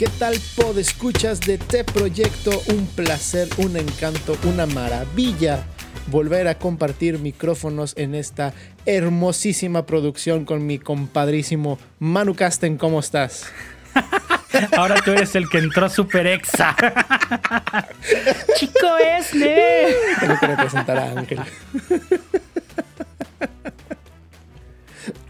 ¿Qué 0.00 0.08
tal 0.18 0.32
escuchas 0.78 1.42
de 1.42 1.58
Te 1.58 1.84
Proyecto? 1.84 2.62
Un 2.68 2.86
placer, 2.86 3.50
un 3.58 3.76
encanto, 3.76 4.34
una 4.44 4.64
maravilla 4.64 5.66
volver 6.06 6.48
a 6.48 6.54
compartir 6.54 7.18
micrófonos 7.18 7.92
en 7.98 8.14
esta 8.14 8.54
hermosísima 8.86 9.84
producción 9.84 10.46
con 10.46 10.64
mi 10.64 10.78
compadrísimo 10.78 11.78
Manu 11.98 12.34
Casten. 12.34 12.78
¿Cómo 12.78 13.00
estás? 13.00 13.52
Ahora 14.74 14.94
tú 15.04 15.10
eres 15.10 15.34
el 15.34 15.50
que 15.50 15.58
entró 15.58 15.90
super 15.90 16.26
exa. 16.26 16.74
Chico 18.56 18.96
Esne. 19.18 19.88
Tengo 20.18 20.34
que 20.40 20.46
representar 20.46 20.96
a 20.96 21.10
Ángel. 21.10 21.40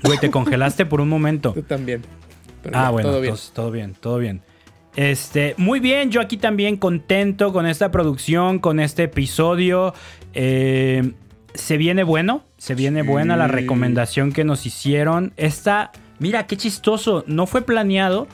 Güey, 0.04 0.18
te 0.20 0.30
congelaste 0.30 0.86
por 0.86 1.00
un 1.00 1.08
momento. 1.08 1.54
Tú 1.54 1.62
también. 1.62 2.04
ah, 2.72 2.90
bueno, 2.90 3.08
todo 3.08 3.20
bien. 3.20 3.34
todo 3.52 3.70
bien, 3.72 3.94
todo 3.94 4.18
bien. 4.18 4.42
Este, 4.96 5.54
muy 5.56 5.80
bien, 5.80 6.10
yo 6.10 6.20
aquí 6.20 6.36
también 6.36 6.76
contento 6.76 7.52
con 7.52 7.66
esta 7.66 7.90
producción, 7.90 8.58
con 8.58 8.80
este 8.80 9.04
episodio. 9.04 9.94
Eh, 10.34 11.12
se 11.54 11.76
viene 11.76 12.02
bueno, 12.02 12.44
se 12.58 12.74
viene 12.74 13.02
buena 13.02 13.36
la 13.36 13.48
recomendación 13.48 14.32
que 14.32 14.44
nos 14.44 14.66
hicieron. 14.66 15.32
Esta, 15.36 15.92
mira, 16.18 16.46
qué 16.46 16.56
chistoso, 16.56 17.24
no 17.26 17.46
fue 17.46 17.62
planeado, 17.62 18.28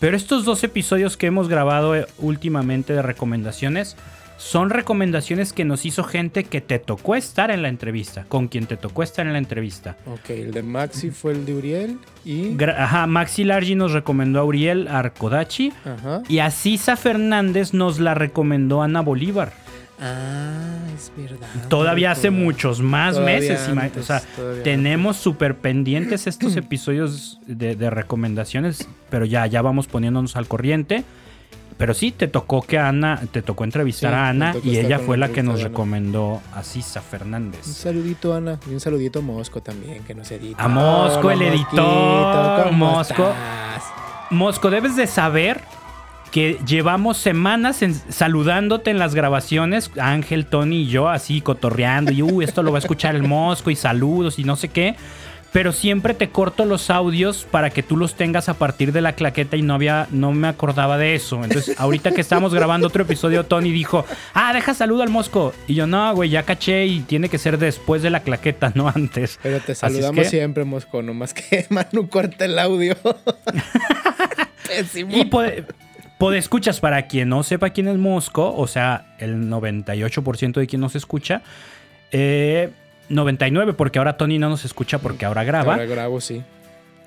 pero 0.00 0.16
estos 0.16 0.44
dos 0.44 0.64
episodios 0.64 1.16
que 1.16 1.26
hemos 1.26 1.48
grabado 1.48 1.96
eh, 1.96 2.06
últimamente 2.18 2.92
de 2.92 3.02
recomendaciones 3.02 3.96
son 4.42 4.70
recomendaciones 4.70 5.52
que 5.52 5.64
nos 5.64 5.86
hizo 5.86 6.02
gente 6.02 6.42
que 6.42 6.60
te 6.60 6.80
tocó 6.80 7.14
estar 7.14 7.52
en 7.52 7.62
la 7.62 7.68
entrevista, 7.68 8.24
con 8.28 8.48
quien 8.48 8.66
te 8.66 8.76
tocó 8.76 9.04
estar 9.04 9.24
en 9.24 9.34
la 9.34 9.38
entrevista. 9.38 9.96
Ok, 10.04 10.30
el 10.30 10.50
de 10.50 10.64
Maxi 10.64 11.10
fue 11.10 11.32
el 11.32 11.46
de 11.46 11.54
Uriel 11.54 11.98
y... 12.24 12.60
Ajá, 12.64 13.06
Maxi 13.06 13.44
Largi 13.44 13.76
nos 13.76 13.92
recomendó 13.92 14.40
a 14.40 14.44
Uriel 14.44 14.88
Arcodachi 14.88 15.72
Ajá. 15.84 16.22
y 16.28 16.40
a 16.40 16.50
Cisa 16.50 16.96
Fernández 16.96 17.72
nos 17.72 18.00
la 18.00 18.14
recomendó 18.14 18.82
Ana 18.82 19.00
Bolívar. 19.00 19.52
Ah, 20.00 20.76
es 20.92 21.12
verdad. 21.16 21.46
Todavía 21.68 22.10
hace 22.10 22.30
muchos 22.30 22.80
más 22.80 23.20
meses. 23.20 23.70
o 23.96 24.02
sea, 24.02 24.20
tenemos 24.64 25.18
súper 25.18 25.56
pendientes 25.56 26.26
estos 26.26 26.56
episodios 26.56 27.38
de, 27.46 27.90
recomendaciones, 27.90 28.88
pero 29.08 29.24
ya, 29.24 29.46
ya 29.46 29.62
vamos 29.62 29.86
poniéndonos 29.86 30.34
al 30.34 30.48
corriente. 30.48 31.04
Pero 31.82 31.94
sí, 31.94 32.12
te 32.12 32.28
tocó 32.28 32.62
que 32.62 32.78
Ana, 32.78 33.20
te 33.32 33.42
tocó 33.42 33.64
entrevistar 33.64 34.14
a 34.14 34.28
Ana 34.28 34.54
y 34.62 34.78
ella 34.78 35.00
fue 35.00 35.16
la 35.16 35.30
que 35.30 35.42
nos 35.42 35.64
recomendó 35.64 36.40
a 36.54 36.62
Cisa 36.62 37.00
Fernández. 37.00 37.66
Un 37.66 37.72
saludito, 37.72 38.36
Ana, 38.36 38.60
y 38.70 38.74
un 38.74 38.78
saludito 38.78 39.18
a 39.18 39.22
Mosco 39.22 39.62
también, 39.62 40.04
que 40.04 40.14
nos 40.14 40.30
edita. 40.30 40.62
A 40.62 40.68
Mosco, 40.68 41.32
el 41.32 41.42
editor. 41.42 42.70
Mosco. 42.70 43.34
Mosco, 44.30 44.70
debes 44.70 44.94
de 44.94 45.08
saber 45.08 45.60
que 46.30 46.60
llevamos 46.64 47.16
semanas 47.16 47.80
saludándote 48.10 48.92
en 48.92 49.00
las 49.00 49.16
grabaciones, 49.16 49.90
Ángel, 50.00 50.46
Tony 50.46 50.82
y 50.82 50.86
yo, 50.86 51.08
así 51.08 51.40
cotorreando, 51.40 52.12
y 52.12 52.22
uh, 52.22 52.42
esto 52.42 52.62
lo 52.62 52.70
va 52.70 52.78
a 52.78 52.82
escuchar 52.82 53.16
el 53.16 53.24
Mosco 53.24 53.72
y 53.72 53.74
saludos 53.74 54.38
y 54.38 54.44
no 54.44 54.54
sé 54.54 54.68
qué. 54.68 54.94
Pero 55.52 55.72
siempre 55.72 56.14
te 56.14 56.30
corto 56.30 56.64
los 56.64 56.88
audios 56.88 57.46
para 57.50 57.70
que 57.70 57.82
tú 57.82 57.96
los 57.96 58.14
tengas 58.14 58.48
a 58.48 58.54
partir 58.54 58.92
de 58.92 59.02
la 59.02 59.12
claqueta 59.12 59.56
y 59.56 59.62
no 59.62 59.74
había, 59.74 60.08
no 60.10 60.32
me 60.32 60.48
acordaba 60.48 60.96
de 60.96 61.14
eso. 61.14 61.44
Entonces, 61.44 61.76
ahorita 61.78 62.12
que 62.12 62.22
estamos 62.22 62.54
grabando 62.54 62.86
otro 62.86 63.02
episodio, 63.02 63.44
Tony 63.44 63.70
dijo, 63.70 64.06
ah, 64.32 64.52
deja 64.54 64.72
saludo 64.72 65.02
al 65.02 65.10
Mosco. 65.10 65.52
Y 65.66 65.74
yo, 65.74 65.86
no, 65.86 66.14
güey, 66.14 66.30
ya 66.30 66.44
caché 66.44 66.86
y 66.86 67.00
tiene 67.00 67.28
que 67.28 67.36
ser 67.36 67.58
después 67.58 68.02
de 68.02 68.10
la 68.10 68.20
claqueta, 68.20 68.72
no 68.74 68.88
antes. 68.88 69.38
Pero 69.42 69.60
te 69.60 69.74
saludamos 69.74 70.26
siempre, 70.26 70.64
Mosco, 70.64 71.02
nomás 71.02 71.34
que 71.34 71.66
Manu 71.70 72.08
corta 72.08 72.46
el 72.46 72.58
audio. 72.58 72.96
Pésimo. 74.66 75.12
Y 75.12 75.28
escuchas 76.36 76.80
para 76.80 77.08
quien 77.08 77.28
no 77.28 77.42
sepa 77.42 77.70
quién 77.70 77.88
es 77.88 77.98
Mosco, 77.98 78.54
o 78.54 78.66
sea, 78.66 79.16
el 79.18 79.50
98% 79.50 80.52
de 80.52 80.66
quien 80.66 80.80
nos 80.80 80.94
escucha. 80.94 81.42
99 83.12 83.70
eh, 83.70 83.74
porque 83.74 83.98
ahora 83.98 84.16
Tony 84.16 84.38
no 84.38 84.48
nos 84.48 84.64
escucha 84.64 84.98
porque 84.98 85.24
ahora 85.24 85.44
graba. 85.44 85.74
Ahora 85.74 85.86
grabo, 85.86 86.20
sí. 86.20 86.42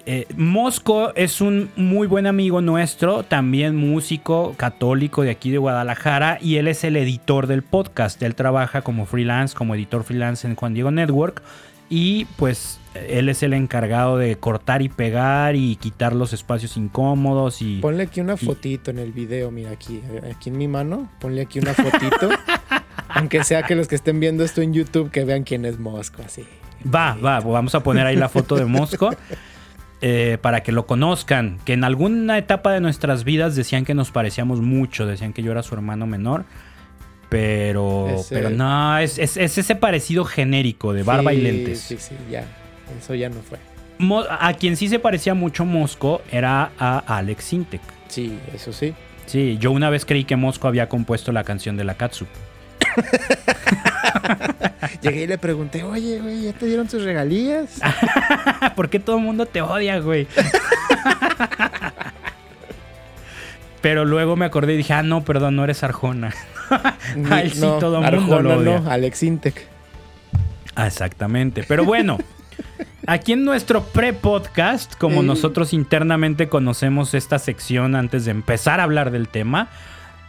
Eh, 0.08 0.28
Mosco 0.38 1.14
es 1.16 1.42
un 1.42 1.72
muy 1.76 2.06
buen 2.06 2.28
amigo 2.28 2.62
nuestro, 2.62 3.24
también 3.24 3.76
músico 3.76 4.54
católico 4.56 5.24
de 5.24 5.32
aquí 5.32 5.50
de 5.50 5.58
Guadalajara 5.58 6.38
y 6.40 6.58
él 6.58 6.68
es 6.68 6.84
el 6.84 6.96
editor 6.96 7.48
del 7.48 7.64
podcast. 7.64 8.22
Él 8.22 8.36
trabaja 8.36 8.84
como 8.84 9.08
freelance, 9.08 9.56
como 9.56 9.74
editor 9.74 10.04
freelance 10.04 10.48
en 10.48 10.56
Juan 10.56 10.76
Diego 10.76 10.92
Network 10.92 11.42
y 11.90 12.26
pues 12.38 12.80
él 12.94 13.30
es 13.30 13.42
el 13.42 13.54
encargado 13.54 14.18
de 14.18 14.38
cortar 14.38 14.84
y 14.84 14.90
pegar 14.90 15.56
y 15.56 15.76
quitar 15.76 16.16
los 16.16 16.34
espacios 16.34 16.78
incómodos 16.78 17.64
y... 17.64 17.80
Ponle 17.80 18.04
aquí 18.04 18.22
una 18.22 18.38
fotito 18.38 18.92
en 18.92 19.00
el 19.00 19.12
video, 19.12 19.50
mira 19.50 19.72
aquí, 19.72 20.02
aquí 20.32 20.50
en 20.50 20.58
mi 20.58 20.68
mano, 20.68 21.10
ponle 21.20 21.42
aquí 21.42 21.60
una 21.60 21.74
fotito. 21.74 22.30
aunque 23.10 23.44
sea 23.44 23.64
que 23.64 23.76
los 23.76 23.88
que 23.88 23.96
estén 23.96 24.20
viendo 24.20 24.44
esto 24.44 24.62
en 24.62 24.74
YouTube 24.74 25.12
que 25.12 25.24
vean 25.24 25.44
quién 25.44 25.66
es 25.66 25.80
Mosco, 25.80 26.22
así. 26.26 26.46
Va, 26.94 27.16
va, 27.16 27.40
vamos 27.40 27.74
a 27.76 27.82
poner 27.82 28.06
ahí 28.06 28.16
la 28.16 28.30
foto 28.30 28.56
de 28.56 28.66
Mosco. 28.66 29.12
Eh, 30.02 30.38
para 30.42 30.62
que 30.62 30.72
lo 30.72 30.86
conozcan, 30.86 31.58
que 31.66 31.74
en 31.74 31.84
alguna 31.84 32.38
etapa 32.38 32.72
de 32.74 32.82
nuestras 32.82 33.24
vidas 33.24 33.56
decían 33.56 33.86
que 33.86 33.94
nos 33.94 34.12
parecíamos 34.12 34.62
mucho, 34.62 35.08
decían 35.08 35.34
que 35.34 35.42
yo 35.42 35.52
era 35.52 35.64
su 35.64 35.74
hermano 35.74 36.06
menor. 36.06 36.46
Pero, 37.30 38.08
pero 38.30 38.50
no, 38.50 38.98
es, 39.00 39.18
ese 39.18 39.76
parecido 39.76 40.26
genérico 40.26 40.94
de 40.94 41.04
barba 41.04 41.34
y 41.34 41.42
lentes. 41.42 41.80
Sí, 41.80 41.98
sí, 41.98 42.16
ya. 42.30 42.46
Eso 43.00 43.16
ya 43.16 43.30
no 43.30 43.38
fue. 43.42 43.58
a 44.30 44.54
quien 44.54 44.78
sí 44.78 44.90
se 44.90 45.00
parecía 45.00 45.34
mucho 45.34 45.66
Mosco 45.66 46.22
era 46.32 46.72
a 46.78 47.00
Alex 47.18 47.44
Sintek. 47.46 47.82
Sí, 48.08 48.38
eso 48.54 48.72
sí. 48.72 48.94
Sí, 49.26 49.58
yo 49.60 49.72
una 49.72 49.90
vez 49.90 50.06
creí 50.06 50.24
que 50.24 50.36
Mosco 50.36 50.68
había 50.68 50.88
compuesto 50.88 51.32
la 51.32 51.44
canción 51.44 51.78
de 51.78 51.84
la 51.84 51.96
Katsu. 51.96 52.28
Llegué 55.02 55.24
y 55.24 55.28
le 55.28 55.38
pregunté, 55.38 55.84
oye, 55.84 56.20
güey, 56.20 56.44
¿ya 56.44 56.54
te 56.54 56.66
dieron 56.66 56.88
tus 56.88 57.04
regalías? 57.04 57.80
¿Por 58.76 58.90
qué 58.90 59.00
todo 59.00 59.18
el 59.18 59.24
mundo 59.24 59.46
te 59.46 59.62
odia, 59.62 60.00
güey? 60.00 60.28
Pero 63.82 64.04
luego 64.04 64.36
me 64.36 64.46
acordé 64.46 64.74
y 64.74 64.78
dije, 64.78 64.94
ah, 64.94 65.04
no, 65.04 65.24
perdón, 65.24 65.56
no 65.56 65.64
eres 65.64 65.84
Arjona. 65.84 66.32
Sí 66.32 67.62
todo 67.80 68.04
el 68.04 68.20
mundo 68.20 68.42
lo 68.42 68.58
odia. 68.58 68.80
no, 68.80 68.90
Alex 68.90 69.22
Intec. 69.22 69.68
Ah, 70.74 70.88
exactamente. 70.88 71.64
Pero 71.68 71.86
bueno, 71.86 72.18
aquí 73.06 73.34
en 73.34 73.46
nuestro 73.46 73.84
pre-podcast, 73.84 74.98
como 74.98 75.22
nosotros 75.22 75.72
internamente 75.72 76.50
conocemos 76.50 77.14
esta 77.14 77.38
sección 77.38 77.96
antes 77.96 78.26
de 78.26 78.32
empezar 78.32 78.80
a 78.80 78.84
hablar 78.84 79.12
del 79.12 79.28
tema, 79.28 79.70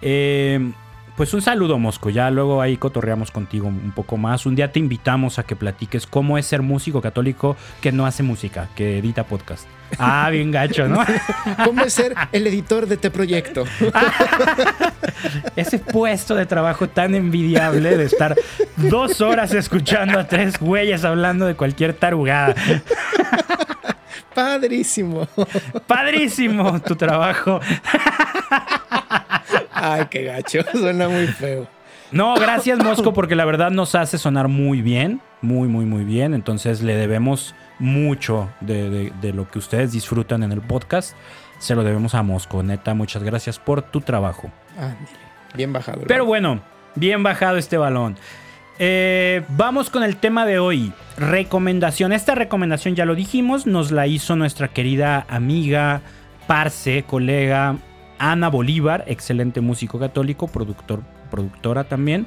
eh, 0.03 0.72
pues 1.16 1.32
un 1.34 1.43
saludo, 1.43 1.78
Mosco. 1.78 2.10
Ya 2.10 2.31
luego 2.31 2.60
ahí 2.60 2.77
cotorreamos 2.77 3.31
contigo 3.31 3.66
un 3.69 3.93
poco 3.93 4.16
más. 4.16 4.47
Un 4.47 4.54
día 4.54 4.72
te 4.72 4.78
invitamos 4.78 5.38
a 5.38 5.44
que 5.44 5.56
platiques 5.56 6.06
cómo 6.06 6.38
es 6.38 6.47
ser 6.47 6.62
músico 6.62 7.00
católico 7.00 7.56
que 7.81 7.93
no 7.93 8.06
hace 8.06 8.22
música, 8.22 8.69
que 8.75 8.99
edita 8.99 9.25
podcast. 9.25 9.66
Ah, 9.99 10.28
bien 10.31 10.50
gacho, 10.50 10.88
¿no? 10.88 10.99
¿Cómo 11.65 11.82
es 11.82 11.93
ser 11.93 12.15
el 12.32 12.47
editor 12.47 12.87
de 12.87 12.97
este 12.97 13.10
proyecto? 13.10 13.65
Ese 15.56 15.78
puesto 15.78 16.34
de 16.34 16.44
trabajo 16.44 16.88
tan 16.88 17.15
envidiable 17.15 17.97
de 17.97 18.04
estar 18.04 18.37
dos 18.77 19.21
horas 19.21 19.54
escuchando 19.54 20.19
a 20.19 20.27
tres 20.27 20.59
güeyes 20.59 21.04
hablando 21.04 21.47
de 21.47 21.54
cualquier 21.54 21.94
tarugada. 21.94 22.54
Padrísimo. 24.34 25.27
Padrísimo 25.87 26.83
tu 26.83 26.94
trabajo. 26.94 27.60
Ay, 29.77 30.07
qué 30.11 30.25
gacho. 30.25 30.61
Suena 30.73 31.09
muy 31.09 31.27
feo. 31.27 31.69
No, 32.13 32.35
gracias 32.37 32.79
Mosco 32.79 33.13
porque 33.13 33.35
la 33.35 33.45
verdad 33.45 33.71
nos 33.71 33.97
hace 33.97 34.17
sonar 34.17 34.47
muy 34.49 34.81
bien, 34.81 35.21
muy, 35.43 35.69
muy, 35.69 35.85
muy 35.85 36.05
bien. 36.05 36.35
Entonces 36.35 36.83
le 36.83 36.95
debemos 36.95 37.55
mucho 37.79 38.49
de, 38.61 39.13
lo 39.35 39.49
que 39.51 39.59
ustedes 39.59 39.93
disfrutan 39.93 40.43
en 40.43 40.53
el 40.53 40.61
podcast. 40.61 41.17
Se 41.59 41.75
lo 41.75 41.83
debemos 41.83 42.15
a 42.15 42.23
Mosco. 42.23 42.63
Neta, 42.63 42.95
muchas 42.95 43.23
gracias 43.23 43.59
por 43.59 43.83
tu 43.83 44.01
trabajo. 44.01 44.51
bien 45.55 45.73
bajado. 45.73 46.03
Pero 46.07 46.25
bueno, 46.25 46.61
bien 46.95 47.22
bajado 47.22 47.57
este 47.57 47.77
balón. 47.77 48.17
Eh, 48.79 49.43
vamos 49.49 49.91
con 49.91 50.03
el 50.03 50.17
tema 50.17 50.47
de 50.47 50.59
hoy. 50.59 50.93
Recomendación. 51.17 52.13
Esta 52.13 52.34
recomendación 52.34 52.95
ya 52.95 53.05
lo 53.05 53.15
dijimos, 53.15 53.67
nos 53.67 53.91
la 53.91 54.07
hizo 54.07 54.37
nuestra 54.37 54.69
querida 54.69 55.27
amiga, 55.29 56.03
parce, 56.47 57.03
colega, 57.05 57.77
Ana 58.18 58.48
Bolívar, 58.48 59.04
excelente 59.07 59.60
músico 59.60 59.98
católico, 59.98 60.48
productor, 60.48 61.03
productora 61.30 61.84
también. 61.84 62.27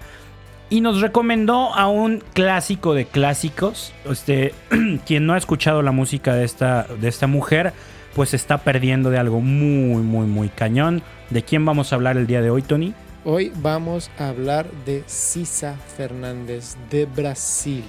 Y 0.69 0.81
nos 0.81 1.01
recomendó 1.01 1.73
a 1.73 1.87
un 1.87 2.23
clásico 2.33 2.93
de 2.93 3.05
clásicos. 3.05 3.91
Este, 4.05 4.53
quien 5.05 5.25
no 5.25 5.33
ha 5.33 5.37
escuchado 5.37 5.81
la 5.81 5.91
música 5.91 6.35
de 6.35 6.45
esta, 6.45 6.83
de 6.83 7.07
esta 7.07 7.25
mujer, 7.25 7.73
pues 8.15 8.33
está 8.33 8.59
perdiendo 8.59 9.09
de 9.09 9.17
algo 9.17 9.41
muy, 9.41 10.01
muy, 10.03 10.27
muy 10.27 10.49
cañón. 10.49 11.01
¿De 11.31 11.43
quién 11.43 11.65
vamos 11.65 11.91
a 11.91 11.95
hablar 11.95 12.17
el 12.17 12.27
día 12.27 12.41
de 12.41 12.51
hoy, 12.51 12.61
Tony? 12.61 12.93
Hoy 13.25 13.51
vamos 13.57 14.11
a 14.19 14.29
hablar 14.29 14.67
de 14.85 15.03
Cisa 15.07 15.75
Fernández 15.97 16.77
de 16.89 17.05
Brasil. 17.05 17.83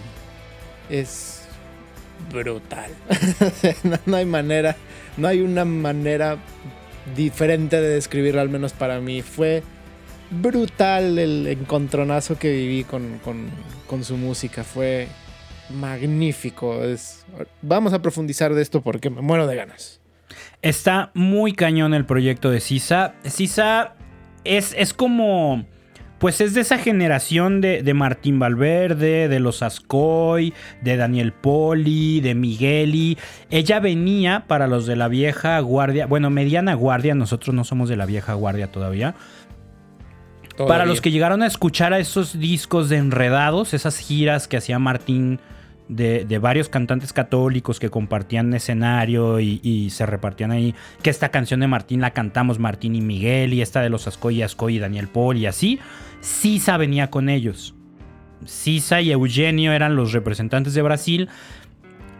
Es 0.89 1.43
brutal. 2.33 2.91
no 4.07 4.17
hay 4.17 4.25
manera, 4.25 4.77
no 5.17 5.29
hay 5.29 5.41
una 5.41 5.65
manera 5.65 6.39
diferente 7.15 7.81
de 7.81 7.89
describirlo, 7.89 8.41
al 8.41 8.49
menos 8.49 8.73
para 8.73 9.01
mí. 9.01 9.23
Fue 9.23 9.63
brutal 10.31 11.19
el 11.19 11.47
encontronazo 11.47 12.39
que 12.39 12.51
viví 12.51 12.85
con, 12.85 13.21
con, 13.87 14.05
su 14.05 14.17
música. 14.17 14.65
Fue 14.65 15.09
magnífico. 15.71 16.83
Es, 16.85 17.25
vamos 17.63 17.93
a 17.93 18.03
profundizar 18.03 18.55
de 18.55 18.63
esto 18.63 18.81
porque 18.83 19.11
me 19.11 19.21
muero 19.21 19.47
de 19.47 19.57
ganas. 19.57 20.01
Está 20.63 21.11
muy 21.15 21.53
cañón 21.53 21.95
el 21.95 22.07
proyecto 22.07 22.51
de 22.51 22.61
Sisa. 22.61 23.15
Sisa 23.25 23.95
es, 24.45 24.75
es 24.77 24.95
como 24.95 25.65
pues 26.21 26.43
es 26.43 26.53
de 26.53 26.61
esa 26.61 26.77
generación 26.77 27.63
de, 27.63 27.95
Martín 27.95 28.39
Valverde, 28.39 29.27
de 29.27 29.41
los 29.41 29.63
Ascoy, 29.63 30.53
de 30.83 30.99
Daniel 30.99 31.33
Poli, 31.33 32.21
de 32.21 32.35
Migueli. 32.35 33.17
Ella 33.49 33.81
venía 33.81 34.45
para 34.47 34.67
los 34.67 34.85
de 34.85 34.97
la 34.97 35.09
vieja 35.09 35.59
guardia, 35.61 36.07
bueno, 36.07 36.29
mediana 36.29 36.75
guardia, 36.75 37.15
nosotros 37.15 37.57
no 37.57 37.65
somos 37.65 37.89
de 37.89 37.97
la 37.97 38.05
vieja 38.05 38.35
guardia 38.35 38.71
todavía. 38.71 39.15
Para 40.59 40.85
los 40.85 41.01
que 41.01 41.11
llegaron 41.11 41.41
a 41.41 41.47
escuchar 41.47 41.95
a 41.95 41.99
esos 41.99 42.39
discos 42.39 42.91
de 42.91 42.99
Enredados, 42.99 43.73
esas 43.73 43.97
giras 43.97 44.47
que 44.47 44.59
hacía 44.59 44.79
Martín 44.79 45.41
de, 45.91 46.39
varios 46.39 46.69
cantantes 46.69 47.13
católicos 47.13 47.81
que 47.81 47.91
compartían 47.91 48.55
escenario 48.55 49.41
y, 49.41 49.91
se 49.91 50.07
repartían 50.07 50.53
ahí. 50.53 50.75
Que 51.03 51.11
esta 51.11 51.31
canción 51.31 51.61
de 51.61 51.67
Martín 51.67 52.01
la 52.01 52.13
cantamos 52.13 52.59
Martín 52.59 52.95
y 52.95 53.01
Miguel, 53.01 53.53
y 53.53 53.63
esta 53.63 53.81
de 53.81 53.91
los 53.91 54.07
Ascoy, 54.07 54.43
Ascoy 54.43 54.77
y 54.77 54.79
Daniel 54.79 55.09
Poli 55.09 55.41
y 55.41 55.47
así. 55.47 55.81
Sisa 56.21 56.77
venía 56.77 57.11
con 57.11 57.29
ellos. 57.29 57.75
Sisa 58.45 59.01
y 59.01 59.13
Eugenio 59.13 59.73
eran 59.73 59.97
los 59.97 60.13
representantes 60.13 60.75
de 60.75 60.83
Brasil. 60.83 61.29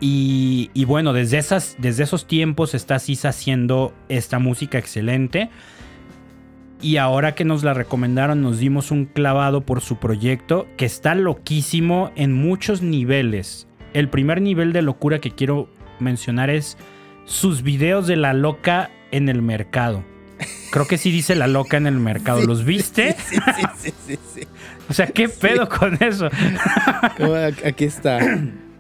Y, 0.03 0.85
bueno, 0.87 1.13
desde, 1.13 1.39
esas, 1.39 1.77
desde 1.79 2.05
esos 2.05 2.27
tiempos 2.27 2.75
está 2.75 2.99
Sisa 2.99 3.29
haciendo 3.29 3.95
esta 4.09 4.39
música 4.39 4.79
excelente. 4.79 5.51
Y 6.83 6.97
ahora 6.97 7.35
que 7.35 7.45
nos 7.45 7.63
la 7.63 7.75
recomendaron, 7.75 8.41
nos 8.41 8.59
dimos 8.59 8.91
un 8.91 9.05
clavado 9.05 9.61
por 9.61 9.81
su 9.81 9.97
proyecto 9.97 10.67
que 10.77 10.87
está 10.87 11.15
loquísimo 11.15 12.11
en 12.17 12.33
muchos 12.33 12.81
niveles. 12.81 13.69
El 13.93 14.09
primer 14.09 14.41
nivel 14.41 14.73
de 14.73 14.83
locura 14.83 15.21
que 15.21 15.33
quiero 15.33 15.69
mencionar 15.99 16.49
es 16.49 16.79
sus 17.27 17.63
videos 17.63 18.07
de 18.07 18.17
la 18.17 18.33
loca 18.33 18.91
en 19.11 19.29
el 19.29 19.43
mercado. 19.43 20.05
Creo 20.71 20.87
que 20.87 20.97
sí 20.97 21.11
dice 21.11 21.35
la 21.35 21.49
loca 21.49 21.77
en 21.77 21.87
el 21.87 21.99
mercado. 21.99 22.43
¿Los 22.47 22.65
viste? 22.65 23.15
Sí, 23.19 23.37
sí, 23.77 23.93
sí, 24.07 24.19
sí, 24.35 24.41
O 24.89 24.93
sea, 24.95 25.07
¿qué 25.07 25.29
pedo 25.29 25.69
con 25.69 25.99
eso? 26.03 26.29
Aquí 27.65 27.85
está. 27.85 28.19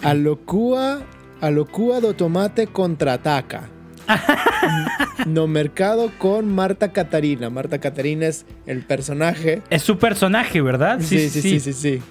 Alocua, 0.03 1.03
Alocua 1.41 2.01
do 2.01 2.15
Tomate 2.15 2.67
contraataca. 2.69 3.69
no 5.27 5.47
Mercado 5.47 6.11
con 6.19 6.53
Marta 6.55 6.93
Catarina. 6.93 7.51
Marta 7.51 7.79
Catarina 7.79 8.27
es 8.27 8.47
el 8.67 8.83
personaje. 8.83 9.63
Es 9.71 9.83
su 9.83 9.99
personaje, 9.99 10.61
¿verdad? 10.61 11.01
Sí, 11.01 11.29
sí, 11.29 11.41
sí, 11.43 11.61
sí, 11.61 11.73
sí. 11.73 12.03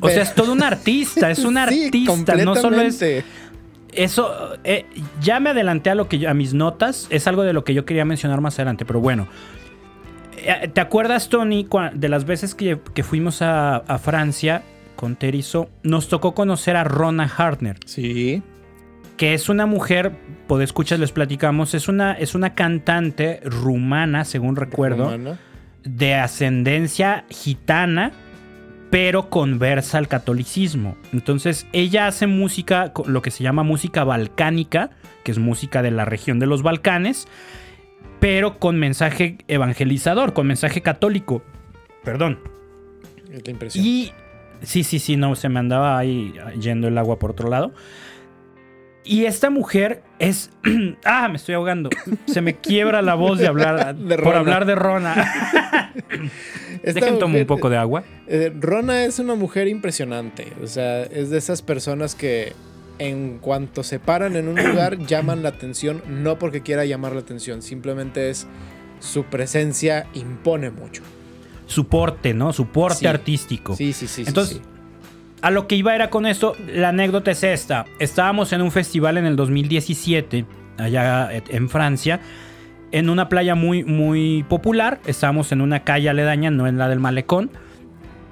O 0.00 0.08
sea, 0.08 0.22
es 0.22 0.34
todo 0.34 0.52
un 0.52 0.62
artista, 0.62 1.30
es 1.30 1.44
un 1.44 1.56
artista, 1.58 2.34
no 2.36 2.56
solo 2.56 2.80
es 2.80 3.02
eso, 3.96 4.56
eh, 4.64 4.86
ya 5.20 5.40
me 5.40 5.50
adelanté 5.50 5.90
a 5.90 5.94
lo 5.94 6.08
que 6.08 6.26
a 6.26 6.34
mis 6.34 6.54
notas. 6.54 7.06
Es 7.10 7.26
algo 7.26 7.42
de 7.42 7.52
lo 7.52 7.64
que 7.64 7.74
yo 7.74 7.84
quería 7.84 8.04
mencionar 8.04 8.40
más 8.40 8.58
adelante, 8.58 8.84
pero 8.84 9.00
bueno. 9.00 9.28
Eh, 10.36 10.68
¿Te 10.72 10.80
acuerdas, 10.80 11.28
Tony, 11.28 11.66
de 11.94 12.08
las 12.08 12.24
veces 12.24 12.54
que, 12.54 12.76
fuimos 13.02 13.40
a, 13.40 13.82
Francia 14.02 14.62
con 14.96 15.16
Terizo? 15.16 15.68
Nos 15.82 16.08
tocó 16.08 16.34
conocer 16.34 16.76
a 16.76 16.84
Rona 16.84 17.30
Hartner. 17.36 17.78
Sí. 17.86 18.42
Que 19.16 19.34
es 19.34 19.48
una 19.48 19.66
mujer, 19.66 20.12
por 20.46 20.62
escuchas 20.62 20.98
les 20.98 21.12
platicamos, 21.12 21.74
es 21.74 21.88
una, 21.88 22.12
es 22.14 22.34
una 22.34 22.54
cantante 22.54 23.40
rumana, 23.44 24.24
según 24.24 24.56
recuerdo, 24.56 25.16
de 25.84 26.14
ascendencia 26.14 27.24
gitana 27.30 28.12
pero 28.94 29.28
conversa 29.28 29.98
al 29.98 30.06
catolicismo. 30.06 30.96
Entonces 31.12 31.66
ella 31.72 32.06
hace 32.06 32.28
música, 32.28 32.92
lo 33.06 33.22
que 33.22 33.32
se 33.32 33.42
llama 33.42 33.64
música 33.64 34.04
balcánica, 34.04 34.90
que 35.24 35.32
es 35.32 35.38
música 35.40 35.82
de 35.82 35.90
la 35.90 36.04
región 36.04 36.38
de 36.38 36.46
los 36.46 36.62
Balcanes, 36.62 37.26
pero 38.20 38.60
con 38.60 38.78
mensaje 38.78 39.38
evangelizador, 39.48 40.32
con 40.32 40.46
mensaje 40.46 40.80
católico. 40.80 41.42
Perdón. 42.04 42.38
Es 43.32 43.44
la 43.44 43.50
impresión. 43.50 43.84
Y 43.84 44.12
sí, 44.62 44.84
sí, 44.84 45.00
sí, 45.00 45.16
no, 45.16 45.34
se 45.34 45.48
me 45.48 45.58
andaba 45.58 45.98
ahí 45.98 46.32
yendo 46.60 46.86
el 46.86 46.96
agua 46.96 47.18
por 47.18 47.32
otro 47.32 47.50
lado. 47.50 47.74
Y 49.04 49.26
esta 49.26 49.50
mujer 49.50 50.02
es. 50.18 50.50
ah, 51.04 51.28
me 51.28 51.36
estoy 51.36 51.54
ahogando. 51.54 51.90
Se 52.26 52.40
me 52.40 52.56
quiebra 52.56 53.02
la 53.02 53.14
voz 53.14 53.38
de 53.38 53.46
hablar 53.46 53.94
por 54.22 54.34
hablar 54.34 54.64
de 54.64 54.74
Rona. 54.74 55.92
Dejen 56.82 57.18
tomar 57.18 57.40
un 57.40 57.46
poco 57.46 57.70
de 57.70 57.76
agua. 57.76 58.04
Eh, 58.26 58.52
Rona 58.58 59.04
es 59.04 59.18
una 59.18 59.34
mujer 59.34 59.68
impresionante. 59.68 60.52
O 60.62 60.66
sea, 60.66 61.02
es 61.02 61.30
de 61.30 61.38
esas 61.38 61.62
personas 61.62 62.14
que 62.14 62.52
en 62.98 63.38
cuanto 63.38 63.82
se 63.82 63.98
paran 63.98 64.36
en 64.36 64.48
un 64.48 64.56
lugar 64.70 64.98
llaman 64.98 65.42
la 65.42 65.50
atención, 65.50 66.02
no 66.08 66.38
porque 66.38 66.62
quiera 66.62 66.84
llamar 66.84 67.12
la 67.12 67.20
atención, 67.20 67.62
simplemente 67.62 68.30
es 68.30 68.46
su 69.00 69.24
presencia 69.24 70.06
impone 70.14 70.70
mucho. 70.70 71.02
Suporte, 71.66 72.34
¿no? 72.34 72.52
Suporte 72.52 73.08
artístico. 73.08 73.74
Sí, 73.74 73.92
sí, 73.92 74.06
sí. 74.06 74.24
Entonces, 74.26 74.60
a 75.44 75.50
lo 75.50 75.66
que 75.66 75.76
iba 75.76 75.94
era 75.94 76.08
con 76.08 76.24
esto, 76.24 76.56
la 76.66 76.88
anécdota 76.88 77.30
es 77.30 77.44
esta. 77.44 77.84
Estábamos 77.98 78.54
en 78.54 78.62
un 78.62 78.72
festival 78.72 79.18
en 79.18 79.26
el 79.26 79.36
2017, 79.36 80.46
allá 80.78 81.28
en 81.32 81.68
Francia, 81.68 82.20
en 82.92 83.10
una 83.10 83.28
playa 83.28 83.54
muy, 83.54 83.84
muy 83.84 84.42
popular. 84.48 85.00
Estábamos 85.04 85.52
en 85.52 85.60
una 85.60 85.80
calle 85.80 86.08
aledaña, 86.08 86.50
no 86.50 86.66
en 86.66 86.78
la 86.78 86.88
del 86.88 86.98
malecón. 86.98 87.50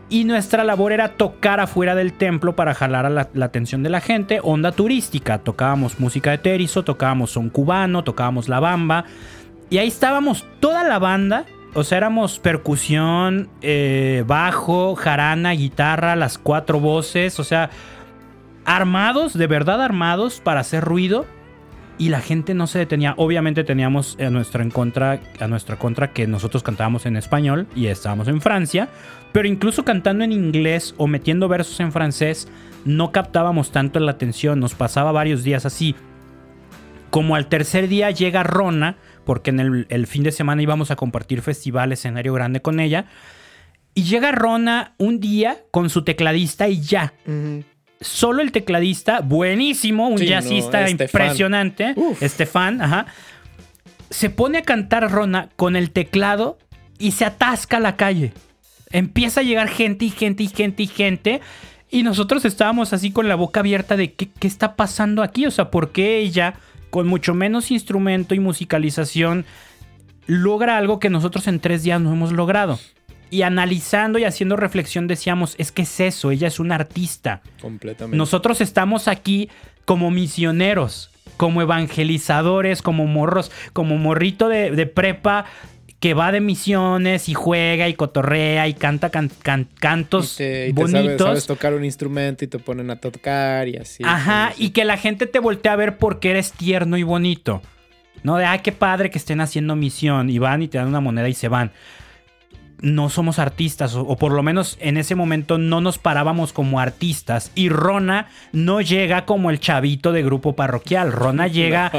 Y 0.08 0.24
nuestra 0.24 0.64
labor 0.64 0.90
era 0.90 1.08
tocar 1.08 1.60
afuera 1.60 1.94
del 1.94 2.14
templo 2.14 2.56
para 2.56 2.72
jalar 2.72 3.10
la, 3.10 3.44
atención 3.44 3.82
de 3.82 3.90
la 3.90 4.00
gente, 4.00 4.40
onda 4.42 4.72
turística. 4.72 5.36
Tocábamos 5.36 6.00
música 6.00 6.30
de 6.30 6.38
terizo, 6.38 6.82
tocábamos 6.82 7.30
son 7.30 7.50
cubano, 7.50 8.04
tocábamos 8.04 8.48
la 8.48 8.58
bamba. 8.58 9.04
Y 9.68 9.76
ahí 9.76 9.88
estábamos 9.88 10.46
toda 10.60 10.82
la 10.82 10.98
banda 10.98 11.44
o 11.74 11.84
sea, 11.84 11.98
éramos 11.98 12.38
percusión, 12.38 13.48
eh, 13.62 14.24
bajo, 14.26 14.94
jarana, 14.94 15.52
guitarra, 15.52 16.16
las 16.16 16.36
cuatro 16.36 16.80
voces. 16.80 17.40
O 17.40 17.44
sea, 17.44 17.70
armados, 18.64 19.32
de 19.32 19.46
verdad 19.46 19.80
armados 19.82 20.40
para 20.40 20.60
hacer 20.60 20.84
ruido. 20.84 21.24
Y 21.98 22.08
la 22.08 22.20
gente 22.20 22.54
no 22.54 22.66
se 22.66 22.78
detenía. 22.78 23.14
Obviamente 23.16 23.64
teníamos 23.64 24.18
a 24.18 24.28
nuestra, 24.28 24.62
en 24.62 24.70
contra, 24.70 25.20
a 25.38 25.46
nuestra 25.46 25.78
contra 25.78 26.12
que 26.12 26.26
nosotros 26.26 26.62
cantábamos 26.62 27.06
en 27.06 27.16
español 27.16 27.66
y 27.74 27.86
estábamos 27.86 28.28
en 28.28 28.40
Francia. 28.40 28.88
Pero 29.30 29.48
incluso 29.48 29.84
cantando 29.84 30.24
en 30.24 30.32
inglés 30.32 30.94
o 30.98 31.06
metiendo 31.06 31.48
versos 31.48 31.78
en 31.80 31.92
francés, 31.92 32.48
no 32.84 33.12
captábamos 33.12 33.70
tanto 33.70 34.00
la 34.00 34.12
atención. 34.12 34.58
Nos 34.58 34.74
pasaba 34.74 35.12
varios 35.12 35.42
días 35.42 35.64
así. 35.64 35.94
Como 37.10 37.36
al 37.36 37.46
tercer 37.46 37.88
día 37.88 38.10
llega 38.10 38.42
Rona 38.42 38.96
porque 39.24 39.50
en 39.50 39.86
el, 39.88 40.06
fin 40.06 40.22
de 40.22 40.32
semana 40.32 40.62
íbamos 40.62 40.90
a 40.90 40.96
compartir 40.96 41.42
festival, 41.42 41.92
escenario 41.92 42.32
grande 42.34 42.60
con 42.60 42.80
ella. 42.80 43.06
Y 43.94 44.04
llega 44.04 44.32
Rona 44.32 44.94
un 44.98 45.20
día 45.20 45.58
con 45.70 45.90
su 45.90 46.02
tecladista 46.02 46.68
y 46.68 46.80
ya. 46.80 47.12
Solo 48.00 48.42
el 48.42 48.52
tecladista, 48.52 49.20
buenísimo, 49.20 50.08
un 50.08 50.18
jazzista 50.18 50.88
impresionante, 50.88 51.94
Estefan, 52.20 52.80
ajá. 52.80 53.06
Se 54.10 54.28
pone 54.30 54.58
a 54.58 54.62
cantar 54.62 55.10
Rona 55.10 55.48
con 55.56 55.76
el 55.76 55.90
teclado 55.90 56.58
y 56.98 57.12
se 57.12 57.24
atasca 57.24 57.80
la 57.80 57.96
calle. 57.96 58.32
Empieza 58.90 59.40
a 59.40 59.44
llegar 59.44 59.68
gente 59.68 60.04
y 60.04 60.10
gente 60.10 60.42
y 60.42 60.48
gente 60.48 60.82
y 60.82 60.86
gente. 60.86 61.40
Y 61.90 62.02
nosotros 62.02 62.44
estábamos 62.44 62.92
así 62.92 63.10
con 63.10 63.28
la 63.28 63.34
boca 63.34 63.60
abierta 63.60 63.96
de 63.96 64.12
qué, 64.12 64.28
qué 64.28 64.46
está 64.46 64.76
pasando 64.76 65.22
aquí. 65.22 65.46
O 65.46 65.50
sea, 65.50 65.70
¿por 65.70 65.92
qué 65.92 66.18
ella 66.18 66.54
con 66.92 67.08
mucho 67.08 67.32
menos 67.32 67.70
instrumento 67.70 68.34
y 68.34 68.38
musicalización, 68.38 69.46
logra 70.26 70.76
algo 70.76 71.00
que 71.00 71.08
nosotros 71.08 71.48
en 71.48 71.58
tres 71.58 71.82
días 71.84 71.98
no 72.02 72.12
hemos 72.12 72.32
logrado. 72.32 72.78
Y 73.30 73.42
analizando 73.42 74.18
y 74.18 74.24
haciendo 74.24 74.56
reflexión 74.56 75.06
decíamos, 75.06 75.54
es 75.56 75.72
que 75.72 75.82
es 75.82 76.00
eso, 76.00 76.30
ella 76.30 76.48
es 76.48 76.60
una 76.60 76.74
artista. 76.74 77.40
Completamente. 77.62 78.14
Nosotros 78.14 78.60
estamos 78.60 79.08
aquí 79.08 79.48
como 79.86 80.10
misioneros, 80.10 81.10
como 81.38 81.62
evangelizadores, 81.62 82.82
como 82.82 83.06
morros, 83.06 83.50
como 83.72 83.96
morrito 83.96 84.50
de, 84.50 84.70
de 84.70 84.84
prepa 84.84 85.46
que 86.02 86.14
va 86.14 86.32
de 86.32 86.40
misiones 86.40 87.28
y 87.28 87.34
juega 87.34 87.88
y 87.88 87.94
cotorrea 87.94 88.66
y 88.66 88.74
canta 88.74 89.08
cantos 89.08 90.36
bonitos. 90.72 91.28
Sabes, 91.28 91.46
tocar 91.46 91.74
un 91.74 91.84
instrumento 91.84 92.44
y 92.44 92.48
te 92.48 92.58
ponen 92.58 92.90
a 92.90 92.96
tocar 92.96 93.68
y 93.68 93.76
así. 93.76 94.02
Ajá, 94.04 94.52
y 94.58 94.70
que 94.70 94.84
la 94.84 94.96
gente 94.96 95.28
te 95.28 95.38
voltea 95.38 95.74
a 95.74 95.76
ver 95.76 95.98
porque 95.98 96.30
eres 96.30 96.50
tierno 96.50 96.96
y 96.96 97.04
bonito. 97.04 97.62
No 98.24 98.36
de, 98.36 98.44
ay, 98.44 98.58
qué 98.64 98.72
padre 98.72 99.10
que 99.10 99.18
estén 99.18 99.40
haciendo 99.40 99.76
misión 99.76 100.28
y 100.28 100.40
van 100.40 100.62
y 100.62 100.66
te 100.66 100.76
dan 100.76 100.88
una 100.88 100.98
moneda 100.98 101.28
y 101.28 101.34
se 101.34 101.46
van. 101.46 101.70
No 102.80 103.08
somos 103.08 103.38
artistas, 103.38 103.94
o, 103.94 104.16
por 104.16 104.32
lo 104.32 104.42
menos 104.42 104.78
en 104.80 104.96
ese 104.96 105.14
momento 105.14 105.56
no 105.56 105.80
nos 105.80 105.98
parábamos 105.98 106.52
como 106.52 106.80
artistas. 106.80 107.52
Y 107.54 107.68
Rona 107.68 108.26
no 108.50 108.80
llega 108.80 109.24
como 109.24 109.50
el 109.50 109.60
chavito 109.60 110.10
de 110.10 110.24
grupo 110.24 110.56
parroquial. 110.56 111.12
Rona 111.12 111.46
llega 111.46 111.92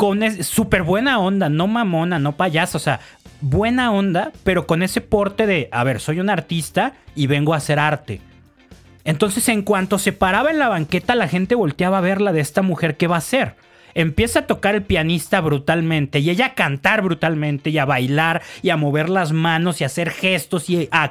con 0.00 0.42
súper 0.42 0.82
buena 0.82 1.18
onda, 1.18 1.50
no 1.50 1.66
mamona, 1.66 2.18
no 2.18 2.34
payaso, 2.34 2.78
o 2.78 2.80
sea, 2.80 3.00
buena 3.42 3.92
onda, 3.92 4.32
pero 4.44 4.66
con 4.66 4.82
ese 4.82 5.02
porte 5.02 5.46
de, 5.46 5.68
a 5.72 5.84
ver, 5.84 6.00
soy 6.00 6.20
un 6.20 6.30
artista 6.30 6.94
y 7.14 7.26
vengo 7.26 7.52
a 7.52 7.58
hacer 7.58 7.78
arte. 7.78 8.22
Entonces, 9.04 9.46
en 9.50 9.60
cuanto 9.60 9.98
se 9.98 10.12
paraba 10.12 10.50
en 10.50 10.58
la 10.58 10.70
banqueta, 10.70 11.14
la 11.14 11.28
gente 11.28 11.54
volteaba 11.54 11.98
a 11.98 12.00
verla 12.00 12.32
de 12.32 12.40
esta 12.40 12.62
mujer, 12.62 12.96
¿qué 12.96 13.08
va 13.08 13.16
a 13.16 13.18
hacer? 13.18 13.56
Empieza 13.92 14.38
a 14.38 14.46
tocar 14.46 14.74
el 14.74 14.84
pianista 14.84 15.42
brutalmente 15.42 16.20
y 16.20 16.30
ella 16.30 16.46
a 16.46 16.54
cantar 16.54 17.02
brutalmente 17.02 17.68
y 17.68 17.76
a 17.76 17.84
bailar 17.84 18.40
y 18.62 18.70
a 18.70 18.78
mover 18.78 19.10
las 19.10 19.32
manos 19.32 19.82
y 19.82 19.84
a 19.84 19.88
hacer 19.88 20.08
gestos 20.08 20.70
y 20.70 20.88
a, 20.92 21.10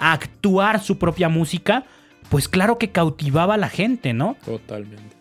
a 0.00 0.12
actuar 0.12 0.80
su 0.80 0.98
propia 0.98 1.28
música. 1.28 1.84
Pues 2.28 2.48
claro 2.48 2.76
que 2.76 2.90
cautivaba 2.90 3.54
a 3.54 3.58
la 3.58 3.68
gente, 3.68 4.14
¿no? 4.14 4.36
Totalmente. 4.44 5.15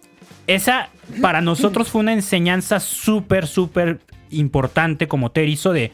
Esa 0.47 0.89
para 1.21 1.41
nosotros 1.41 1.89
fue 1.89 2.01
una 2.01 2.13
enseñanza 2.13 2.79
súper, 2.79 3.47
súper 3.47 3.99
importante 4.29 5.07
como 5.07 5.31
Terizo 5.31 5.73
de 5.73 5.91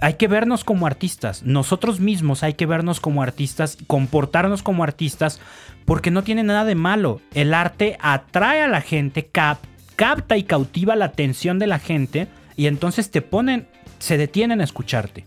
hay 0.00 0.14
que 0.14 0.28
vernos 0.28 0.64
como 0.64 0.86
artistas. 0.86 1.42
Nosotros 1.42 2.00
mismos 2.00 2.42
hay 2.42 2.54
que 2.54 2.66
vernos 2.66 3.00
como 3.00 3.22
artistas, 3.22 3.76
comportarnos 3.86 4.62
como 4.62 4.82
artistas, 4.82 5.40
porque 5.84 6.10
no 6.10 6.22
tiene 6.22 6.42
nada 6.42 6.64
de 6.64 6.74
malo. 6.74 7.20
El 7.34 7.54
arte 7.54 7.98
atrae 8.00 8.62
a 8.62 8.68
la 8.68 8.80
gente, 8.80 9.26
capta 9.26 10.36
y 10.36 10.44
cautiva 10.44 10.96
la 10.96 11.06
atención 11.06 11.58
de 11.58 11.66
la 11.66 11.78
gente, 11.78 12.28
y 12.56 12.66
entonces 12.66 13.10
te 13.10 13.22
ponen, 13.22 13.68
se 13.98 14.16
detienen 14.16 14.60
a 14.60 14.64
escucharte. 14.64 15.24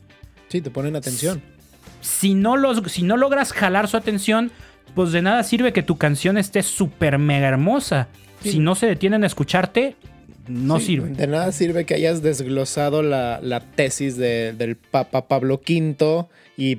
Sí, 0.49 0.61
te 0.61 0.71
ponen 0.71 0.95
atención. 0.95 1.41
Si 2.01 2.33
no, 2.33 2.57
los, 2.57 2.81
si 2.91 3.03
no 3.03 3.17
logras 3.17 3.53
jalar 3.53 3.87
su 3.87 3.95
atención, 3.95 4.51
pues 4.95 5.11
de 5.11 5.21
nada 5.21 5.43
sirve 5.43 5.73
que 5.73 5.83
tu 5.83 5.97
canción 5.97 6.37
esté 6.37 6.63
súper 6.63 7.17
mega 7.17 7.47
hermosa. 7.47 8.07
Si 8.41 8.59
no 8.59 8.75
se 8.75 8.87
detienen 8.87 9.23
a 9.23 9.27
escucharte, 9.27 9.95
no 10.47 10.79
sirve. 10.79 11.09
De 11.09 11.27
nada 11.27 11.51
sirve 11.51 11.85
que 11.85 11.93
hayas 11.93 12.21
desglosado 12.21 13.03
la, 13.03 13.63
tesis 13.75 14.17
del 14.17 14.75
Papa 14.75 15.27
Pablo 15.27 15.61
V 15.67 16.25
y, 16.57 16.77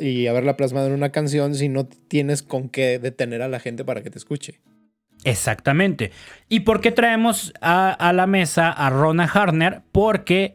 y 0.00 0.26
haberla 0.26 0.56
plasmado 0.56 0.86
en 0.86 0.92
una 0.92 1.10
canción 1.10 1.54
si 1.54 1.68
no 1.68 1.86
tienes 1.86 2.42
con 2.42 2.68
qué 2.68 2.98
detener 2.98 3.42
a 3.42 3.48
la 3.48 3.60
gente 3.60 3.84
para 3.84 4.02
que 4.02 4.10
te 4.10 4.18
escuche. 4.18 4.60
Exactamente. 5.24 6.10
¿Y 6.48 6.60
por 6.60 6.80
qué 6.80 6.90
traemos 6.90 7.52
a, 7.60 8.12
la 8.14 8.26
mesa 8.26 8.70
a 8.70 8.90
Rona 8.90 9.24
Harner? 9.24 9.82
Porque 9.92 10.54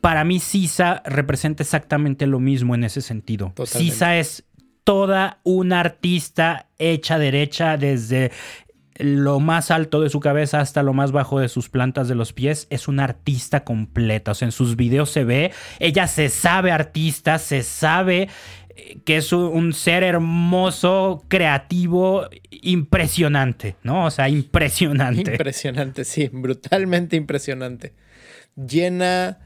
para 0.00 0.24
mí 0.24 0.40
Sisa 0.40 1.02
representa 1.04 1.62
exactamente 1.62 2.26
lo 2.26 2.40
mismo 2.40 2.74
en 2.74 2.84
ese 2.84 3.02
sentido. 3.02 3.52
Sisa 3.64 4.16
es 4.16 4.44
toda 4.84 5.40
una 5.44 5.80
artista 5.80 6.68
hecha 6.78 7.18
derecha 7.18 7.76
desde 7.76 8.30
lo 9.00 9.40
más 9.40 9.70
alto 9.70 10.00
de 10.00 10.10
su 10.10 10.20
cabeza 10.20 10.60
hasta 10.60 10.82
lo 10.82 10.92
más 10.92 11.12
bajo 11.12 11.40
de 11.40 11.48
sus 11.48 11.68
plantas 11.68 12.08
de 12.08 12.14
los 12.14 12.32
pies, 12.32 12.66
es 12.70 12.86
una 12.86 13.04
artista 13.04 13.64
completa. 13.64 14.32
O 14.32 14.34
sea, 14.34 14.46
en 14.46 14.52
sus 14.52 14.76
videos 14.76 15.10
se 15.10 15.24
ve, 15.24 15.52
ella 15.78 16.06
se 16.06 16.28
sabe 16.28 16.70
artista, 16.70 17.38
se 17.38 17.62
sabe 17.62 18.28
eh, 18.76 18.98
que 19.04 19.16
es 19.16 19.32
un 19.32 19.72
ser 19.72 20.02
hermoso, 20.02 21.24
creativo, 21.28 22.28
impresionante, 22.50 23.76
¿no? 23.82 24.04
O 24.04 24.10
sea, 24.10 24.28
impresionante. 24.28 25.32
Impresionante, 25.32 26.04
sí, 26.04 26.28
brutalmente 26.32 27.16
impresionante. 27.16 27.94
Llena, 28.54 29.38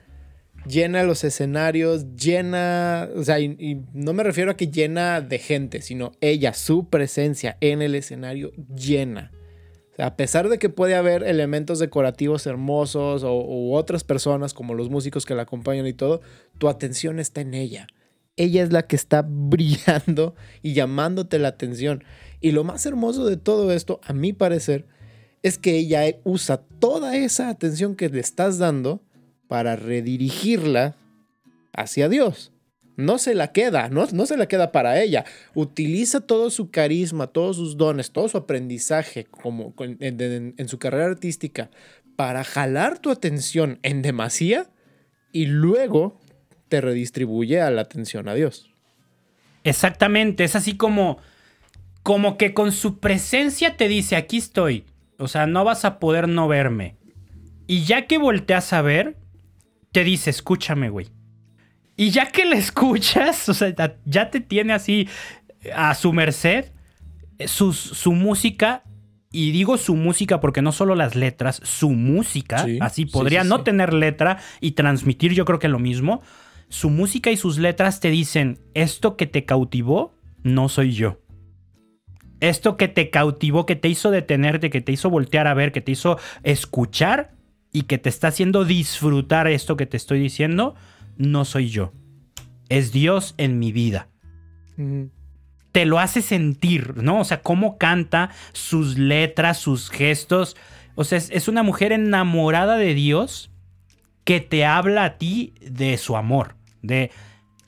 llena 0.66 1.02
los 1.02 1.24
escenarios, 1.24 2.14
llena, 2.16 3.08
o 3.16 3.24
sea, 3.24 3.40
y 3.40 3.82
no 3.92 4.12
me 4.12 4.22
refiero 4.22 4.50
a 4.50 4.56
que 4.56 4.68
llena 4.68 5.20
de 5.20 5.38
gente, 5.38 5.82
sino 5.82 6.12
ella, 6.20 6.54
su 6.54 6.88
presencia 6.88 7.56
en 7.60 7.82
el 7.82 7.94
escenario 7.94 8.52
llena 8.74 9.32
a 9.98 10.16
pesar 10.16 10.48
de 10.48 10.58
que 10.58 10.68
puede 10.68 10.94
haber 10.94 11.22
elementos 11.22 11.78
decorativos 11.78 12.46
hermosos 12.46 13.22
o, 13.24 13.72
otras 13.72 14.04
personas 14.04 14.54
como 14.54 14.74
los 14.74 14.90
músicos 14.90 15.24
que 15.24 15.34
la 15.34 15.42
acompañan 15.42 15.86
y 15.86 15.92
todo, 15.92 16.20
tu 16.58 16.68
atención 16.68 17.18
está 17.18 17.40
en 17.40 17.54
ella. 17.54 17.86
Ella 18.36 18.62
es 18.62 18.72
la 18.72 18.86
que 18.86 18.96
está 18.96 19.22
brillando 19.26 20.34
y 20.62 20.74
llamándote 20.74 21.38
la 21.38 21.48
atención. 21.48 22.02
Y 22.40 22.52
lo 22.52 22.64
más 22.64 22.84
hermoso 22.86 23.24
de 23.26 23.36
todo 23.36 23.72
esto, 23.72 24.00
a 24.02 24.12
mi 24.12 24.32
parecer, 24.32 24.86
es 25.42 25.58
que 25.58 25.76
ella 25.76 26.02
usa 26.24 26.62
toda 26.78 27.16
esa 27.16 27.48
atención 27.48 27.96
que 27.96 28.08
le 28.08 28.20
estás 28.20 28.58
dando 28.58 29.02
para 29.54 29.76
redirigirla 29.76 30.96
hacia 31.72 32.08
Dios 32.08 32.50
no 32.96 33.18
se 33.18 33.36
la 33.36 33.52
queda, 33.52 33.88
no, 33.88 34.04
no 34.12 34.26
se 34.26 34.36
la 34.36 34.48
queda 34.48 34.72
para 34.72 35.00
ella. 35.00 35.24
Utiliza 35.54 36.20
todo 36.20 36.50
su 36.50 36.72
carisma, 36.72 37.28
todos 37.28 37.54
sus 37.54 37.76
dones, 37.76 38.10
todo 38.10 38.28
su 38.28 38.36
aprendizaje 38.36 39.26
como 39.26 39.72
en, 39.78 40.68
su 40.68 40.80
carrera 40.80 41.06
artística 41.06 41.70
para 42.16 42.42
jalar 42.42 42.98
tu 42.98 43.12
atención 43.12 43.78
en 43.84 44.02
demasía 44.02 44.66
y 45.30 45.46
luego 45.46 46.18
te 46.68 46.80
redistribuye 46.80 47.60
a 47.60 47.70
la 47.70 47.82
atención 47.82 48.28
a 48.28 48.34
Dios. 48.34 48.72
Exactamente, 49.62 50.42
es 50.42 50.56
así 50.56 50.76
como 50.76 51.18
como 52.02 52.38
que 52.38 52.54
con 52.54 52.72
su 52.72 52.98
presencia 52.98 53.76
te 53.76 53.86
dice, 53.86 54.16
aquí 54.16 54.38
estoy. 54.38 54.84
O 55.18 55.28
sea, 55.28 55.46
no 55.46 55.62
vas 55.62 55.84
a 55.84 56.00
poder 56.00 56.28
no 56.28 56.48
verme. 56.48 56.96
Y 57.68 57.84
ya 57.84 58.08
que 58.08 58.18
volteas 58.18 58.72
a 58.72 58.82
ver, 58.82 59.16
te 59.94 60.02
dice, 60.02 60.30
escúchame, 60.30 60.90
güey. 60.90 61.06
Y 61.96 62.10
ya 62.10 62.26
que 62.26 62.44
la 62.44 62.56
escuchas, 62.56 63.48
o 63.48 63.54
sea, 63.54 63.72
ya 64.04 64.30
te 64.30 64.40
tiene 64.40 64.72
así 64.72 65.08
a 65.74 65.94
su 65.94 66.12
merced, 66.12 66.72
su, 67.46 67.72
su 67.72 68.12
música, 68.12 68.82
y 69.30 69.52
digo 69.52 69.78
su 69.78 69.94
música 69.94 70.40
porque 70.40 70.62
no 70.62 70.72
solo 70.72 70.96
las 70.96 71.14
letras, 71.14 71.60
su 71.64 71.90
música, 71.90 72.66
así 72.80 73.06
podría 73.06 73.42
no 73.42 73.62
tener 73.62 73.92
letra 73.92 74.38
y 74.60 74.72
transmitir 74.72 75.32
yo 75.32 75.44
creo 75.44 75.58
que 75.58 75.68
lo 75.68 75.80
mismo, 75.80 76.22
su 76.68 76.90
música 76.90 77.30
y 77.30 77.36
sus 77.36 77.58
letras 77.58 77.98
te 78.00 78.10
dicen, 78.10 78.60
esto 78.74 79.16
que 79.16 79.26
te 79.26 79.44
cautivó, 79.44 80.14
no 80.42 80.68
soy 80.68 80.92
yo. 80.92 81.20
Esto 82.40 82.76
que 82.76 82.88
te 82.88 83.10
cautivó, 83.10 83.66
que 83.66 83.76
te 83.76 83.88
hizo 83.88 84.10
detenerte, 84.10 84.70
que 84.70 84.80
te 84.80 84.92
hizo 84.92 85.10
voltear 85.10 85.46
a 85.46 85.54
ver, 85.54 85.72
que 85.72 85.80
te 85.80 85.92
hizo 85.92 86.18
escuchar 86.42 87.33
y 87.74 87.82
que 87.82 87.98
te 87.98 88.08
está 88.08 88.28
haciendo 88.28 88.64
disfrutar 88.64 89.48
esto 89.48 89.76
que 89.76 89.84
te 89.84 89.96
estoy 89.96 90.20
diciendo, 90.20 90.76
no 91.18 91.44
soy 91.44 91.68
yo. 91.68 91.92
Es 92.68 92.92
Dios 92.92 93.34
en 93.36 93.58
mi 93.58 93.72
vida. 93.72 94.08
Te 95.72 95.84
lo 95.84 95.98
hace 95.98 96.22
sentir, 96.22 97.02
¿no? 97.02 97.18
O 97.18 97.24
sea, 97.24 97.42
cómo 97.42 97.76
canta, 97.76 98.30
sus 98.52 98.96
letras, 98.96 99.58
sus 99.58 99.90
gestos. 99.90 100.56
O 100.94 101.02
sea, 101.02 101.18
es, 101.18 101.48
una 101.48 101.64
mujer 101.64 101.90
enamorada 101.90 102.76
de 102.76 102.94
Dios 102.94 103.50
que 104.22 104.40
te 104.40 104.64
habla 104.64 105.04
a 105.04 105.18
ti 105.18 105.54
de 105.60 105.98
su 105.98 106.16
amor. 106.16 106.54
De, 106.80 107.10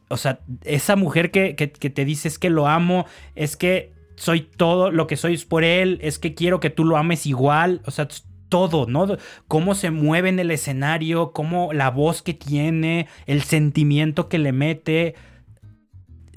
o 0.07 0.17
sea, 0.17 0.39
esa 0.63 0.95
mujer 0.95 1.33
que, 1.33 1.57
que, 1.57 1.73
que 1.73 1.91
te 1.91 2.05
dice 2.05 2.29
es 2.29 2.39
que 2.39 2.49
lo 2.49 2.69
amo, 2.69 3.07
es 3.35 3.57
que 3.57 3.93
soy 4.15 4.43
todo 4.43 4.93
lo 4.93 5.09
que 5.09 5.17
soy 5.17 5.37
por 5.39 5.65
él, 5.65 5.99
es 6.01 6.21
que 6.21 6.35
quiero 6.35 6.61
que 6.61 6.71
tú 6.71 6.85
lo 6.85 6.97
ames 6.97 7.27
igual. 7.27 7.83
O 7.87 7.91
sea, 7.91 8.07
todo, 8.49 8.87
¿no? 8.87 9.17
Cómo 9.49 9.75
se 9.75 9.91
mueve 9.91 10.29
en 10.29 10.39
el 10.39 10.51
escenario, 10.51 11.33
cómo 11.33 11.73
la 11.73 11.91
voz 11.91 12.23
que 12.23 12.35
tiene, 12.35 13.09
el 13.27 13.43
sentimiento 13.43 14.29
que 14.29 14.39
le 14.39 14.53
mete. 14.53 15.15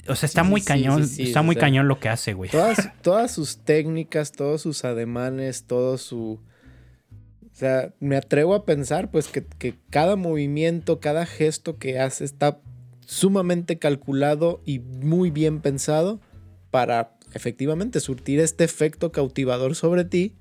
O 0.08 0.16
sea, 0.16 0.26
está 0.26 0.42
muy 0.42 0.62
cañón, 0.62 1.02
está 1.18 1.42
muy 1.42 1.56
cañón 1.56 1.88
lo 1.88 2.00
que 2.00 2.08
hace, 2.08 2.32
güey. 2.32 2.50
Todas, 2.50 2.90
todas 3.02 3.32
sus 3.32 3.58
técnicas, 3.58 4.32
todos 4.32 4.62
sus 4.62 4.84
ademanes, 4.84 5.64
todo 5.64 5.98
su... 5.98 6.40
O 7.42 7.54
sea, 7.60 7.92
me 8.00 8.16
atrevo 8.16 8.54
a 8.54 8.64
pensar 8.64 9.10
pues 9.10 9.28
que, 9.28 9.44
que 9.44 9.74
cada 9.90 10.16
movimiento, 10.16 10.98
cada 10.98 11.26
gesto 11.26 11.76
que 11.78 11.98
hace 11.98 12.24
está 12.24 12.60
sumamente 13.04 13.78
calculado 13.78 14.62
y 14.64 14.78
muy 14.78 15.30
bien 15.30 15.60
pensado 15.60 16.20
para 16.70 17.18
efectivamente 17.34 18.00
surtir 18.00 18.40
este 18.40 18.64
efecto 18.64 19.12
cautivador 19.12 19.74
sobre 19.74 20.04
ti 20.04 20.36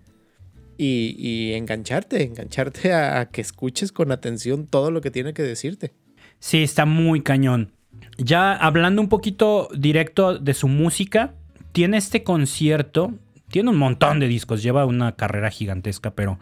y, 0.81 1.53
engancharte, 1.53 2.23
engancharte 2.23 2.93
a, 2.93 3.25
que 3.29 3.41
escuches 3.41 3.91
con 3.91 4.11
atención 4.11 4.65
todo 4.65 4.91
lo 4.91 5.01
que 5.01 5.11
tiene 5.11 5.33
que 5.33 5.43
decirte. 5.43 5.91
Sí, 6.39 6.63
está 6.63 6.85
muy 6.85 7.21
cañón. 7.21 7.71
Ya 8.17 8.53
hablando 8.53 9.01
un 9.01 9.09
poquito 9.09 9.67
directo 9.75 10.39
de 10.39 10.53
su 10.53 10.69
música, 10.69 11.33
tiene 11.73 11.97
este 11.97 12.23
concierto, 12.23 13.13
tiene 13.49 13.71
un 13.71 13.77
montón 13.77 14.19
de 14.19 14.27
discos, 14.27 14.63
lleva 14.63 14.85
una 14.85 15.15
carrera 15.15 15.49
gigantesca, 15.51 16.11
pero 16.11 16.39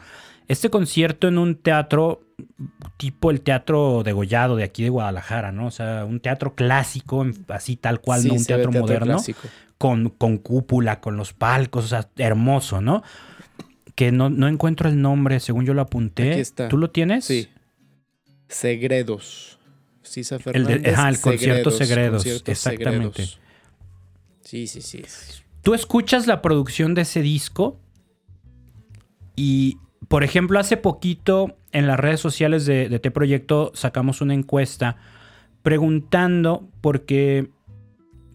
este 0.48 0.70
concierto 0.70 1.28
en 1.28 1.40
un 1.40 1.56
teatro 1.56 2.22
tipo 2.98 3.32
el 3.32 3.42
teatro 3.42 4.04
degollado 4.04 4.56
de 4.56 4.64
aquí 4.64 4.84
de 4.84 4.90
Guadalajara, 4.90 5.52
¿no? 5.52 5.68
O 5.68 5.72
sea, 5.72 6.06
un 6.06 6.20
teatro 6.20 6.54
clásico, 6.54 7.26
así 7.48 7.76
tal 7.76 8.02
cual, 8.02 8.28
no 8.28 8.36
un 8.36 8.46
teatro, 8.46 8.72
moderno, 8.72 9.18
con, 9.80 10.10
con 10.10 10.38
cúpula, 10.38 11.00
con 11.00 11.18
los 11.18 11.34
palcos, 11.34 11.86
o 11.86 11.88
sea, 11.88 12.08
hermoso, 12.18 12.82
¿no? 12.82 13.02
Que 13.98 14.12
no, 14.12 14.48
encuentro 14.48 14.88
el 14.88 15.02
nombre, 15.02 15.40
según 15.40 15.66
yo 15.66 15.74
lo 15.74 15.82
apunté. 15.82 16.34
Aquí 16.34 16.40
está. 16.40 16.68
¿Tú 16.70 16.78
lo 16.78 16.92
tienes? 16.92 17.26
Sí. 17.26 17.50
Segredos. 18.48 19.58
Cisa 20.04 20.38
Fernández. 20.38 20.84
El, 20.86 21.08
el 21.08 21.20
concierto 21.20 21.72
Segredos. 21.72 22.24
exactamente. 22.46 23.26
Sí, 24.44 24.68
sí, 24.68 24.84
sí. 24.84 25.04
Tú 25.64 25.74
escuchas 25.74 26.28
la 26.28 26.44
producción 26.44 26.94
de 26.94 27.02
ese 27.02 27.24
disco 27.24 27.80
y 29.36 29.80
por 30.08 30.24
ejemplo, 30.24 30.60
hace 30.60 30.78
poquito 30.78 31.58
en 31.72 31.88
las 31.88 32.00
redes 32.00 32.20
sociales 32.20 32.68
de, 32.68 32.90
de 32.90 33.00
T-Proyecto 33.00 33.72
sacamos 33.74 34.22
una 34.22 34.36
encuesta 34.36 34.98
preguntando 35.64 36.70
porque 36.82 37.50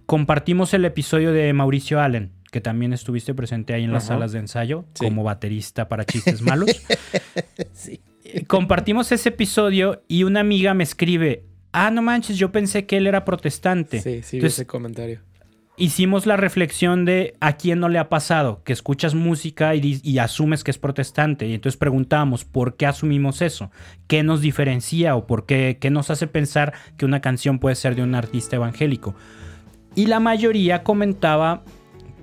compartimos 0.06 0.74
el 0.74 0.84
episodio 0.86 1.32
de 1.32 1.52
Mauricio 1.52 2.00
Allen, 2.00 2.32
que 2.52 2.60
también 2.60 2.92
estuviste 2.92 3.34
presente 3.34 3.74
ahí 3.74 3.82
en 3.82 3.92
las 3.92 4.04
Ajá. 4.04 4.14
salas 4.14 4.30
de 4.32 4.38
ensayo 4.38 4.84
Sí. 4.94 5.06
como 5.06 5.24
baterista 5.24 5.88
para 5.88 6.04
chistes 6.04 6.40
malos. 6.42 6.70
Sí. 7.72 8.00
Compartimos 8.46 9.10
ese 9.10 9.30
episodio 9.30 10.02
y 10.06 10.22
una 10.24 10.40
amiga 10.40 10.74
me 10.74 10.84
escribe, 10.84 11.44
ah, 11.72 11.90
no 11.90 12.02
manches, 12.02 12.36
yo 12.38 12.52
pensé 12.52 12.86
que 12.86 12.98
él 12.98 13.06
era 13.06 13.24
protestante. 13.24 14.00
Sí, 14.00 14.22
sí, 14.22 14.36
Entonces, 14.36 14.60
ese 14.60 14.66
comentario. 14.66 15.20
hicimos 15.76 16.26
la 16.26 16.36
reflexión 16.36 17.04
de 17.04 17.34
a 17.40 17.56
quién 17.56 17.80
no 17.80 17.88
le 17.88 17.98
ha 17.98 18.08
pasado, 18.08 18.62
que 18.64 18.72
escuchas 18.74 19.14
música 19.14 19.74
y, 19.74 20.00
y 20.02 20.18
asumes 20.18 20.62
que 20.62 20.70
es 20.70 20.78
protestante. 20.78 21.46
Y 21.48 21.54
entonces 21.54 21.78
preguntamos, 21.78 22.44
¿por 22.44 22.76
qué 22.76 22.84
asumimos 22.86 23.42
eso? 23.42 23.70
¿Qué 24.06 24.22
nos 24.22 24.40
diferencia 24.42 25.16
o 25.16 25.26
por 25.26 25.46
qué, 25.46 25.78
qué 25.80 25.90
nos 25.90 26.10
hace 26.10 26.26
pensar 26.26 26.74
que 26.98 27.04
una 27.06 27.20
canción 27.22 27.58
puede 27.58 27.74
ser 27.76 27.96
de 27.96 28.02
un 28.02 28.14
artista 28.14 28.56
evangélico? 28.56 29.14
Y 29.94 30.06
la 30.06 30.20
mayoría 30.20 30.82
comentaba 30.84 31.64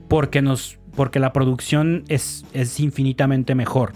porque, 0.09 0.41
nos, 0.41 0.77
porque 0.95 1.19
la 1.19 1.31
producción 1.31 2.03
es, 2.09 2.45
es 2.53 2.79
infinitamente 2.81 3.55
mejor. 3.55 3.93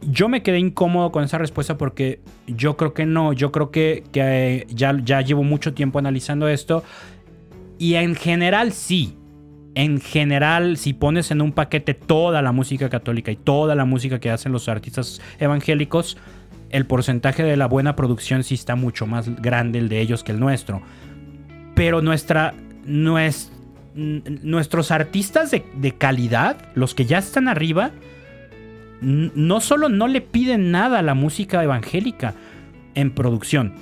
Yo 0.00 0.28
me 0.28 0.42
quedé 0.42 0.58
incómodo 0.58 1.12
con 1.12 1.22
esa 1.22 1.38
respuesta 1.38 1.76
porque 1.76 2.20
yo 2.46 2.76
creo 2.76 2.94
que 2.94 3.04
no, 3.04 3.32
yo 3.34 3.52
creo 3.52 3.70
que, 3.70 4.02
que, 4.10 4.20
eh, 4.22 4.66
ya, 4.70 4.98
ya 5.04 5.20
llevo 5.20 5.44
mucho 5.44 5.74
tiempo 5.74 5.98
analizando 5.98 6.48
esto 6.48 6.82
y 7.78 7.94
en 7.94 8.14
general 8.14 8.72
sí. 8.72 9.16
En 9.74 10.00
general, 10.00 10.76
si 10.76 10.92
pones 10.92 11.30
en 11.30 11.40
un 11.40 11.52
paquete 11.52 11.94
toda 11.94 12.42
la 12.42 12.52
música 12.52 12.90
católica 12.90 13.30
y 13.30 13.36
toda 13.36 13.74
la 13.74 13.86
música 13.86 14.20
que 14.20 14.30
hacen 14.30 14.52
los 14.52 14.68
artistas 14.68 15.20
evangélicos, 15.38 16.18
el 16.68 16.84
porcentaje 16.84 17.42
de 17.42 17.56
la 17.56 17.66
buena 17.66 17.96
producción 17.96 18.44
sí 18.44 18.54
está 18.54 18.76
mucho 18.76 19.06
más 19.06 19.34
grande 19.40 19.78
el 19.78 19.88
de 19.88 20.00
ellos 20.00 20.24
que 20.24 20.32
el 20.32 20.40
nuestro. 20.40 20.82
Pero 21.74 22.02
nuestra, 22.02 22.52
nues- 22.86 23.48
n- 23.48 23.61
nuestros 23.94 24.90
artistas 24.90 25.50
de, 25.50 25.64
de 25.74 25.92
calidad, 25.92 26.56
los 26.74 26.94
que 26.94 27.04
ya 27.04 27.18
están 27.18 27.48
arriba, 27.48 27.92
no 29.02 29.60
solo 29.60 29.88
no 29.88 30.08
le 30.08 30.20
piden 30.20 30.70
nada 30.70 31.00
a 31.00 31.02
la 31.02 31.14
música 31.14 31.62
evangélica 31.62 32.34
en 32.94 33.10
producción. 33.10 33.74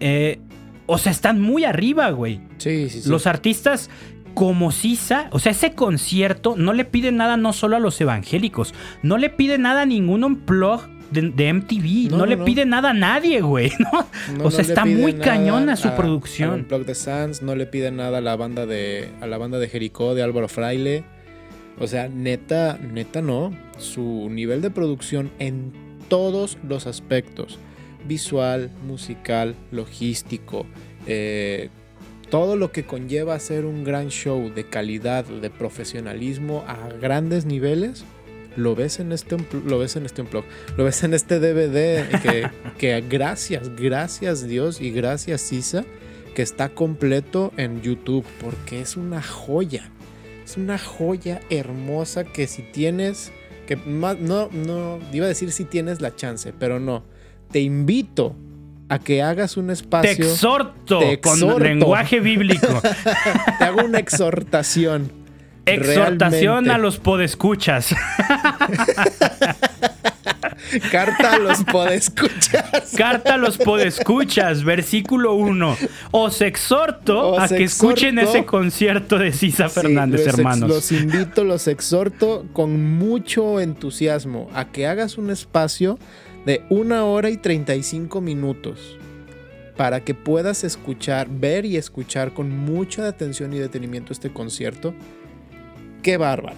Eh, 0.00 0.40
o 0.86 0.98
sea, 0.98 1.12
están 1.12 1.40
muy 1.40 1.64
arriba, 1.64 2.10
güey. 2.10 2.40
Sí, 2.58 2.88
sí, 2.90 3.02
sí. 3.02 3.08
Los 3.08 3.26
artistas 3.26 3.90
como 4.34 4.70
Sisa, 4.70 5.28
o 5.32 5.38
sea, 5.38 5.52
ese 5.52 5.72
concierto 5.72 6.56
no 6.56 6.72
le 6.72 6.84
pide 6.84 7.10
nada 7.10 7.36
no 7.36 7.52
solo 7.52 7.76
a 7.76 7.80
los 7.80 7.98
evangélicos, 8.00 8.74
no 9.02 9.16
le 9.16 9.30
pide 9.30 9.56
nada 9.58 9.82
a 9.82 9.86
ningún 9.86 10.24
unplug 10.24 10.82
de, 11.10 11.30
de 11.30 11.52
MTV, 11.52 12.10
no, 12.10 12.18
No, 12.18 12.26
le 12.26 12.36
no. 12.36 12.44
pide 12.44 12.64
nada 12.64 12.90
a 12.90 12.94
nadie, 12.94 13.40
güey. 13.40 13.72
o 14.42 14.50
sea, 14.50 14.62
está 14.62 14.84
muy 14.84 15.14
cañona 15.14 15.76
su 15.76 15.88
a- 15.88 15.96
producción. 15.96 16.50
Unplugged 16.60 16.86
de 16.86 16.94
Sands, 16.94 17.42
no 17.42 17.54
le 17.54 17.66
pide 17.66 17.90
nada 17.90 18.18
a 18.18 18.20
la 18.20 18.36
banda 18.36 18.66
de 18.66 19.08
a 19.20 19.26
la 19.26 19.38
banda 19.38 19.58
de 19.58 19.68
Jericó 19.68 20.14
de 20.14 20.22
Álvaro 20.22 20.48
Fraile. 20.48 21.04
O 21.78 21.86
sea, 21.86 22.08
neta, 22.08 22.78
neta 22.80 23.20
no. 23.22 23.50
Su 23.78 24.28
nivel 24.30 24.62
de 24.62 24.70
producción 24.70 25.30
en 25.38 25.72
todos 26.08 26.56
los 26.66 26.86
aspectos, 26.86 27.58
visual, 28.08 28.70
musical, 28.86 29.54
logístico, 29.72 30.64
eh, 31.06 31.68
todo 32.30 32.56
lo 32.56 32.72
que 32.72 32.84
conlleva 32.84 33.34
hacer 33.34 33.64
un 33.66 33.84
gran 33.84 34.08
show 34.08 34.50
de 34.54 34.64
calidad, 34.64 35.24
de 35.26 35.50
profesionalismo 35.50 36.64
a 36.66 36.88
grandes 37.00 37.44
niveles, 37.44 38.04
lo 38.56 38.74
ves 38.74 38.98
en 39.00 39.12
este 39.12 39.36
lo 39.66 39.78
ves 39.78 39.96
en 39.96 40.06
este 40.06 40.22
unplug, 40.22 40.44
lo 40.76 40.84
ves 40.84 41.04
en 41.04 41.14
este 41.14 41.38
DVD 41.38 42.08
que, 42.20 42.50
que 42.78 43.00
gracias, 43.08 43.70
gracias 43.76 44.46
Dios 44.46 44.80
y 44.80 44.90
gracias 44.90 45.40
Sisa 45.40 45.84
que 46.34 46.42
está 46.42 46.68
completo 46.68 47.52
en 47.56 47.80
YouTube 47.80 48.24
porque 48.42 48.80
es 48.80 48.96
una 48.96 49.22
joya. 49.22 49.90
Es 50.44 50.56
una 50.56 50.78
joya 50.78 51.40
hermosa 51.50 52.24
que 52.24 52.46
si 52.46 52.62
tienes 52.62 53.32
que 53.66 53.76
más 53.76 54.18
no 54.18 54.48
no 54.52 54.98
iba 55.12 55.24
a 55.24 55.28
decir 55.28 55.50
si 55.50 55.64
tienes 55.64 56.00
la 56.00 56.14
chance, 56.14 56.52
pero 56.52 56.78
no. 56.78 57.04
Te 57.50 57.60
invito 57.60 58.36
a 58.88 58.98
que 58.98 59.22
hagas 59.22 59.56
un 59.56 59.68
Te 59.68 59.72
espacio, 59.72 60.26
exhorto, 60.26 60.98
Te 60.98 61.20
con 61.20 61.34
exhorto. 61.34 61.58
lenguaje 61.58 62.20
bíblico. 62.20 62.80
te 63.58 63.64
hago 63.64 63.84
una 63.84 63.98
exhortación. 63.98 65.10
Exhortación 65.66 66.64
Realmente. 66.64 66.70
a 66.72 66.78
los 66.78 66.98
podescuchas. 66.98 67.94
Carta 70.90 71.34
a 71.34 71.38
los 71.38 71.62
podescuchas. 71.64 72.92
Carta 72.96 73.34
a 73.34 73.36
los 73.36 73.56
podescuchas, 73.58 74.64
versículo 74.64 75.34
1. 75.34 75.76
Os 76.12 76.40
exhorto 76.40 77.32
Os 77.32 77.38
a 77.40 77.48
que 77.48 77.64
escuchen 77.64 78.18
ese 78.18 78.44
concierto 78.44 79.18
de 79.18 79.32
Sisa 79.32 79.68
Sí, 79.68 79.80
Fernández, 79.80 80.20
los 80.20 80.28
ex- 80.28 80.38
hermanos. 80.38 80.68
los 80.68 80.92
invito, 80.92 81.44
los 81.44 81.68
exhorto 81.68 82.46
con 82.52 82.96
mucho 82.98 83.60
entusiasmo 83.60 84.48
a 84.54 84.66
que 84.72 84.86
hagas 84.86 85.18
un 85.18 85.30
espacio 85.30 85.98
de 86.46 86.62
una 86.68 87.04
hora 87.04 87.30
y 87.30 87.36
35 87.36 88.20
minutos 88.20 88.98
para 89.76 90.00
que 90.04 90.14
puedas 90.14 90.64
escuchar, 90.64 91.28
ver 91.30 91.64
y 91.66 91.76
escuchar 91.76 92.32
con 92.32 92.50
mucha 92.50 93.06
atención 93.06 93.52
y 93.52 93.58
detenimiento 93.58 94.12
este 94.12 94.30
concierto. 94.32 94.94
Qué 96.06 96.16
bárbaro. 96.18 96.54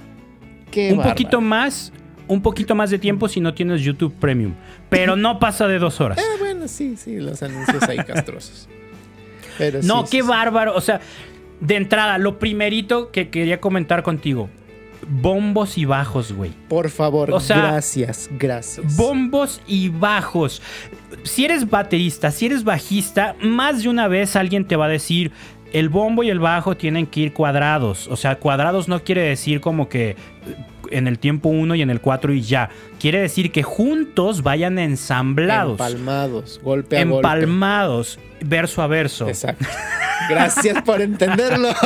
Qué 0.70 0.90
un 0.92 0.98
bárbaro. 0.98 1.14
poquito 1.14 1.40
más, 1.40 1.90
un 2.26 2.42
poquito 2.42 2.74
más 2.74 2.90
de 2.90 2.98
tiempo 2.98 3.28
si 3.28 3.40
no 3.40 3.54
tienes 3.54 3.80
YouTube 3.80 4.12
Premium. 4.20 4.52
Pero 4.90 5.16
no 5.16 5.38
pasa 5.38 5.66
de 5.66 5.78
dos 5.78 6.02
horas. 6.02 6.18
Eh, 6.18 6.22
bueno, 6.38 6.68
sí, 6.68 6.98
sí, 6.98 7.16
los 7.16 7.42
anuncios 7.42 7.82
ahí 7.88 7.96
castrosos. 7.96 8.68
Pero 9.56 9.80
No, 9.84 10.04
sí, 10.04 10.18
qué 10.18 10.22
sí, 10.22 10.28
bárbaro. 10.28 10.74
O 10.76 10.82
sea, 10.82 11.00
de 11.60 11.76
entrada, 11.76 12.18
lo 12.18 12.38
primerito 12.38 13.10
que 13.10 13.30
quería 13.30 13.58
comentar 13.58 14.02
contigo. 14.02 14.50
Bombos 15.08 15.78
y 15.78 15.86
bajos, 15.86 16.32
güey. 16.32 16.50
Por 16.68 16.90
favor, 16.90 17.30
O 17.32 17.40
sea, 17.40 17.56
gracias, 17.58 18.28
gracias. 18.38 18.96
Bombos 18.98 19.62
y 19.66 19.88
bajos. 19.88 20.60
Si 21.22 21.46
eres 21.46 21.70
baterista, 21.70 22.30
si 22.30 22.44
eres 22.46 22.64
bajista, 22.64 23.34
más 23.40 23.82
de 23.82 23.88
una 23.88 24.08
vez 24.08 24.36
alguien 24.36 24.66
te 24.66 24.76
va 24.76 24.84
a 24.84 24.88
decir, 24.88 25.32
el 25.72 25.88
bombo 25.88 26.22
y 26.22 26.30
el 26.30 26.38
bajo 26.38 26.76
tienen 26.76 27.06
que 27.06 27.20
ir 27.20 27.32
cuadrados. 27.32 28.08
O 28.08 28.16
sea, 28.16 28.36
cuadrados 28.36 28.88
no 28.88 29.02
quiere 29.04 29.22
decir 29.22 29.60
como 29.60 29.88
que 29.88 30.10
eh, 30.10 30.16
en 30.90 31.06
el 31.06 31.18
tiempo 31.18 31.48
1 31.50 31.74
y 31.74 31.82
en 31.82 31.90
el 31.90 32.00
4 32.00 32.32
y 32.32 32.40
ya. 32.42 32.70
Quiere 32.98 33.20
decir 33.20 33.52
que 33.52 33.62
juntos 33.62 34.42
vayan 34.42 34.78
ensamblados, 34.78 35.72
Empalmados, 35.72 36.60
golpe 36.62 36.98
a 36.98 37.04
golpe. 37.04 37.16
empalmados, 37.16 38.18
verso 38.40 38.82
a 38.82 38.86
verso. 38.86 39.28
Exacto. 39.28 39.66
Gracias 40.28 40.82
por 40.82 41.00
entenderlo. 41.00 41.68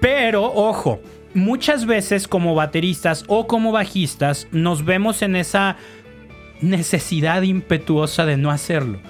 Pero, 0.00 0.44
ojo, 0.44 1.00
muchas 1.34 1.84
veces 1.86 2.26
como 2.26 2.54
bateristas 2.54 3.24
o 3.28 3.46
como 3.46 3.72
bajistas 3.72 4.46
nos 4.50 4.84
vemos 4.84 5.22
en 5.22 5.36
esa 5.36 5.76
necesidad 6.62 7.42
impetuosa 7.42 8.26
de 8.26 8.36
no 8.36 8.50
hacerlo. 8.50 9.00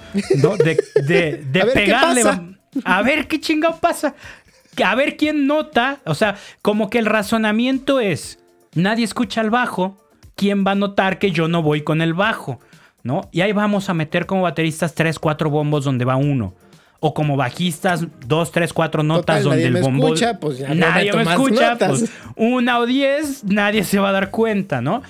¿no? 0.41 0.57
De, 0.57 0.77
de- 1.05 1.43
de 1.51 1.61
A 1.63 1.65
pegarle. 1.67 2.23
A 2.85 3.01
ver 3.01 3.27
qué 3.27 3.39
chingado 3.39 3.77
pasa. 3.79 4.15
A 4.83 4.95
ver 4.95 5.17
quién 5.17 5.47
nota. 5.47 5.99
O 6.05 6.15
sea, 6.15 6.35
como 6.61 6.89
que 6.89 6.99
el 6.99 7.05
razonamiento 7.05 7.99
es, 7.99 8.39
nadie 8.73 9.03
escucha 9.03 9.41
el 9.41 9.49
bajo, 9.49 9.97
¿quién 10.35 10.65
va 10.65 10.71
a 10.71 10.75
notar 10.75 11.19
que 11.19 11.31
yo 11.31 11.47
no 11.47 11.61
voy 11.61 11.81
con 11.81 12.01
el 12.01 12.13
bajo? 12.13 12.59
¿No? 13.03 13.29
Y 13.31 13.41
ahí 13.41 13.51
vamos 13.51 13.89
a 13.89 13.93
meter 13.95 14.25
como 14.27 14.43
bateristas 14.43 14.93
3, 14.93 15.17
4 15.19 15.49
bombos 15.49 15.83
donde 15.83 16.05
va 16.05 16.15
uno. 16.15 16.53
O 17.03 17.15
como 17.15 17.35
bajistas, 17.35 18.05
2, 18.27 18.51
3, 18.51 18.73
4 18.73 19.01
notas 19.01 19.41
Total, 19.41 19.43
donde 19.43 19.65
el 19.65 19.81
bombo. 19.83 20.05
escucha, 20.13 20.39
pues 20.39 20.59
ya 20.59 20.71
nadie 20.75 21.11
me 21.13 21.23
escucha. 21.23 21.71
notas. 21.71 21.89
pues, 21.89 22.11
una 22.35 22.77
o 22.77 22.85
10, 22.85 23.45
nadie 23.45 23.83
se 23.83 23.97
va 23.99 24.09
a 24.09 24.11
dar 24.11 24.29
cuenta, 24.29 24.81
¿no? 24.81 25.01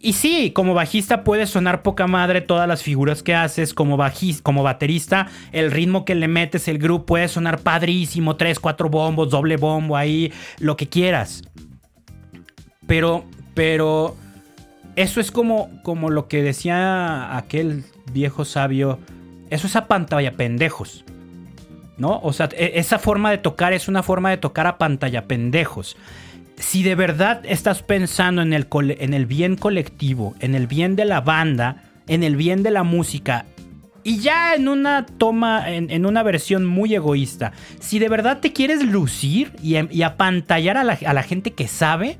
Y 0.00 0.12
sí, 0.12 0.50
como 0.52 0.74
bajista 0.74 1.24
puedes 1.24 1.50
sonar 1.50 1.82
poca 1.82 2.06
madre 2.06 2.40
todas 2.40 2.68
las 2.68 2.82
figuras 2.82 3.22
que 3.22 3.34
haces. 3.34 3.74
Como, 3.74 3.96
bajis- 3.96 4.42
como 4.42 4.62
baterista, 4.62 5.26
el 5.52 5.70
ritmo 5.70 6.04
que 6.04 6.14
le 6.14 6.28
metes, 6.28 6.68
el 6.68 6.78
grupo 6.78 7.06
puede 7.06 7.28
sonar 7.28 7.60
padrísimo. 7.60 8.36
Tres, 8.36 8.60
cuatro 8.60 8.88
bombos, 8.88 9.30
doble 9.30 9.56
bombo 9.56 9.96
ahí, 9.96 10.32
lo 10.58 10.76
que 10.76 10.88
quieras. 10.88 11.42
Pero, 12.86 13.24
pero, 13.54 14.16
eso 14.94 15.20
es 15.20 15.30
como, 15.32 15.70
como 15.82 16.10
lo 16.10 16.28
que 16.28 16.42
decía 16.42 17.36
aquel 17.36 17.84
viejo 18.12 18.44
sabio. 18.44 18.98
Eso 19.50 19.66
es 19.66 19.76
a 19.76 19.86
pantalla 19.86 20.32
pendejos. 20.32 21.04
¿No? 21.98 22.20
O 22.22 22.34
sea, 22.34 22.50
e- 22.52 22.72
esa 22.74 22.98
forma 22.98 23.30
de 23.30 23.38
tocar 23.38 23.72
es 23.72 23.88
una 23.88 24.02
forma 24.02 24.28
de 24.28 24.36
tocar 24.36 24.66
a 24.66 24.76
pantalla 24.76 25.24
pendejos 25.26 25.96
si 26.58 26.82
de 26.82 26.94
verdad 26.94 27.42
estás 27.44 27.82
pensando 27.82 28.42
en 28.42 28.52
el, 28.52 28.68
cole- 28.68 28.98
en 29.00 29.14
el 29.14 29.26
bien 29.26 29.56
colectivo, 29.56 30.34
en 30.40 30.54
el 30.54 30.66
bien 30.66 30.96
de 30.96 31.04
la 31.04 31.20
banda, 31.20 31.82
en 32.08 32.22
el 32.22 32.36
bien 32.36 32.62
de 32.62 32.70
la 32.70 32.82
música, 32.82 33.44
y 34.02 34.18
ya 34.18 34.54
en 34.54 34.68
una 34.68 35.04
toma, 35.04 35.68
en, 35.72 35.90
en 35.90 36.06
una 36.06 36.22
versión 36.22 36.64
muy 36.64 36.94
egoísta, 36.94 37.52
si 37.80 37.98
de 37.98 38.08
verdad 38.08 38.38
te 38.40 38.52
quieres 38.52 38.84
lucir 38.84 39.52
y, 39.62 39.76
y 39.94 40.02
apantallar 40.02 40.76
a 40.76 40.84
la, 40.84 40.98
a 41.04 41.12
la 41.12 41.22
gente 41.24 41.50
que 41.52 41.66
sabe, 41.66 42.18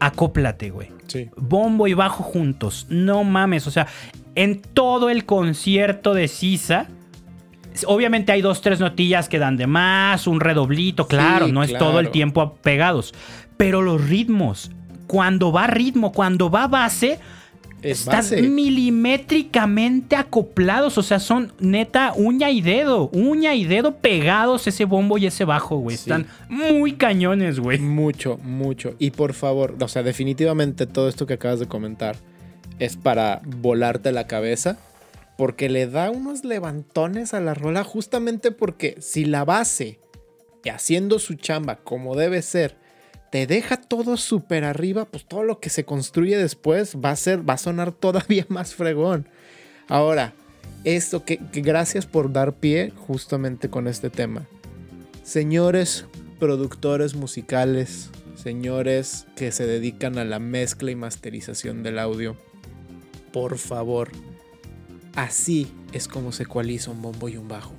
acóplate, 0.00 0.70
güey. 0.70 0.88
Sí. 1.06 1.28
Bombo 1.36 1.88
y 1.88 1.94
bajo 1.94 2.22
juntos. 2.22 2.86
No 2.88 3.24
mames. 3.24 3.66
O 3.66 3.70
sea, 3.70 3.86
en 4.34 4.60
todo 4.62 5.10
el 5.10 5.26
concierto 5.26 6.14
de 6.14 6.28
Sisa. 6.28 6.86
Obviamente 7.86 8.32
hay 8.32 8.42
dos, 8.42 8.60
tres 8.60 8.80
notillas 8.80 9.28
que 9.28 9.38
dan 9.38 9.56
de 9.56 9.66
más, 9.66 10.26
un 10.26 10.40
redoblito, 10.40 11.06
claro, 11.06 11.48
no 11.48 11.62
es 11.62 11.72
todo 11.76 12.00
el 12.00 12.10
tiempo 12.10 12.54
pegados. 12.62 13.14
Pero 13.56 13.82
los 13.82 14.08
ritmos, 14.08 14.70
cuando 15.06 15.52
va 15.52 15.66
ritmo, 15.66 16.12
cuando 16.12 16.50
va 16.50 16.66
base, 16.66 17.18
Es 17.82 18.00
están 18.00 18.16
base. 18.16 18.42
milimétricamente 18.42 20.16
acoplados. 20.16 20.98
O 20.98 21.02
sea, 21.02 21.18
son 21.18 21.52
neta 21.60 22.12
uña 22.16 22.50
y 22.50 22.60
dedo, 22.60 23.08
uña 23.12 23.54
y 23.54 23.64
dedo 23.64 23.96
pegados 23.96 24.66
ese 24.66 24.84
bombo 24.84 25.18
y 25.18 25.26
ese 25.26 25.44
bajo, 25.44 25.76
güey. 25.76 25.96
Sí. 25.96 26.10
Están 26.10 26.26
muy 26.48 26.92
cañones, 26.92 27.58
güey. 27.60 27.78
Mucho, 27.78 28.38
mucho. 28.42 28.94
Y 28.98 29.10
por 29.10 29.34
favor, 29.34 29.76
o 29.80 29.88
sea, 29.88 30.02
definitivamente 30.02 30.86
todo 30.86 31.08
esto 31.08 31.26
que 31.26 31.34
acabas 31.34 31.60
de 31.60 31.66
comentar 31.66 32.16
es 32.78 32.96
para 32.96 33.40
volarte 33.44 34.12
la 34.12 34.26
cabeza. 34.26 34.78
Porque 35.42 35.68
le 35.68 35.88
da 35.88 36.08
unos 36.08 36.44
levantones 36.44 37.34
a 37.34 37.40
la 37.40 37.52
rola 37.52 37.82
justamente 37.82 38.52
porque 38.52 38.94
si 39.00 39.24
la 39.24 39.44
base, 39.44 39.98
haciendo 40.72 41.18
su 41.18 41.34
chamba 41.34 41.80
como 41.82 42.14
debe 42.14 42.42
ser, 42.42 42.76
te 43.32 43.48
deja 43.48 43.76
todo 43.76 44.16
súper 44.16 44.62
arriba, 44.62 45.04
pues 45.04 45.26
todo 45.26 45.42
lo 45.42 45.58
que 45.58 45.68
se 45.68 45.84
construye 45.84 46.36
después 46.38 46.96
va 47.04 47.10
a 47.10 47.16
ser, 47.16 47.40
va 47.40 47.54
a 47.54 47.58
sonar 47.58 47.90
todavía 48.00 48.46
más 48.50 48.76
fregón. 48.76 49.26
Ahora, 49.88 50.32
esto 50.84 51.24
que, 51.24 51.38
que 51.38 51.60
gracias 51.60 52.06
por 52.06 52.32
dar 52.32 52.52
pie 52.52 52.92
justamente 52.96 53.68
con 53.68 53.88
este 53.88 54.10
tema. 54.10 54.46
Señores 55.24 56.04
productores 56.38 57.16
musicales, 57.16 58.10
señores 58.36 59.26
que 59.34 59.50
se 59.50 59.66
dedican 59.66 60.18
a 60.18 60.24
la 60.24 60.38
mezcla 60.38 60.92
y 60.92 60.94
masterización 60.94 61.82
del 61.82 61.98
audio, 61.98 62.36
por 63.32 63.58
favor, 63.58 64.12
así 65.16 65.72
es 65.92 66.08
como 66.08 66.32
se 66.32 66.44
ecualiza 66.44 66.90
un 66.90 67.02
bombo 67.02 67.28
y 67.28 67.36
un 67.36 67.48
bajo. 67.48 67.72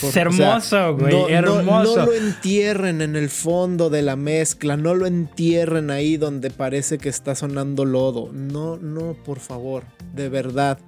Por- 0.00 0.10
Es 0.10 0.16
hermoso, 0.16 0.96
güey. 0.96 1.12
no- 1.14 1.22
no- 1.22 1.28
hermoso. 1.28 1.96
No, 2.00 2.06
lo 2.06 2.12
entierren 2.12 3.00
en 3.00 3.16
el 3.16 3.30
fondo 3.30 3.88
de 3.88 4.02
la 4.02 4.16
mezcla, 4.16 4.76
no 4.76 4.94
lo 4.94 5.06
entierren 5.06 5.90
ahí 5.90 6.16
donde 6.18 6.50
parece 6.50 6.98
que 6.98 7.08
está 7.08 7.34
sonando 7.34 7.84
lodo. 7.86 8.30
No, 8.32 8.76
no, 8.76 9.14
por 9.14 9.38
favor, 9.40 9.84
de 10.14 10.28
verdad. 10.28 10.78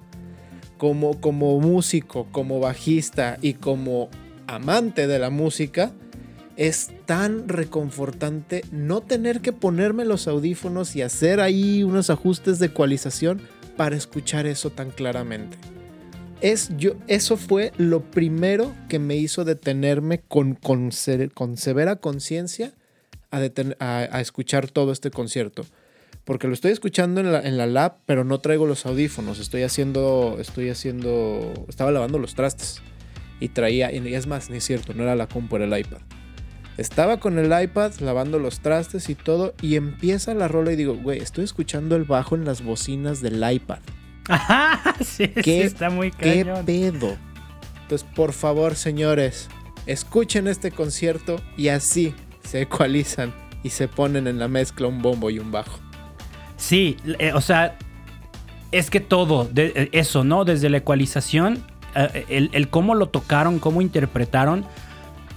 Como, 0.77 1.19
como 1.21 1.59
músico, 1.59 2.27
como 2.31 2.59
bajista 2.59 3.37
y 3.41 3.53
como 3.53 4.09
amante 4.47 5.07
de 5.07 5.19
la 5.19 5.29
música, 5.29 5.91
es 6.57 6.89
tan 7.05 7.47
reconfortante 7.47 8.63
no 8.71 9.01
tener 9.01 9.41
que 9.41 9.53
ponerme 9.53 10.05
los 10.05 10.27
audífonos 10.27 10.95
y 10.95 11.01
hacer 11.01 11.39
ahí 11.39 11.83
unos 11.83 12.09
ajustes 12.09 12.59
de 12.59 12.67
ecualización 12.67 13.41
para 13.77 13.95
escuchar 13.95 14.45
eso 14.45 14.69
tan 14.69 14.91
claramente. 14.91 15.57
Es 16.41 16.69
yo, 16.77 16.93
eso 17.07 17.37
fue 17.37 17.71
lo 17.77 18.01
primero 18.01 18.73
que 18.89 18.97
me 18.99 19.15
hizo 19.15 19.45
detenerme 19.45 20.19
con, 20.21 20.55
con, 20.55 20.91
ser- 20.91 21.31
con 21.31 21.55
severa 21.57 21.97
conciencia 21.97 22.73
a, 23.29 23.37
a- 23.79 23.97
a 24.17 24.21
escuchar 24.21 24.69
todo 24.69 24.91
este 24.91 25.11
concierto. 25.11 25.65
Porque 26.23 26.47
lo 26.47 26.53
estoy 26.53 26.71
escuchando 26.71 27.21
en 27.21 27.31
la, 27.31 27.41
en 27.41 27.57
la 27.57 27.65
lab, 27.65 27.97
pero 28.05 28.23
no 28.23 28.39
traigo 28.39 28.67
los 28.67 28.85
audífonos. 28.85 29.39
Estoy 29.39 29.63
haciendo, 29.63 30.37
estoy 30.39 30.69
haciendo, 30.69 31.51
estaba 31.67 31.91
lavando 31.91 32.19
los 32.19 32.35
trastes. 32.35 32.81
Y 33.39 33.49
traía, 33.49 33.91
y 33.91 34.13
es 34.13 34.27
más, 34.27 34.49
ni 34.51 34.57
es 34.57 34.63
cierto, 34.63 34.93
no 34.93 35.01
era 35.03 35.15
la 35.15 35.27
compu, 35.27 35.55
era 35.55 35.65
el 35.65 35.79
iPad. 35.79 35.97
Estaba 36.81 37.19
con 37.19 37.37
el 37.39 37.51
iPad 37.63 37.93
lavando 37.99 38.39
los 38.39 38.59
trastes 38.59 39.07
y 39.09 39.15
todo, 39.15 39.53
y 39.61 39.75
empieza 39.75 40.33
la 40.33 40.47
rola 40.47 40.71
y 40.71 40.75
digo, 40.75 40.95
güey, 40.95 41.19
estoy 41.19 41.43
escuchando 41.45 41.95
el 41.95 42.03
bajo 42.03 42.35
en 42.35 42.43
las 42.43 42.63
bocinas 42.63 43.21
del 43.21 43.41
iPad. 43.49 43.79
Ajá, 44.27 44.95
sí, 44.99 45.25
sí, 45.27 45.41
¿Qué- 45.41 45.63
está 45.63 45.89
muy 45.89 46.11
¿Qué 46.11 46.43
cañón. 46.43 46.65
pedo? 46.65 47.17
Entonces, 47.83 48.07
por 48.15 48.33
favor, 48.33 48.75
señores, 48.75 49.47
escuchen 49.85 50.47
este 50.47 50.71
concierto 50.71 51.41
y 51.57 51.67
así 51.69 52.13
se 52.43 52.61
ecualizan 52.61 53.33
y 53.63 53.69
se 53.69 53.87
ponen 53.87 54.27
en 54.27 54.39
la 54.39 54.47
mezcla 54.47 54.87
un 54.87 55.01
bombo 55.01 55.29
y 55.29 55.39
un 55.39 55.51
bajo. 55.51 55.79
Sí, 56.57 56.97
eh, 57.19 57.31
o 57.33 57.41
sea, 57.41 57.77
es 58.71 58.89
que 58.89 58.99
todo, 59.01 59.45
de- 59.51 59.73
eh, 59.75 59.89
eso, 59.91 60.23
¿no? 60.23 60.45
Desde 60.45 60.69
la 60.69 60.77
ecualización, 60.77 61.63
eh, 61.95 62.25
el, 62.29 62.49
el 62.53 62.69
cómo 62.69 62.95
lo 62.95 63.09
tocaron, 63.09 63.59
cómo 63.59 63.81
interpretaron, 63.81 64.65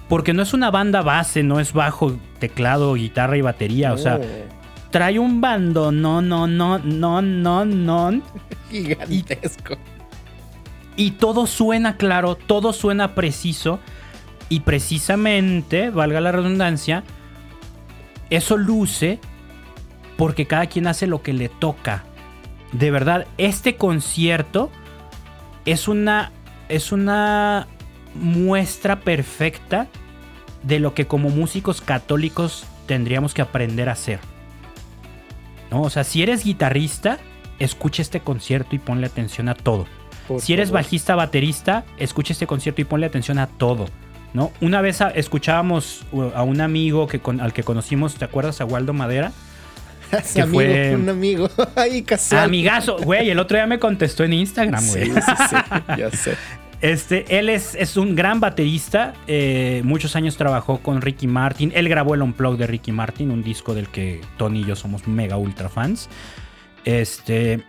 porque 0.07 0.33
no 0.33 0.43
es 0.43 0.53
una 0.53 0.71
banda 0.71 1.01
base, 1.01 1.43
no 1.43 1.59
es 1.59 1.73
bajo, 1.73 2.17
teclado, 2.39 2.93
guitarra 2.93 3.37
y 3.37 3.41
batería, 3.41 3.93
o 3.93 3.97
sea, 3.97 4.19
trae 4.91 5.19
un 5.19 5.41
bando, 5.41 5.91
no, 5.91 6.21
no, 6.21 6.47
no, 6.47 6.79
no, 6.79 7.21
no, 7.21 7.65
no, 7.65 8.21
gigantesco. 8.69 9.75
y 10.95 11.11
todo 11.11 11.47
suena 11.47 11.97
claro, 11.97 12.35
todo 12.35 12.73
suena 12.73 13.15
preciso, 13.15 13.79
y 14.47 14.59
precisamente, 14.59 15.89
valga 15.89 16.21
la 16.21 16.31
redundancia, 16.31 17.03
eso 18.29 18.57
luce 18.57 19.19
porque 20.17 20.45
cada 20.45 20.67
quien 20.67 20.87
hace 20.87 21.07
lo 21.07 21.21
que 21.21 21.33
le 21.33 21.49
toca. 21.49 22.03
De 22.71 22.91
verdad, 22.91 23.27
este 23.37 23.75
concierto 23.75 24.71
es 25.65 25.87
una 25.87 26.31
es 26.69 26.91
una 26.91 27.67
muestra 28.15 28.99
perfecta 29.01 29.87
de 30.63 30.79
lo 30.79 30.93
que 30.93 31.05
como 31.07 31.29
músicos 31.29 31.81
católicos 31.81 32.65
tendríamos 32.87 33.33
que 33.33 33.41
aprender 33.41 33.89
a 33.89 33.93
hacer. 33.93 34.19
¿No? 35.71 35.81
O 35.83 35.89
sea, 35.89 36.03
si 36.03 36.21
eres 36.23 36.43
guitarrista, 36.43 37.19
escucha 37.59 38.01
este 38.01 38.19
concierto 38.19 38.75
y 38.75 38.79
ponle 38.79 39.07
atención 39.07 39.49
a 39.49 39.55
todo. 39.55 39.85
Por 40.27 40.41
si 40.41 40.53
eres 40.53 40.69
favor. 40.69 40.83
bajista 40.83 41.15
baterista, 41.15 41.85
escucha 41.97 42.33
este 42.33 42.47
concierto 42.47 42.81
y 42.81 42.85
ponle 42.85 43.05
atención 43.05 43.37
a 43.39 43.47
todo. 43.47 43.87
¿no? 44.33 44.51
Una 44.59 44.81
vez 44.81 45.01
a- 45.01 45.09
escuchábamos 45.11 46.05
a 46.35 46.43
un 46.43 46.59
amigo 46.61 47.07
que 47.07 47.19
con- 47.19 47.39
al 47.39 47.53
que 47.53 47.63
conocimos, 47.63 48.15
¿te 48.15 48.25
acuerdas? 48.25 48.59
A 48.61 48.65
Waldo 48.65 48.91
Madera. 48.93 49.31
Que 50.33 50.41
amigo, 50.41 50.59
fue- 50.59 50.95
un 50.95 51.09
amigo. 51.09 51.49
Ay, 51.75 52.01
casual. 52.03 52.43
Amigazo, 52.43 52.97
güey, 52.99 53.29
el 53.29 53.39
otro 53.39 53.57
día 53.57 53.65
me 53.65 53.79
contestó 53.79 54.23
en 54.23 54.33
Instagram, 54.33 54.81
Sí, 54.83 54.99
güey. 55.09 55.21
sí, 55.21 55.31
sí, 55.49 55.55
ya 55.97 56.11
sé. 56.11 56.35
Este, 56.85 57.39
él 57.39 57.49
es, 57.49 57.73
es 57.73 57.97
un 57.97 58.15
gran 58.15 58.39
baterista. 58.39 59.15
eh, 59.25 59.81
muchos 59.83 60.15
años 60.15 60.37
trabajó 60.37 60.77
con 60.83 61.01
Ricky 61.01 61.25
Martin. 61.25 61.71
Él 61.73 61.89
grabó 61.89 62.13
el 62.13 62.21
Unplugged 62.21 62.59
de 62.59 62.67
Ricky 62.67 62.91
Martin, 62.91 63.31
un 63.31 63.41
disco 63.41 63.73
del 63.73 63.87
que 63.87 64.21
Tony 64.37 64.59
y 64.59 64.65
yo 64.65 64.75
somos 64.75 65.07
mega 65.07 65.35
ultra 65.35 65.67
fans. 65.67 66.09
Este, 66.83 67.63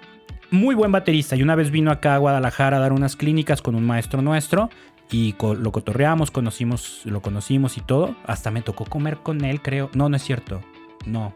muy 0.51 0.75
buen 0.75 0.93
baterista. 0.93 1.35
Y 1.35 1.43
una 1.43 1.55
vez 1.55 1.71
vino 1.71 1.91
acá 1.91 2.15
a 2.15 2.19
Guadalajara 2.19 2.77
a 2.77 2.81
dar 2.81 2.93
unas 2.93 3.17
clínicas 3.17 3.63
con 3.63 3.75
un 3.75 3.87
maestro 3.87 4.21
nuestro. 4.21 4.69
Y 5.11 5.35
lo 5.41 5.73
cotorreamos, 5.73 6.31
conocimos, 6.31 7.01
lo 7.07 7.23
conocimos 7.23 7.79
y 7.79 7.81
todo. 7.81 8.17
Hasta 8.27 8.51
me 8.51 8.61
tocó 8.61 8.85
comer 8.85 9.17
con 9.23 9.47
él, 9.47 9.63
creo. 9.63 9.89
No, 9.95 10.11
no 10.11 10.17
es 10.17 10.25
cierto. 10.25 10.61
No. 11.07 11.35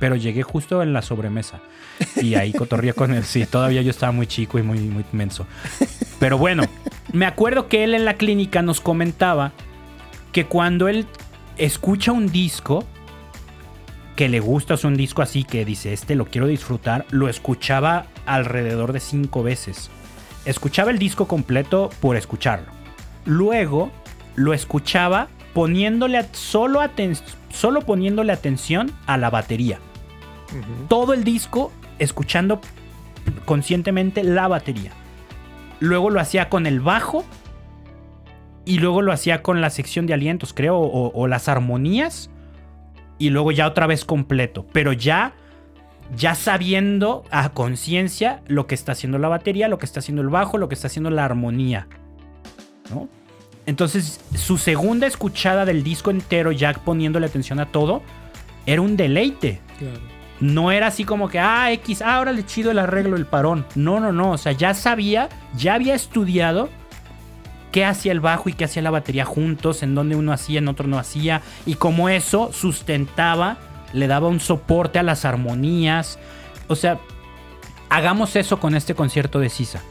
Pero 0.00 0.16
llegué 0.16 0.42
justo 0.42 0.82
en 0.82 0.92
la 0.92 1.02
sobremesa. 1.02 1.60
Y 2.16 2.34
ahí 2.34 2.52
cotorreé 2.52 2.94
con 2.94 3.14
él. 3.14 3.22
Sí, 3.22 3.46
todavía 3.46 3.82
yo 3.82 3.90
estaba 3.90 4.10
muy 4.10 4.26
chico 4.26 4.58
y 4.58 4.62
muy, 4.62 4.80
muy 4.80 5.04
menso. 5.12 5.46
Pero 6.18 6.38
bueno, 6.38 6.64
me 7.12 7.26
acuerdo 7.26 7.68
que 7.68 7.84
él 7.84 7.94
en 7.94 8.04
la 8.04 8.14
clínica 8.14 8.62
nos 8.62 8.80
comentaba 8.80 9.52
que 10.32 10.46
cuando 10.46 10.88
él 10.88 11.06
escucha 11.56 12.12
un 12.12 12.32
disco 12.32 12.84
que 14.16 14.28
le 14.28 14.40
gusta, 14.40 14.74
es 14.74 14.84
un 14.84 14.96
disco 14.96 15.22
así 15.22 15.44
que 15.44 15.64
dice, 15.64 15.92
este 15.92 16.14
lo 16.14 16.26
quiero 16.26 16.46
disfrutar, 16.46 17.06
lo 17.10 17.28
escuchaba 17.28 18.06
alrededor 18.26 18.92
de 18.92 19.00
cinco 19.00 19.42
veces. 19.42 19.90
Escuchaba 20.44 20.90
el 20.90 20.98
disco 20.98 21.26
completo 21.26 21.90
por 22.00 22.16
escucharlo. 22.16 22.70
Luego 23.24 23.90
lo 24.36 24.54
escuchaba 24.54 25.28
poniéndole 25.54 26.24
solo, 26.32 26.80
solo 27.50 27.80
poniéndole 27.82 28.32
atención 28.32 28.92
a 29.06 29.16
la 29.16 29.30
batería. 29.30 29.78
Todo 30.88 31.12
el 31.12 31.24
disco 31.24 31.72
escuchando 31.98 32.60
conscientemente 33.44 34.24
la 34.24 34.48
batería. 34.48 34.92
Luego 35.78 36.10
lo 36.10 36.20
hacía 36.20 36.48
con 36.48 36.66
el 36.66 36.80
bajo. 36.80 37.24
Y 38.64 38.78
luego 38.78 39.02
lo 39.02 39.12
hacía 39.12 39.42
con 39.42 39.60
la 39.60 39.70
sección 39.70 40.06
de 40.06 40.14
alientos, 40.14 40.52
creo, 40.52 40.76
o, 40.76 41.10
o 41.12 41.26
las 41.26 41.48
armonías. 41.48 42.30
Y 43.18 43.30
luego 43.30 43.52
ya 43.52 43.66
otra 43.66 43.86
vez 43.86 44.04
completo. 44.04 44.66
Pero 44.72 44.92
ya, 44.92 45.32
ya 46.14 46.34
sabiendo 46.34 47.24
a 47.30 47.48
conciencia 47.50 48.42
lo 48.46 48.66
que 48.66 48.74
está 48.74 48.92
haciendo 48.92 49.18
la 49.18 49.28
batería, 49.28 49.68
lo 49.68 49.78
que 49.78 49.86
está 49.86 50.00
haciendo 50.00 50.22
el 50.22 50.28
bajo, 50.28 50.58
lo 50.58 50.68
que 50.68 50.74
está 50.74 50.88
haciendo 50.88 51.10
la 51.10 51.24
armonía. 51.24 51.88
¿No? 52.90 53.08
Entonces, 53.66 54.20
su 54.34 54.58
segunda 54.58 55.06
escuchada 55.06 55.64
del 55.64 55.82
disco 55.82 56.10
entero, 56.10 56.52
ya 56.52 56.72
poniéndole 56.72 57.26
atención 57.26 57.60
a 57.60 57.66
todo, 57.66 58.02
era 58.66 58.82
un 58.82 58.96
deleite. 58.96 59.60
Claro. 59.78 60.00
No 60.40 60.72
era 60.72 60.86
así 60.86 61.04
como 61.04 61.28
que, 61.28 61.38
ah, 61.38 61.70
X, 61.72 62.02
ah, 62.02 62.16
ahora 62.16 62.32
le 62.32 62.46
chido 62.46 62.70
el 62.70 62.78
arreglo, 62.78 63.16
el 63.16 63.26
parón. 63.26 63.66
No, 63.74 64.00
no, 64.00 64.12
no. 64.12 64.32
O 64.32 64.38
sea, 64.38 64.52
ya 64.52 64.74
sabía, 64.74 65.28
ya 65.54 65.74
había 65.74 65.94
estudiado 65.94 66.70
qué 67.72 67.84
hacía 67.84 68.12
el 68.12 68.20
bajo 68.20 68.48
y 68.48 68.54
qué 68.54 68.64
hacía 68.64 68.82
la 68.82 68.90
batería 68.90 69.24
juntos, 69.24 69.82
en 69.82 69.94
donde 69.94 70.16
uno 70.16 70.32
hacía, 70.32 70.58
en 70.58 70.68
otro 70.68 70.86
no 70.86 70.98
hacía. 70.98 71.42
Y 71.66 71.74
como 71.74 72.08
eso 72.08 72.50
sustentaba 72.52 73.58
le 73.92 74.06
daba 74.06 74.28
un 74.28 74.40
soporte 74.40 74.98
a 74.98 75.02
las 75.02 75.24
armonías. 75.24 76.18
O 76.68 76.76
sea, 76.76 76.98
hagamos 77.88 78.36
eso 78.36 78.58
con 78.60 78.74
este 78.74 78.94
concierto 78.94 79.40
de 79.40 79.48
Sisa. 79.48 79.82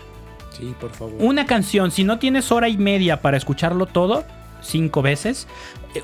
Sí, 0.52 0.74
por 0.80 0.92
favor. 0.92 1.16
Una 1.20 1.46
canción, 1.46 1.92
si 1.92 2.04
no 2.04 2.20
tienes 2.20 2.52
hora 2.52 2.70
y 2.70 2.78
media 2.78 3.22
para 3.22 3.38
escucharlo 3.38 3.86
todo, 3.86 4.26
cinco 4.62 5.02
veces, 5.02 5.48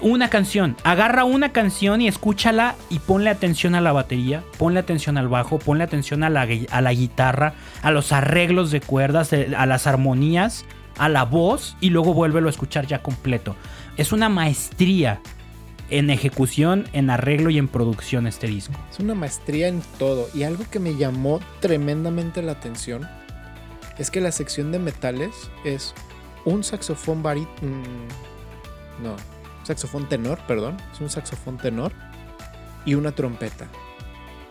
una 0.01 0.29
canción. 0.29 0.75
Agarra 0.83 1.23
una 1.25 1.51
canción 1.51 2.01
y 2.01 2.07
escúchala 2.07 2.75
y 2.89 2.99
ponle 2.99 3.29
atención 3.29 3.75
a 3.75 3.81
la 3.81 3.91
batería, 3.91 4.43
ponle 4.57 4.79
atención 4.79 5.17
al 5.17 5.27
bajo, 5.27 5.59
ponle 5.59 5.83
atención 5.83 6.23
a 6.23 6.29
la, 6.29 6.47
a 6.69 6.81
la 6.81 6.93
guitarra, 6.93 7.53
a 7.81 7.91
los 7.91 8.11
arreglos 8.11 8.71
de 8.71 8.81
cuerdas, 8.81 9.31
eh, 9.33 9.53
a 9.55 9.65
las 9.65 9.87
armonías, 9.87 10.65
a 10.97 11.09
la 11.09 11.23
voz 11.23 11.75
y 11.81 11.89
luego 11.89 12.13
vuélvelo 12.13 12.47
a 12.47 12.51
escuchar 12.51 12.87
ya 12.87 13.01
completo. 13.01 13.55
Es 13.97 14.11
una 14.11 14.29
maestría 14.29 15.21
en 15.89 16.09
ejecución, 16.09 16.87
en 16.93 17.09
arreglo 17.09 17.49
y 17.49 17.57
en 17.57 17.67
producción 17.67 18.27
este 18.27 18.47
disco. 18.47 18.73
Es 18.91 18.99
una 18.99 19.13
maestría 19.13 19.67
en 19.67 19.81
todo. 19.99 20.27
Y 20.33 20.43
algo 20.43 20.63
que 20.69 20.79
me 20.79 20.95
llamó 20.95 21.39
tremendamente 21.59 22.41
la 22.41 22.53
atención 22.53 23.07
es 23.97 24.09
que 24.09 24.19
la 24.19 24.31
sección 24.31 24.71
de 24.71 24.79
metales 24.79 25.51
es 25.63 25.93
un 26.43 26.63
saxofón 26.63 27.21
barit... 27.21 27.47
Mm, 27.61 29.03
no, 29.03 29.15
saxofón 29.65 30.07
tenor, 30.09 30.39
perdón. 30.47 30.77
Es 30.93 31.01
un 31.01 31.09
saxofón 31.09 31.57
tenor 31.57 31.93
y 32.85 32.95
una 32.95 33.13
trompeta. 33.13 33.67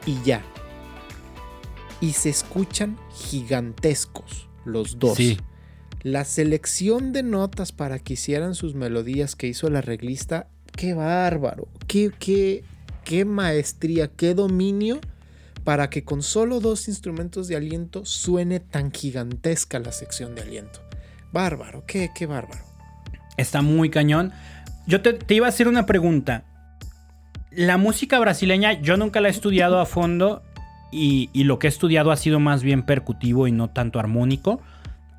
Y 0.07 0.21
ya. 0.23 0.43
Y 2.01 2.13
se 2.13 2.31
escuchan 2.31 2.99
gigantescos 3.15 4.49
los 4.65 4.99
dos. 4.99 5.17
Sí. 5.17 5.39
La 6.03 6.25
selección 6.25 7.13
de 7.13 7.23
notas 7.23 7.73
para 7.73 7.99
que 7.99 8.15
hicieran 8.15 8.55
sus 8.55 8.75
melodías 8.75 9.37
que 9.37 9.47
hizo 9.47 9.69
el 9.69 9.77
arreglista, 9.77 10.49
qué 10.77 10.93
bárbaro, 10.93 11.69
qué, 11.87 12.11
qué, 12.19 12.63
qué 13.05 13.25
maestría, 13.25 14.09
qué 14.09 14.35
dominio 14.35 15.01
para 15.65 15.89
que 15.89 16.05
con 16.05 16.23
solo 16.23 16.61
dos 16.61 16.89
instrumentos 16.89 17.49
de 17.49 17.57
aliento 17.57 18.05
suene 18.05 18.61
tan 18.61 18.93
gigantesca 18.93 19.79
la 19.79 19.93
sección 19.93 20.35
de 20.35 20.43
aliento. 20.43 20.81
Bárbaro, 21.33 21.85
qué, 21.87 22.11
qué 22.15 22.27
bárbaro. 22.27 22.63
Está 23.37 23.63
muy 23.63 23.91
cañón. 23.91 24.33
Yo 24.87 25.01
te, 25.01 25.13
te 25.15 25.35
iba 25.35 25.47
a 25.47 25.49
hacer 25.49 25.69
una 25.69 25.87
pregunta. 25.87 26.45
La 27.51 27.77
música 27.77 28.19
brasileña 28.19 28.73
yo 28.73 28.97
nunca 28.97 29.21
la 29.21 29.29
he 29.29 29.31
estudiado 29.31 29.81
a 29.81 29.87
fondo 29.87 30.43
y, 30.91 31.31
y 31.33 31.45
lo 31.45 31.59
que 31.59 31.67
he 31.67 31.71
estudiado 31.71 32.11
ha 32.11 32.17
sido 32.17 32.41
más 32.41 32.63
bien 32.63 32.83
percutivo 32.83 33.47
y 33.47 33.53
no 33.53 33.71
tanto 33.71 33.99
armónico. 33.99 34.61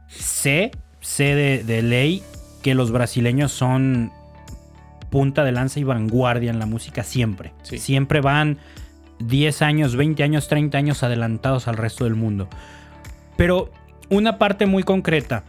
Sé, 0.08 0.72
sé 1.02 1.36
de, 1.36 1.64
de 1.64 1.82
ley 1.82 2.24
que 2.62 2.76
los 2.76 2.92
brasileños 2.92 3.52
son 3.52 4.12
punta 5.10 5.44
de 5.44 5.52
lanza 5.52 5.80
y 5.80 5.84
vanguardia 5.84 6.52
en 6.52 6.60
la 6.60 6.66
música 6.66 7.04
siempre. 7.04 7.54
Sí. 7.64 7.78
Siempre 7.78 8.22
van 8.22 8.58
10 9.20 9.62
años, 9.62 9.96
20 9.96 10.24
años, 10.24 10.48
30 10.48 10.78
años 10.78 11.04
adelantados 11.04 11.68
al 11.68 11.78
resto 11.78 12.04
del 12.04 12.16
mundo. 12.16 12.50
Pero 13.38 13.72
una 14.10 14.38
parte 14.38 14.66
muy 14.66 14.84
concreta. 14.84 15.44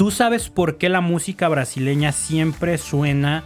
¿Tú 0.00 0.10
sabes 0.10 0.48
por 0.48 0.78
qué 0.78 0.88
la 0.88 1.02
música 1.02 1.46
brasileña 1.50 2.12
siempre 2.12 2.78
suena 2.78 3.44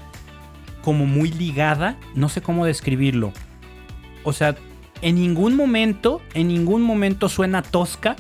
como 0.85 1.05
muy 1.05 1.33
ligada? 1.33 1.97
No 2.15 2.29
sé 2.29 2.43
cómo 2.43 2.65
describirlo. 2.65 3.33
O 4.23 4.33
sea, 4.33 4.55
en 5.03 5.17
ningún 5.17 5.57
momento, 5.57 6.21
en 6.33 6.47
ningún 6.47 6.83
momento 6.83 7.29
suena 7.29 7.63
tosca. 7.63 8.15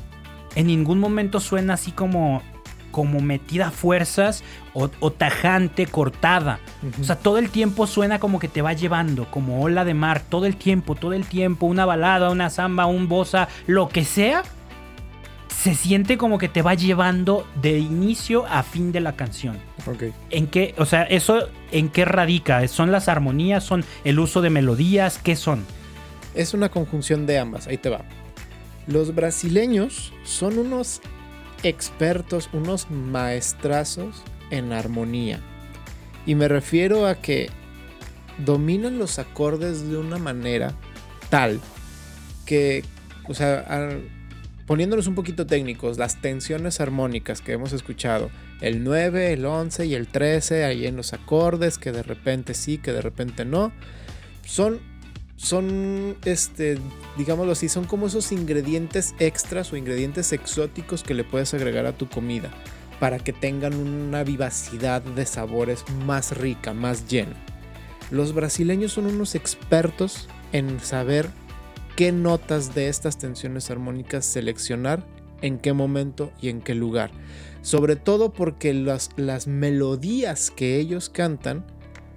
En 0.56 0.66
ningún 0.66 0.98
momento 0.98 1.38
suena 1.38 1.74
así 1.74 1.92
como 1.92 2.42
como 2.90 3.20
metida 3.20 3.68
a 3.68 3.70
fuerzas 3.70 4.42
o, 4.72 4.90
o 4.98 5.12
tajante, 5.12 5.86
cortada. 5.86 6.58
O 7.00 7.04
sea, 7.04 7.14
todo 7.14 7.38
el 7.38 7.50
tiempo 7.50 7.86
suena 7.86 8.18
como 8.18 8.40
que 8.40 8.48
te 8.48 8.62
va 8.62 8.72
llevando, 8.72 9.30
como 9.30 9.62
ola 9.62 9.84
de 9.84 9.94
mar, 9.94 10.20
todo 10.28 10.46
el 10.46 10.56
tiempo, 10.56 10.96
todo 10.96 11.12
el 11.12 11.24
tiempo, 11.24 11.66
una 11.66 11.86
balada, 11.86 12.30
una 12.30 12.50
samba, 12.50 12.86
un 12.86 13.08
bossa, 13.08 13.46
lo 13.68 13.88
que 13.88 14.04
sea, 14.04 14.42
se 15.64 15.74
siente 15.74 16.18
como 16.18 16.37
que 16.37 16.50
te 16.50 16.61
va 16.61 16.74
llevando 16.74 17.48
de 17.62 17.79
inicio 17.79 18.44
a 18.44 18.62
fin 18.62 18.92
de 18.92 19.00
la 19.00 19.16
canción. 19.16 19.57
¿En 20.29 20.46
qué, 20.46 20.74
o 20.77 20.85
sea, 20.85 21.05
eso 21.05 21.48
en 21.72 21.88
qué 21.88 22.05
radica? 22.05 22.68
¿Son 22.68 22.92
las 22.92 23.09
armonías? 23.09 23.64
¿Son 23.64 23.83
el 24.05 24.18
uso 24.18 24.42
de 24.42 24.50
melodías? 24.50 25.16
¿Qué 25.16 25.37
son? 25.37 25.64
Es 26.35 26.53
una 26.53 26.68
conjunción 26.68 27.24
de 27.24 27.38
ambas, 27.38 27.66
ahí 27.66 27.79
te 27.79 27.88
va. 27.88 28.03
Los 28.87 29.14
brasileños 29.14 30.12
son 30.22 30.59
unos 30.59 31.00
expertos, 31.62 32.50
unos 32.53 32.90
maestrazos 32.90 34.22
en 34.50 34.70
armonía. 34.74 35.40
Y 36.27 36.35
me 36.35 36.46
refiero 36.46 37.07
a 37.07 37.14
que 37.14 37.48
dominan 38.37 38.98
los 38.98 39.18
acordes 39.18 39.88
de 39.88 39.96
una 39.96 40.18
manera 40.18 40.74
tal 41.31 41.59
que, 42.44 42.85
o 43.27 43.33
sea, 43.33 43.61
al- 43.61 44.11
poniéndonos 44.66 45.07
un 45.07 45.14
poquito 45.14 45.46
técnicos, 45.46 45.98
las 45.98 46.20
tensiones 46.20 46.81
armónicas 46.81 47.40
que 47.40 47.53
hemos 47.53 47.72
escuchado, 47.72 48.31
el 48.61 48.85
9, 48.85 49.33
el 49.33 49.44
11 49.44 49.87
y 49.87 49.94
el 49.94 50.09
13, 50.09 50.64
ahí 50.64 50.87
en 50.87 50.96
los 50.96 51.12
acordes, 51.12 51.79
que 51.79 51.92
de 51.92 52.03
repente 52.03 52.55
sí, 52.55 52.79
que 52.79 52.92
de 52.92 53.03
repente 53.03 53.44
no, 53.44 53.72
son 54.44 54.81
son, 55.37 56.16
este, 56.24 56.79
digámoslo 57.18 57.53
así, 57.53 57.68
son 57.68 57.85
como 57.85 58.07
esos 58.07 58.33
ingredientes 58.33 59.14
extras 59.18 59.72
o 59.72 59.77
ingredientes 59.77 60.33
exóticos 60.33 61.03
que 61.03 61.14
le 61.14 61.24
puedes 61.24 61.53
agregar 61.55 61.87
a 61.87 61.92
tu 61.92 62.09
comida 62.09 62.50
para 63.00 63.18
que 63.18 63.33
tengan 63.33 63.74
una 63.74 64.22
vivacidad 64.22 65.03
de 65.03 65.27
sabores 65.27 65.85
más 66.07 66.37
rica, 66.37 66.72
más 66.72 67.09
llena. 67.09 67.35
Los 68.11 68.33
brasileños 68.33 68.92
son 68.92 69.07
unos 69.07 69.35
expertos 69.35 70.29
en 70.53 70.79
saber 70.81 71.29
qué 71.96 72.12
notas 72.12 72.74
de 72.74 72.88
estas 72.88 73.18
tensiones 73.18 73.70
armónicas 73.70 74.24
seleccionar, 74.24 75.04
en 75.42 75.59
qué 75.59 75.72
momento 75.72 76.33
y 76.40 76.48
en 76.48 76.61
qué 76.61 76.74
lugar. 76.74 77.11
Sobre 77.62 77.96
todo 77.96 78.33
porque 78.33 78.74
las, 78.74 79.11
melodías 79.46 80.50
que 80.50 80.78
ellos 80.78 81.09
cantan 81.09 81.64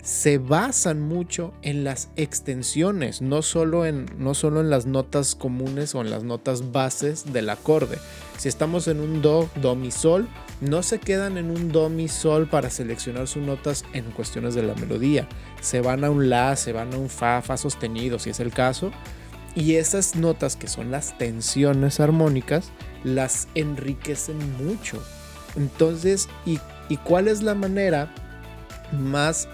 se 0.02 0.38
basan 0.38 1.02
mucho 1.02 1.54
en 1.62 1.84
las 1.84 2.10
extensiones, 2.16 3.22
no 3.22 3.42
solo 3.42 3.86
en, 3.86 4.06
no 4.18 4.34
solo 4.34 4.62
en 4.62 4.70
las 4.70 4.86
notas 4.86 5.36
comunes 5.36 5.96
o 5.96 6.02
en 6.02 6.10
las 6.10 6.24
notas 6.24 6.72
bases 6.72 7.34
del 7.34 7.50
acorde. 7.50 7.98
Si 8.38 8.48
estamos 8.48 8.88
en 8.88 9.02
un 9.02 9.22
do, 9.22 9.50
do, 9.62 9.76
mi, 9.76 9.92
sol, 9.92 10.28
no 10.62 10.84
se 10.84 11.00
quedan 11.00 11.38
en 11.38 11.52
un 11.52 11.72
do, 11.72 11.90
mi, 11.90 12.08
sol 12.08 12.48
para 12.48 12.70
seleccionar 12.70 13.28
sus 13.28 13.44
notas 13.44 13.84
en 13.92 14.06
cuestiones 14.12 14.56
de 14.56 14.64
la 14.64 14.76
melodía. 14.76 15.28
Se 15.60 15.82
van 15.82 16.06
a 16.06 16.10
un 16.10 16.30
la, 16.30 16.56
se 16.56 16.72
van 16.72 16.94
a 16.94 16.98
un 16.98 17.10
fa, 17.10 17.42
fa 17.42 17.58
sostenido, 17.58 18.20
si 18.20 18.30
es 18.30 18.40
el 18.40 18.54
caso. 18.54 18.92
Y 19.58 19.78
esas 19.78 20.16
notas 20.16 20.56
que 20.56 20.68
son 20.68 20.92
las 20.92 21.18
tensiones 21.18 22.00
armónicas, 22.00 22.70
las 23.04 23.48
enriquecen 23.56 24.38
mucho. 24.64 25.02
Entonces, 25.56 26.30
¿y, 26.46 26.60
y 26.90 26.98
cuál 26.98 27.28
es 27.28 27.42
la 27.42 27.56
manera 27.56 28.14
más 28.92 29.50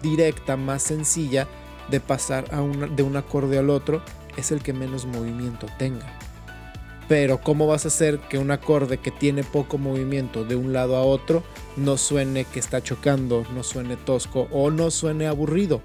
directa, 0.00 0.56
más 0.56 0.84
sencilla 0.84 1.48
de 1.90 1.98
pasar 1.98 2.48
de 2.94 3.02
un 3.02 3.16
acorde 3.16 3.58
al 3.58 3.70
otro? 3.70 4.00
Es 4.36 4.52
el 4.52 4.62
que 4.62 4.72
menos 4.72 5.06
movimiento 5.06 5.66
tenga. 5.76 6.06
Pero 7.08 7.40
¿cómo 7.40 7.66
vas 7.66 7.84
a 7.84 7.88
hacer 7.88 8.20
que 8.20 8.38
un 8.38 8.52
acorde 8.52 8.98
que 8.98 9.10
tiene 9.10 9.42
poco 9.42 9.76
movimiento 9.76 10.44
de 10.44 10.54
un 10.54 10.72
lado 10.72 10.94
a 10.94 11.02
otro 11.02 11.42
no 11.76 11.96
suene 11.96 12.44
que 12.44 12.60
está 12.60 12.80
chocando, 12.80 13.44
no 13.52 13.64
suene 13.64 13.96
tosco 13.96 14.46
o 14.52 14.70
no 14.70 14.92
suene 14.92 15.26
aburrido? 15.26 15.82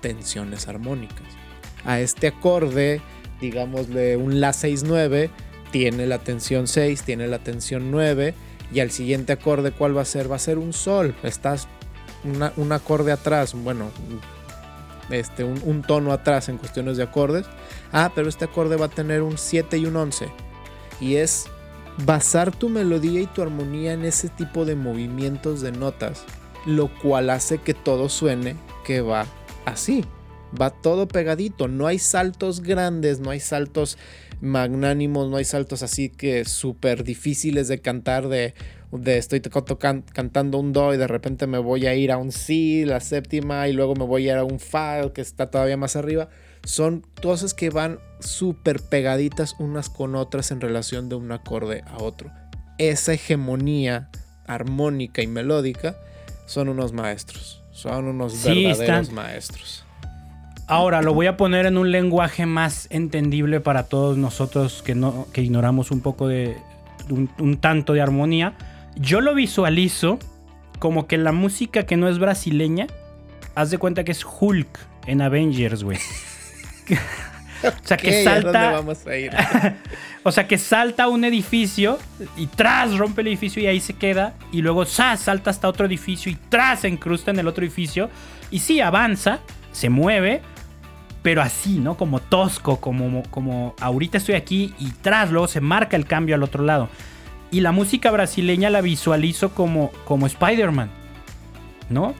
Tensiones 0.00 0.66
armónicas. 0.66 1.41
A 1.84 2.00
este 2.00 2.28
acorde, 2.28 3.00
digámosle 3.40 4.16
un 4.16 4.40
La 4.40 4.50
6-9, 4.50 5.30
tiene 5.70 6.06
la 6.06 6.18
tensión 6.18 6.66
6, 6.66 7.02
tiene 7.02 7.28
la 7.28 7.38
tensión 7.38 7.90
9 7.90 8.34
y 8.72 8.80
al 8.80 8.90
siguiente 8.90 9.32
acorde 9.32 9.72
¿cuál 9.72 9.96
va 9.96 10.02
a 10.02 10.06
ser? 10.06 10.30
Va 10.30 10.36
a 10.36 10.40
ser 10.40 10.58
un 10.58 10.72
Sol. 10.72 11.14
Estás 11.22 11.68
un 12.56 12.72
acorde 12.72 13.10
atrás, 13.10 13.52
bueno, 13.54 13.90
este, 15.10 15.42
un, 15.42 15.60
un 15.64 15.82
tono 15.82 16.12
atrás 16.12 16.48
en 16.48 16.58
cuestiones 16.58 16.96
de 16.96 17.02
acordes. 17.02 17.46
Ah, 17.92 18.12
pero 18.14 18.28
este 18.28 18.44
acorde 18.44 18.76
va 18.76 18.86
a 18.86 18.90
tener 18.90 19.22
un 19.22 19.38
7 19.38 19.78
y 19.78 19.86
un 19.86 19.96
11. 19.96 20.28
Y 21.00 21.16
es 21.16 21.46
basar 22.04 22.52
tu 22.52 22.68
melodía 22.68 23.20
y 23.20 23.26
tu 23.26 23.42
armonía 23.42 23.92
en 23.92 24.04
ese 24.04 24.28
tipo 24.28 24.64
de 24.64 24.76
movimientos 24.76 25.60
de 25.60 25.72
notas, 25.72 26.24
lo 26.64 26.88
cual 27.00 27.30
hace 27.30 27.58
que 27.58 27.74
todo 27.74 28.08
suene 28.08 28.56
que 28.84 29.00
va 29.00 29.26
así. 29.64 30.04
Va 30.60 30.70
todo 30.70 31.08
pegadito, 31.08 31.68
no 31.68 31.86
hay 31.86 31.98
saltos 31.98 32.60
grandes, 32.60 33.20
no 33.20 33.30
hay 33.30 33.40
saltos 33.40 33.96
magnánimos, 34.40 35.30
no 35.30 35.36
hay 35.36 35.44
saltos 35.44 35.82
así 35.82 36.08
que 36.10 36.44
súper 36.44 37.04
difíciles 37.04 37.68
de 37.68 37.80
cantar 37.80 38.28
de, 38.28 38.54
de 38.90 39.16
estoy 39.18 39.40
cantando 39.40 40.58
un 40.58 40.72
do 40.72 40.92
y 40.92 40.96
de 40.96 41.06
repente 41.06 41.46
me 41.46 41.58
voy 41.58 41.86
a 41.86 41.94
ir 41.94 42.10
a 42.12 42.16
un 42.18 42.32
si, 42.32 42.84
la 42.84 43.00
séptima 43.00 43.68
y 43.68 43.72
luego 43.72 43.94
me 43.94 44.04
voy 44.04 44.28
a 44.28 44.32
ir 44.32 44.38
a 44.38 44.44
un 44.44 44.58
fa 44.58 45.12
que 45.14 45.20
está 45.20 45.50
todavía 45.50 45.76
más 45.76 45.96
arriba. 45.96 46.28
Son 46.64 47.04
cosas 47.22 47.54
que 47.54 47.70
van 47.70 47.98
súper 48.20 48.80
pegaditas 48.80 49.54
unas 49.58 49.88
con 49.88 50.14
otras 50.14 50.50
en 50.50 50.60
relación 50.60 51.08
de 51.08 51.14
un 51.16 51.32
acorde 51.32 51.82
a 51.86 52.02
otro. 52.02 52.30
Esa 52.78 53.14
hegemonía 53.14 54.10
armónica 54.46 55.22
y 55.22 55.26
melódica 55.28 55.96
son 56.46 56.68
unos 56.68 56.92
maestros, 56.92 57.62
son 57.70 58.06
unos 58.06 58.32
Sí, 58.34 58.64
verdaderos 58.64 58.80
están- 59.08 59.14
maestros. 59.14 59.84
Ahora 60.72 61.02
lo 61.02 61.12
voy 61.12 61.26
a 61.26 61.36
poner 61.36 61.66
en 61.66 61.76
un 61.76 61.90
lenguaje 61.92 62.46
más 62.46 62.86
entendible 62.90 63.60
para 63.60 63.82
todos 63.82 64.16
nosotros 64.16 64.82
que, 64.82 64.94
no, 64.94 65.26
que 65.32 65.42
ignoramos 65.42 65.90
un 65.90 66.00
poco 66.00 66.28
de. 66.28 66.56
Un, 67.10 67.28
un 67.38 67.58
tanto 67.58 67.92
de 67.92 68.00
armonía. 68.00 68.54
Yo 68.96 69.20
lo 69.20 69.34
visualizo 69.34 70.18
como 70.78 71.06
que 71.06 71.18
la 71.18 71.32
música 71.32 71.84
que 71.84 71.98
no 71.98 72.08
es 72.08 72.18
brasileña, 72.18 72.86
haz 73.54 73.70
de 73.70 73.76
cuenta 73.76 74.02
que 74.04 74.12
es 74.12 74.24
Hulk 74.24 74.78
en 75.06 75.20
Avengers, 75.20 75.84
güey. 75.84 75.98
o 77.62 77.86
sea, 77.86 77.98
que 77.98 78.22
Ok, 78.22 78.26
¿a 78.26 78.34
dónde 78.36 78.52
salta. 78.52 78.72
vamos 78.72 79.06
a 79.06 79.16
ir? 79.16 79.30
O 80.24 80.30
sea, 80.30 80.46
que 80.46 80.56
salta 80.56 81.08
un 81.08 81.24
edificio 81.24 81.98
y 82.36 82.46
tras 82.46 82.96
rompe 82.96 83.22
el 83.22 83.26
edificio 83.26 83.60
y 83.60 83.66
ahí 83.66 83.80
se 83.80 83.94
queda. 83.94 84.34
Y 84.52 84.62
luego 84.62 84.84
¡zas! 84.84 85.20
salta 85.20 85.50
hasta 85.50 85.68
otro 85.68 85.84
edificio 85.84 86.30
y 86.30 86.36
tras 86.48 86.80
se 86.80 86.88
incrusta 86.88 87.32
en 87.32 87.40
el 87.40 87.48
otro 87.48 87.64
edificio. 87.64 88.08
Y 88.50 88.60
sí, 88.60 88.80
avanza, 88.80 89.40
se 89.72 89.90
mueve, 89.90 90.40
pero 91.22 91.40
así, 91.42 91.78
¿no? 91.78 91.96
Como 91.96 92.20
tosco, 92.20 92.78
como, 92.80 93.22
como 93.30 93.74
ahorita 93.80 94.18
estoy 94.18 94.34
aquí 94.34 94.74
y 94.78 94.90
tras 95.02 95.30
luego 95.30 95.46
se 95.48 95.60
marca 95.60 95.96
el 95.96 96.06
cambio 96.06 96.34
al 96.34 96.42
otro 96.42 96.64
lado. 96.64 96.88
Y 97.50 97.60
la 97.60 97.70
música 97.72 98.10
brasileña 98.10 98.70
la 98.70 98.80
visualizo 98.80 99.50
como, 99.54 99.90
como 100.04 100.26
Spider-Man, 100.26 100.90
¿no? 101.90 102.14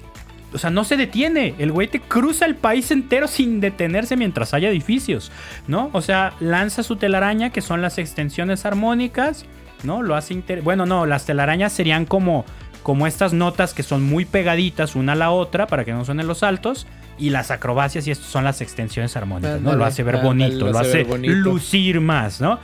O 0.54 0.58
sea, 0.58 0.68
no 0.68 0.84
se 0.84 0.98
detiene. 0.98 1.54
El 1.58 1.72
güey 1.72 1.88
te 1.88 2.00
cruza 2.00 2.44
el 2.44 2.54
país 2.54 2.90
entero 2.90 3.26
sin 3.26 3.60
detenerse 3.60 4.16
mientras 4.16 4.52
haya 4.52 4.68
edificios, 4.68 5.32
¿no? 5.66 5.88
O 5.94 6.02
sea, 6.02 6.34
lanza 6.40 6.82
su 6.82 6.96
telaraña, 6.96 7.50
que 7.50 7.62
son 7.62 7.80
las 7.80 7.96
extensiones 7.96 8.66
armónicas, 8.66 9.46
¿no? 9.82 10.02
Lo 10.02 10.14
hace 10.14 10.34
inter- 10.34 10.60
Bueno, 10.60 10.84
no, 10.84 11.06
las 11.06 11.24
telarañas 11.24 11.72
serían 11.72 12.04
como, 12.04 12.44
como 12.82 13.06
estas 13.06 13.32
notas 13.32 13.72
que 13.72 13.82
son 13.82 14.02
muy 14.04 14.26
pegaditas 14.26 14.94
una 14.94 15.12
a 15.12 15.16
la 15.16 15.30
otra 15.30 15.66
para 15.66 15.86
que 15.86 15.92
no 15.92 16.04
suenen 16.04 16.26
los 16.26 16.42
altos. 16.42 16.86
Y 17.18 17.30
las 17.30 17.50
acrobacias 17.50 18.06
y 18.06 18.10
esto 18.10 18.24
son 18.24 18.44
las 18.44 18.60
extensiones 18.60 19.16
armónicas, 19.16 19.60
¿no? 19.60 19.74
Lo 19.74 19.84
hace 19.84 20.02
ver 20.02 20.18
bonito, 20.18 20.66
lo 20.66 20.72
lo 20.72 20.78
hace 20.78 20.88
hace 20.88 20.98
ver 20.98 21.06
bonito. 21.06 21.34
lucir 21.34 22.00
más, 22.00 22.40
¿no? 22.40 22.58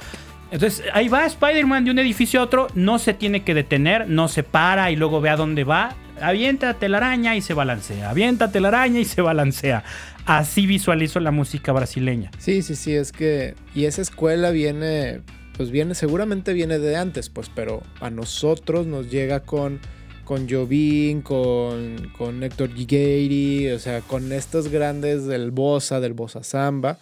Entonces 0.50 0.82
ahí 0.94 1.08
va 1.08 1.26
Spider-Man 1.26 1.84
de 1.84 1.90
un 1.90 1.98
edificio 1.98 2.40
a 2.40 2.44
otro, 2.44 2.68
no 2.74 2.98
se 2.98 3.12
tiene 3.12 3.44
que 3.44 3.54
detener, 3.54 4.08
no 4.08 4.28
se 4.28 4.42
para 4.42 4.90
y 4.90 4.96
luego 4.96 5.20
ve 5.20 5.30
a 5.30 5.36
dónde 5.36 5.64
va. 5.64 5.94
Avienta 6.20 6.74
telaraña 6.74 7.36
y 7.36 7.42
se 7.42 7.54
balancea. 7.54 8.10
Avienta 8.10 8.50
telaraña 8.50 8.98
y 8.98 9.04
se 9.04 9.20
balancea. 9.20 9.84
Así 10.26 10.66
visualizo 10.66 11.20
la 11.20 11.30
música 11.30 11.72
brasileña. 11.72 12.30
Sí, 12.38 12.62
sí, 12.62 12.74
sí, 12.76 12.94
es 12.94 13.12
que. 13.12 13.54
Y 13.74 13.84
esa 13.84 14.02
escuela 14.02 14.50
viene. 14.50 15.20
Pues 15.56 15.70
viene, 15.70 15.94
seguramente 15.94 16.52
viene 16.52 16.78
de 16.78 16.96
antes, 16.96 17.30
pues, 17.30 17.50
pero 17.52 17.82
a 18.00 18.10
nosotros 18.10 18.86
nos 18.86 19.10
llega 19.10 19.40
con. 19.40 19.80
Con 20.28 20.46
Jobim, 20.46 21.22
con, 21.22 22.12
con 22.18 22.42
Héctor 22.42 22.74
Gigueiri, 22.74 23.70
o 23.70 23.78
sea, 23.78 24.02
con 24.02 24.30
estos 24.30 24.68
grandes 24.68 25.24
del 25.24 25.52
Bossa, 25.52 26.00
del 26.00 26.12
Bossa 26.12 26.42
Samba. 26.42 26.98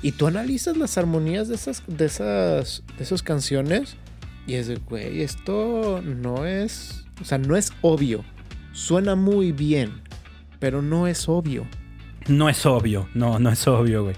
Y 0.00 0.12
tú 0.12 0.28
analizas 0.28 0.76
las 0.76 0.96
armonías 0.96 1.48
de 1.48 1.56
esas, 1.56 1.82
de 1.88 2.04
esas, 2.04 2.84
de 2.96 3.02
esas 3.02 3.24
canciones 3.24 3.96
y 4.46 4.54
es 4.54 4.68
de, 4.68 4.76
güey, 4.76 5.22
esto 5.22 6.00
no 6.04 6.46
es, 6.46 7.04
o 7.20 7.24
sea, 7.24 7.38
no 7.38 7.56
es 7.56 7.72
obvio. 7.82 8.24
Suena 8.70 9.16
muy 9.16 9.50
bien, 9.50 10.00
pero 10.60 10.80
no 10.80 11.08
es 11.08 11.28
obvio. 11.28 11.66
No 12.28 12.48
es 12.48 12.64
obvio, 12.64 13.08
no, 13.12 13.40
no 13.40 13.50
es 13.50 13.66
obvio, 13.66 14.04
güey. 14.04 14.14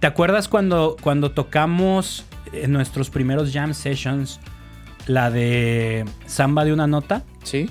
¿Te 0.00 0.08
acuerdas 0.08 0.48
cuando, 0.48 0.96
cuando 1.00 1.30
tocamos 1.30 2.24
en 2.52 2.72
nuestros 2.72 3.10
primeros 3.10 3.52
jam 3.52 3.74
sessions 3.74 4.40
la 5.06 5.30
de 5.30 6.04
Samba 6.26 6.64
de 6.64 6.72
una 6.72 6.88
nota? 6.88 7.22
¿Sí? 7.44 7.70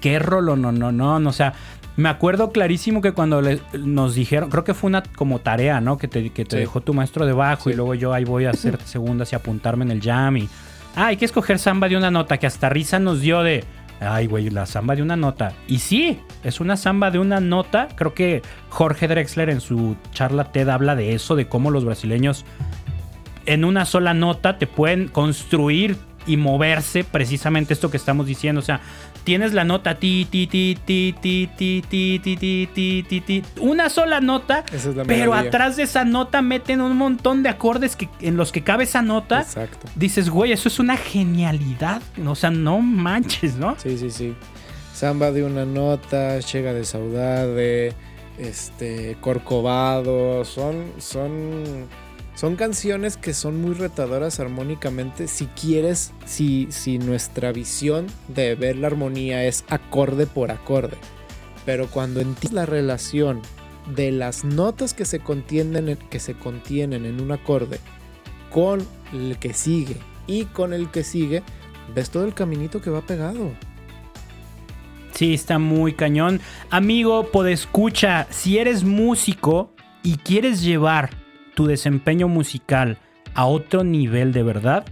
Qué 0.00 0.18
rolo, 0.18 0.56
no, 0.56 0.72
no, 0.72 0.92
no, 0.92 1.18
no, 1.18 1.28
o 1.28 1.32
sea, 1.32 1.54
me 1.96 2.08
acuerdo 2.10 2.52
clarísimo 2.52 3.00
que 3.00 3.12
cuando 3.12 3.40
le- 3.40 3.60
nos 3.78 4.14
dijeron, 4.14 4.50
creo 4.50 4.64
que 4.64 4.74
fue 4.74 4.88
una 4.88 5.02
como 5.02 5.38
tarea, 5.38 5.80
¿no? 5.80 5.96
Que 5.98 6.08
te, 6.08 6.30
que 6.30 6.44
te 6.44 6.56
Sí. 6.56 6.60
dejó 6.60 6.80
tu 6.82 6.92
maestro 6.94 7.24
debajo 7.26 7.64
Sí. 7.64 7.70
y 7.70 7.74
luego 7.76 7.94
yo 7.94 8.12
ahí 8.12 8.24
voy 8.24 8.44
a 8.44 8.50
hacer 8.50 8.78
segundas 8.84 9.32
y 9.32 9.36
apuntarme 9.36 9.84
en 9.86 9.90
el 9.92 10.02
jam 10.02 10.36
y, 10.36 10.48
ah, 10.94 11.06
hay 11.06 11.16
que 11.16 11.24
escoger 11.24 11.58
samba 11.58 11.88
de 11.88 11.96
una 11.96 12.10
nota, 12.10 12.36
que 12.38 12.46
hasta 12.46 12.68
risa 12.68 12.98
nos 12.98 13.20
dio 13.22 13.42
de, 13.42 13.64
ay, 14.00 14.26
güey, 14.26 14.50
la 14.50 14.66
samba 14.66 14.94
de 14.94 15.00
una 15.02 15.16
nota. 15.16 15.54
Y 15.68 15.78
sí, 15.78 16.20
es 16.44 16.60
una 16.60 16.76
samba 16.76 17.10
de 17.10 17.18
una 17.18 17.40
nota, 17.40 17.88
creo 17.94 18.12
que 18.12 18.42
Jorge 18.68 19.08
Drexler 19.08 19.48
en 19.48 19.62
su 19.62 19.96
charla 20.12 20.52
TED 20.52 20.68
habla 20.68 20.96
de 20.96 21.14
eso, 21.14 21.34
de 21.34 21.48
cómo 21.48 21.70
los 21.70 21.86
brasileños 21.86 22.44
en 23.46 23.64
una 23.64 23.86
sola 23.86 24.12
nota 24.12 24.58
te 24.58 24.66
pueden 24.66 25.08
construir 25.08 25.96
y 26.26 26.36
moverse 26.36 27.04
precisamente 27.04 27.72
esto 27.72 27.90
que 27.90 27.96
estamos 27.96 28.26
diciendo. 28.26 28.60
O 28.60 28.64
sea, 28.64 28.80
tienes 29.24 29.52
la 29.52 29.64
nota 29.64 29.96
ti, 29.96 30.26
ti, 30.30 30.46
ti, 30.46 30.78
ti, 30.84 31.14
ti, 31.20 31.48
ti, 31.56 31.82
ti, 31.88 32.18
ti, 32.22 32.36
ti, 32.36 32.68
ti, 32.72 33.02
ti, 33.08 33.20
ti. 33.20 33.42
Una 33.60 33.88
sola 33.88 34.20
nota, 34.20 34.64
es 34.72 34.88
pero 35.06 35.34
atrás 35.34 35.76
de 35.76 35.84
esa 35.84 36.04
nota 36.04 36.42
meten 36.42 36.80
un 36.80 36.96
montón 36.96 37.42
de 37.42 37.48
acordes 37.48 37.96
que, 37.96 38.08
en 38.20 38.36
los 38.36 38.52
que 38.52 38.62
cabe 38.62 38.84
esa 38.84 39.02
nota. 39.02 39.40
Exacto. 39.40 39.88
Dices, 39.94 40.30
güey, 40.30 40.52
eso 40.52 40.68
es 40.68 40.78
una 40.78 40.96
genialidad. 40.96 42.02
O 42.26 42.34
sea, 42.34 42.50
no 42.50 42.80
manches, 42.80 43.56
¿no? 43.56 43.76
Sí, 43.78 43.98
sí, 43.98 44.10
sí. 44.10 44.34
Samba 44.96 45.30
de 45.30 45.44
una 45.44 45.66
nota, 45.66 46.38
Chega 46.40 46.72
de 46.72 46.84
Saudade, 46.84 47.92
este, 48.38 49.16
Corcovado, 49.20 50.42
son, 50.44 50.92
son, 50.96 51.86
son 52.36 52.54
canciones 52.56 53.16
que 53.16 53.32
son 53.34 53.60
muy 53.60 53.74
retadoras 53.74 54.38
armónicamente 54.40 55.26
si 55.26 55.46
quieres, 55.46 56.12
si, 56.26 56.68
si 56.70 56.98
nuestra 56.98 57.50
visión 57.50 58.06
de 58.28 58.54
ver 58.54 58.76
la 58.76 58.86
armonía 58.88 59.44
es 59.44 59.64
acorde 59.68 60.26
por 60.26 60.50
acorde. 60.52 60.96
Pero 61.64 61.88
cuando 61.88 62.20
entiendes 62.20 62.52
la 62.52 62.66
relación 62.66 63.40
de 63.94 64.12
las 64.12 64.44
notas 64.44 64.94
que 64.94 65.04
se 65.06 65.18
contienen, 65.20 65.88
en- 65.88 65.96
que 65.96 66.20
se 66.20 66.34
contienen 66.34 67.06
en 67.06 67.20
un 67.20 67.32
acorde 67.32 67.80
con 68.50 68.86
el 69.12 69.38
que 69.38 69.54
sigue 69.54 69.96
y 70.26 70.44
con 70.44 70.72
el 70.72 70.90
que 70.90 71.04
sigue, 71.04 71.42
ves 71.94 72.10
todo 72.10 72.24
el 72.24 72.34
caminito 72.34 72.80
que 72.82 72.90
va 72.90 73.00
pegado. 73.00 73.50
Sí, 75.14 75.32
está 75.32 75.58
muy 75.58 75.94
cañón. 75.94 76.40
Amigo, 76.68 77.30
podescucha, 77.30 78.26
si 78.28 78.58
eres 78.58 78.84
músico 78.84 79.72
y 80.02 80.18
quieres 80.18 80.60
llevar 80.60 81.10
tu 81.56 81.66
desempeño 81.66 82.28
musical 82.28 82.98
a 83.34 83.46
otro 83.46 83.82
nivel 83.82 84.32
de 84.34 84.42
verdad, 84.42 84.84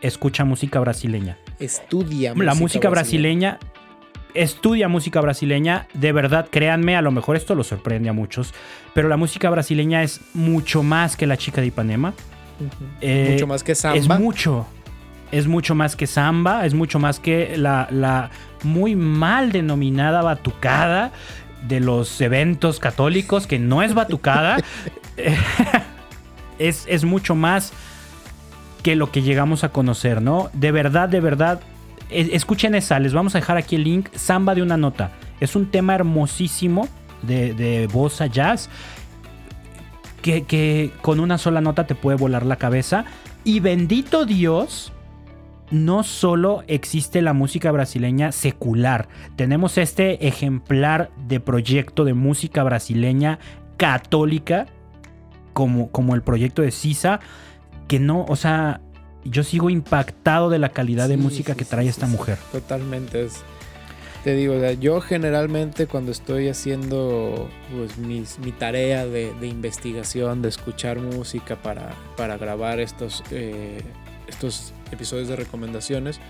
escucha 0.00 0.44
música 0.44 0.80
brasileña. 0.80 1.38
Estudia 1.60 2.34
la 2.34 2.54
música 2.54 2.90
brasileña, 2.90 3.58
estudia 4.34 4.88
música 4.88 5.20
brasileña, 5.20 5.86
de 5.94 6.10
verdad, 6.10 6.48
créanme, 6.50 6.96
a 6.96 7.02
lo 7.02 7.12
mejor 7.12 7.36
esto 7.36 7.54
lo 7.54 7.62
sorprende 7.62 8.08
a 8.08 8.12
muchos, 8.12 8.52
pero 8.94 9.08
la 9.08 9.16
música 9.16 9.48
brasileña 9.48 10.02
es 10.02 10.20
mucho 10.34 10.82
más 10.82 11.16
que 11.16 11.26
la 11.26 11.36
chica 11.36 11.60
de 11.60 11.68
Ipanema. 11.68 12.14
Eh, 13.00 13.30
Mucho 13.32 13.46
más 13.46 13.62
que 13.62 13.72
Es 13.72 13.78
samba. 13.78 14.18
mucho. 14.18 14.66
Es 15.30 15.46
mucho 15.46 15.74
más 15.76 15.94
que 15.96 16.06
samba, 16.08 16.66
es 16.66 16.74
mucho 16.74 16.98
más 16.98 17.20
que 17.20 17.56
la, 17.56 17.86
la 17.90 18.30
muy 18.64 18.96
mal 18.96 19.52
denominada 19.52 20.20
batucada 20.22 21.12
de 21.66 21.78
los 21.78 22.20
eventos 22.20 22.80
católicos, 22.80 23.46
que 23.46 23.58
no 23.60 23.82
es 23.84 23.94
batucada. 23.94 24.58
Es, 26.58 26.84
es 26.88 27.04
mucho 27.04 27.34
más 27.34 27.72
que 28.82 28.96
lo 28.96 29.10
que 29.10 29.22
llegamos 29.22 29.64
a 29.64 29.68
conocer, 29.70 30.20
¿no? 30.22 30.50
De 30.52 30.72
verdad, 30.72 31.08
de 31.08 31.20
verdad. 31.20 31.60
es- 32.10 32.28
Escuchen 32.32 32.74
esa, 32.74 32.98
les 32.98 33.12
vamos 33.14 33.34
a 33.34 33.38
dejar 33.38 33.56
aquí 33.56 33.76
el 33.76 33.84
link. 33.84 34.08
Samba 34.14 34.54
de 34.54 34.62
una 34.62 34.76
nota. 34.76 35.12
Es 35.40 35.56
un 35.56 35.70
tema 35.70 35.94
hermosísimo 35.94 36.88
de, 37.22 37.54
de 37.54 37.86
bossa 37.88 38.26
jazz 38.26 38.68
que, 40.20 40.44
que 40.44 40.90
con 41.00 41.20
una 41.20 41.38
sola 41.38 41.60
nota 41.60 41.86
te 41.86 41.94
puede 41.94 42.16
volar 42.16 42.44
la 42.46 42.56
cabeza. 42.56 43.04
Y 43.44 43.60
bendito 43.60 44.24
Dios, 44.24 44.92
no 45.70 46.02
solo 46.04 46.62
existe 46.68 47.22
la 47.22 47.32
música 47.32 47.72
brasileña 47.72 48.30
secular, 48.30 49.08
tenemos 49.36 49.78
este 49.78 50.28
ejemplar 50.28 51.10
de 51.26 51.40
proyecto 51.40 52.04
de 52.04 52.14
música 52.14 52.62
brasileña 52.62 53.38
católica, 53.78 54.66
como, 55.52 55.90
como 55.90 56.14
el 56.14 56.22
proyecto 56.22 56.62
de 56.62 56.70
Sisa, 56.70 57.20
que 57.88 57.98
no, 57.98 58.24
o 58.28 58.36
sea, 58.36 58.80
yo 59.24 59.44
sigo 59.44 59.70
impactado 59.70 60.50
de 60.50 60.58
la 60.58 60.70
calidad 60.70 61.08
de 61.08 61.16
música 61.16 61.52
sí, 61.52 61.58
que 61.58 61.64
trae 61.64 61.84
sí, 61.84 61.90
esta 61.90 62.06
mujer. 62.06 62.38
Totalmente. 62.50 63.24
Es, 63.24 63.42
te 64.24 64.34
digo, 64.34 64.54
o 64.56 64.60
sea, 64.60 64.72
yo 64.72 65.00
generalmente 65.00 65.86
cuando 65.86 66.12
estoy 66.12 66.48
haciendo 66.48 67.48
pues, 67.74 67.98
mis- 67.98 68.38
mi 68.38 68.52
tarea 68.52 69.04
de, 69.04 69.34
de 69.34 69.46
investigación, 69.48 70.42
de 70.42 70.48
escuchar 70.48 70.98
música 71.00 71.56
para, 71.56 71.94
para 72.16 72.38
grabar 72.38 72.80
estos, 72.80 73.22
eh, 73.30 73.82
estos 74.28 74.72
episodios 74.92 75.28
de 75.28 75.36
recomendaciones, 75.36 76.20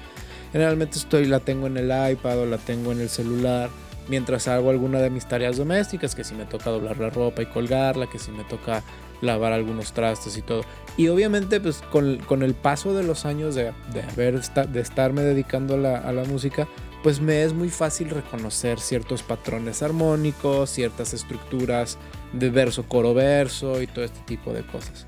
generalmente 0.52 0.98
estoy, 0.98 1.26
la 1.26 1.40
tengo 1.40 1.66
en 1.66 1.76
el 1.76 2.12
iPad 2.12 2.40
o 2.40 2.46
la 2.46 2.58
tengo 2.58 2.92
en 2.92 3.00
el 3.00 3.08
celular. 3.08 3.68
Mientras 4.08 4.48
hago 4.48 4.70
alguna 4.70 4.98
de 4.98 5.10
mis 5.10 5.26
tareas 5.26 5.56
domésticas, 5.58 6.14
que 6.14 6.24
si 6.24 6.34
me 6.34 6.44
toca 6.44 6.70
doblar 6.70 6.98
la 6.98 7.08
ropa 7.08 7.40
y 7.40 7.46
colgarla, 7.46 8.08
que 8.08 8.18
si 8.18 8.32
me 8.32 8.42
toca 8.44 8.82
lavar 9.22 9.52
algunos 9.52 9.92
trastes 9.92 10.36
y 10.36 10.42
todo. 10.42 10.62
Y 10.98 11.08
obviamente, 11.08 11.58
pues 11.60 11.82
con, 11.90 12.18
con 12.18 12.42
el 12.42 12.54
paso 12.54 12.92
de 12.92 13.02
los 13.02 13.24
años 13.24 13.54
de, 13.54 13.72
de 13.94 14.02
haber 14.02 14.42
de 14.42 14.80
estarme 14.80 15.22
dedicando 15.22 15.74
a 15.74 15.78
la, 15.78 15.96
a 15.96 16.12
la 16.12 16.24
música, 16.24 16.68
pues 17.02 17.20
me 17.20 17.42
es 17.42 17.54
muy 17.54 17.70
fácil 17.70 18.10
reconocer 18.10 18.78
ciertos 18.78 19.22
patrones 19.22 19.82
armónicos, 19.82 20.70
ciertas 20.70 21.14
estructuras 21.14 21.98
de 22.32 22.50
verso, 22.50 22.84
coro, 22.84 23.14
verso 23.14 23.80
y 23.80 23.86
todo 23.86 24.04
este 24.04 24.20
tipo 24.26 24.52
de 24.52 24.66
cosas. 24.66 25.06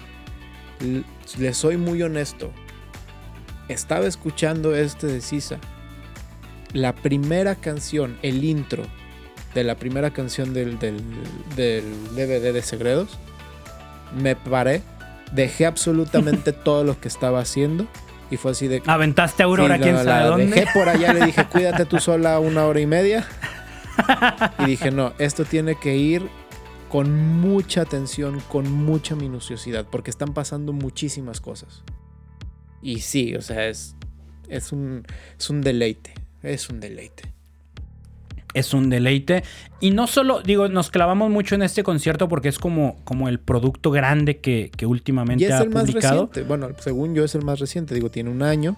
Le 1.39 1.55
soy 1.55 1.77
muy 1.77 2.03
honesto. 2.03 2.51
Estaba 3.69 4.07
escuchando 4.07 4.75
este 4.75 5.07
de 5.07 5.21
Sisa. 5.21 5.59
La 6.73 6.95
primera 6.95 7.55
canción, 7.55 8.19
el 8.23 8.45
intro 8.45 8.85
de 9.55 9.65
la 9.65 9.77
primera 9.77 10.13
canción 10.13 10.53
del, 10.53 10.79
del, 10.79 11.01
del 11.55 11.85
DVD 12.17 12.53
de 12.53 12.63
Segredos, 12.63 13.19
me 14.15 14.37
paré, 14.37 14.83
dejé 15.33 15.67
absolutamente 15.67 16.53
todo 16.65 16.85
lo 16.85 17.01
que 17.01 17.09
estaba 17.09 17.41
haciendo 17.41 17.87
y 18.31 18.37
fue 18.37 18.53
así 18.53 18.69
de. 18.69 18.83
Aventaste 18.87 19.43
a 19.43 19.47
Aurora, 19.47 19.79
quién 19.79 19.97
sabe 20.03 20.27
dónde. 20.27 20.47
Dejé 20.47 20.67
por 20.73 20.89
allá, 20.89 21.13
le 21.13 21.27
dije, 21.27 21.45
cuídate 21.53 21.85
tú 21.85 21.99
sola 21.99 22.39
una 22.41 22.67
hora 22.67 22.81
y 22.81 22.87
media. 22.87 23.27
Y 24.59 24.65
dije, 24.65 24.91
no, 24.91 25.13
esto 25.19 25.45
tiene 25.45 25.77
que 25.77 25.97
ir 25.97 26.29
con 26.89 27.17
mucha 27.17 27.83
atención, 27.83 28.41
con 28.49 28.69
mucha 28.69 29.15
minuciosidad, 29.15 29.87
porque 29.89 30.11
están 30.11 30.35
pasando 30.35 30.73
muchísimas 30.73 31.41
cosas. 31.41 31.85
Y 32.83 32.99
sí, 33.01 33.37
o 33.37 33.41
sea, 33.41 33.69
es, 33.69 33.95
es, 34.49 34.73
un, 34.73 35.07
es 35.39 35.49
un 35.49 35.61
deleite. 35.61 36.13
Es 36.43 36.69
un 36.71 36.81
deleite 36.81 37.34
es 38.55 38.73
un 38.73 38.89
deleite. 38.89 39.43
Y 39.81 39.91
no 39.91 40.07
solo, 40.07 40.41
digo, 40.41 40.69
nos 40.69 40.91
clavamos 40.91 41.31
mucho 41.31 41.55
en 41.57 41.63
este 41.63 41.83
concierto 41.83 42.29
porque 42.29 42.49
es 42.49 42.59
como, 42.59 42.97
como 43.05 43.29
el 43.29 43.41
producto 43.41 43.91
grande 43.91 44.39
que, 44.39 44.71
últimamente 44.87 45.45
y 45.45 45.47
es 45.49 45.61
el 45.61 45.71
Más 45.71 45.93
reciente. 45.93 46.43
Bueno, 46.43 46.69
según 46.79 47.15
yo 47.15 47.25
es 47.25 47.35
el 47.35 47.43
más 47.43 47.59
reciente, 47.59 47.95
digo, 47.95 48.11
tiene 48.11 48.31
un 48.31 48.43
año. 48.43 48.77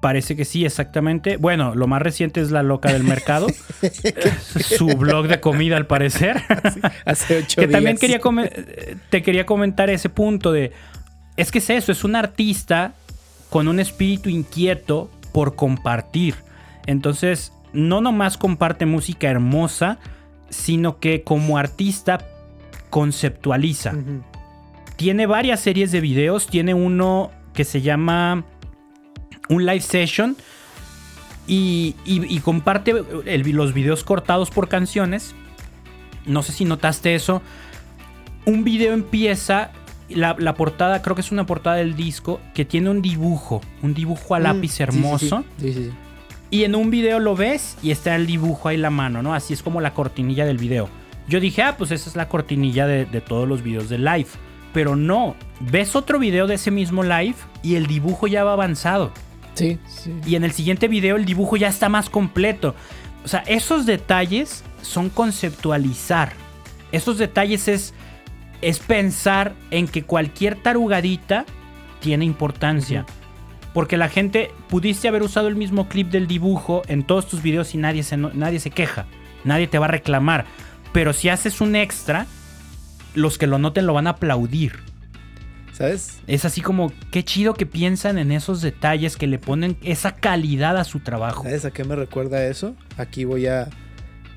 Parece 0.00 0.36
que 0.36 0.44
sí, 0.44 0.64
exactamente. 0.64 1.38
Bueno, 1.38 1.74
lo 1.74 1.88
más 1.88 2.00
reciente 2.00 2.40
es 2.40 2.52
La 2.52 2.62
Loca 2.62 2.92
del 2.92 3.02
Mercado. 3.02 3.48
Su 4.60 4.86
blog 4.86 5.26
de 5.26 5.40
comida, 5.40 5.76
al 5.76 5.86
parecer. 5.88 6.40
hace 7.04 7.38
ocho 7.38 7.60
que 7.60 7.66
también 7.66 7.96
quería 7.96 8.20
te 9.10 9.22
quería 9.22 9.44
comentar 9.44 9.90
ese 9.90 10.08
punto 10.08 10.52
de... 10.52 10.72
Es 11.36 11.50
que 11.50 11.58
es 11.58 11.70
eso, 11.70 11.90
es 11.90 12.04
un 12.04 12.14
artista 12.14 12.94
con 13.50 13.66
un 13.66 13.80
espíritu 13.80 14.28
inquieto 14.28 15.10
por 15.32 15.56
compartir. 15.56 16.36
Entonces, 16.86 17.52
no 17.72 18.00
nomás 18.00 18.36
comparte 18.36 18.86
música 18.86 19.28
hermosa, 19.28 19.98
sino 20.50 20.98
que 20.98 21.22
como 21.22 21.58
artista 21.58 22.18
conceptualiza. 22.90 23.94
Tiene 24.96 25.26
varias 25.26 25.60
series 25.60 25.92
de 25.92 26.00
videos, 26.00 26.46
tiene 26.46 26.74
uno 26.74 27.30
que 27.52 27.64
se 27.64 27.80
llama 27.82 28.44
un 29.48 29.66
live 29.66 29.80
session 29.80 30.36
y, 31.46 32.40
comparte 32.44 32.92
los 32.92 33.72
videos 33.74 34.04
cortados 34.04 34.50
por 34.50 34.68
canciones. 34.68 35.34
No 36.26 36.42
sé 36.42 36.52
si 36.52 36.64
notaste 36.64 37.14
eso. 37.14 37.42
Un 38.44 38.64
video 38.64 38.94
empieza, 38.94 39.70
la, 40.08 40.54
portada, 40.54 41.02
creo 41.02 41.14
que 41.14 41.20
es 41.20 41.32
una 41.32 41.46
portada 41.46 41.76
del 41.76 41.96
disco, 41.96 42.40
que 42.54 42.64
tiene 42.64 42.90
un 42.90 43.02
dibujo, 43.02 43.60
un 43.82 43.94
dibujo 43.94 44.34
a 44.34 44.40
mm, 44.40 44.42
lápiz 44.42 44.80
hermoso. 44.80 45.44
sí, 45.60 45.72
sí. 45.72 45.90
Y 46.50 46.64
en 46.64 46.74
un 46.74 46.90
video 46.90 47.18
lo 47.18 47.36
ves 47.36 47.76
y 47.82 47.90
está 47.90 48.16
el 48.16 48.26
dibujo 48.26 48.68
ahí 48.68 48.76
la 48.76 48.90
mano, 48.90 49.22
¿no? 49.22 49.34
Así 49.34 49.52
es 49.52 49.62
como 49.62 49.80
la 49.80 49.92
cortinilla 49.92 50.46
del 50.46 50.56
video. 50.56 50.88
Yo 51.28 51.40
dije, 51.40 51.62
ah, 51.62 51.76
pues 51.76 51.90
esa 51.90 52.08
es 52.08 52.16
la 52.16 52.28
cortinilla 52.28 52.86
de, 52.86 53.04
todos 53.20 53.46
los 53.46 53.62
videos 53.62 53.90
de 53.90 53.98
live. 53.98 54.28
Pero 54.72 54.96
no, 54.96 55.36
ves 55.60 55.94
otro 55.94 56.18
video 56.18 56.46
de 56.46 56.54
ese 56.54 56.70
mismo 56.70 57.02
live 57.02 57.36
y 57.62 57.74
el 57.74 57.86
dibujo 57.86 58.26
ya 58.26 58.44
va 58.44 58.54
avanzado. 58.54 59.12
Sí, 59.54 59.78
sí. 59.86 60.14
Y 60.26 60.36
en 60.36 60.44
el 60.44 60.52
siguiente 60.52 60.88
video 60.88 61.16
el 61.16 61.26
dibujo 61.26 61.56
ya 61.56 61.68
está 61.68 61.88
más 61.88 62.08
completo. 62.08 62.74
O 63.24 63.28
sea, 63.28 63.40
esos 63.40 63.84
detalles 63.84 64.64
son 64.80 65.10
conceptualizar. 65.10 66.32
Esos 66.92 67.18
detalles 67.18 67.68
es, 67.68 67.92
es 68.62 68.78
pensar 68.78 69.54
en 69.70 69.86
que 69.86 70.04
cualquier 70.04 70.54
tarugadita 70.54 71.44
tiene 72.00 72.24
importancia. 72.24 73.04
Porque 73.74 73.96
la 73.96 74.08
gente 74.08 74.50
pudiste 74.68 75.08
haber 75.08 75.22
usado 75.22 75.48
el 75.48 75.56
mismo 75.56 75.88
clip 75.88 76.10
del 76.10 76.26
dibujo 76.26 76.82
en 76.88 77.04
todos 77.04 77.28
tus 77.28 77.42
videos 77.42 77.74
y 77.74 77.78
nadie 77.78 78.02
se, 78.02 78.16
nadie 78.16 78.60
se 78.60 78.70
queja. 78.70 79.06
Nadie 79.44 79.66
te 79.66 79.78
va 79.78 79.86
a 79.86 79.90
reclamar. 79.90 80.46
Pero 80.92 81.12
si 81.12 81.28
haces 81.28 81.60
un 81.60 81.76
extra, 81.76 82.26
los 83.14 83.38
que 83.38 83.46
lo 83.46 83.58
noten 83.58 83.86
lo 83.86 83.94
van 83.94 84.06
a 84.06 84.10
aplaudir. 84.10 84.80
¿Sabes? 85.72 86.18
Es 86.26 86.44
así 86.44 86.60
como, 86.60 86.92
qué 87.12 87.24
chido 87.24 87.54
que 87.54 87.66
piensan 87.66 88.18
en 88.18 88.32
esos 88.32 88.62
detalles, 88.62 89.16
que 89.16 89.28
le 89.28 89.38
ponen 89.38 89.76
esa 89.82 90.16
calidad 90.16 90.76
a 90.76 90.82
su 90.82 91.00
trabajo. 91.00 91.44
¿Sabes 91.44 91.64
a 91.64 91.70
qué 91.70 91.84
me 91.84 91.94
recuerda 91.94 92.44
eso? 92.46 92.74
Aquí 92.96 93.24
voy 93.24 93.46
a, 93.46 93.68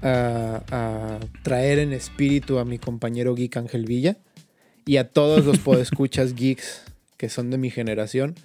a, 0.03 0.61
a 0.71 1.19
traer 1.41 1.79
en 1.79 1.93
espíritu 1.93 2.59
a 2.59 2.65
mi 2.65 2.77
compañero 2.77 3.33
geek 3.33 3.57
Ángel 3.57 3.85
Villa 3.85 4.17
y 4.85 4.97
a 4.97 5.09
todos 5.09 5.45
los 5.45 5.57
podescuchas 5.59 6.35
geeks 6.35 6.83
que 7.17 7.29
son 7.29 7.49
de 7.49 7.57
mi 7.57 7.71
generación. 7.71 8.35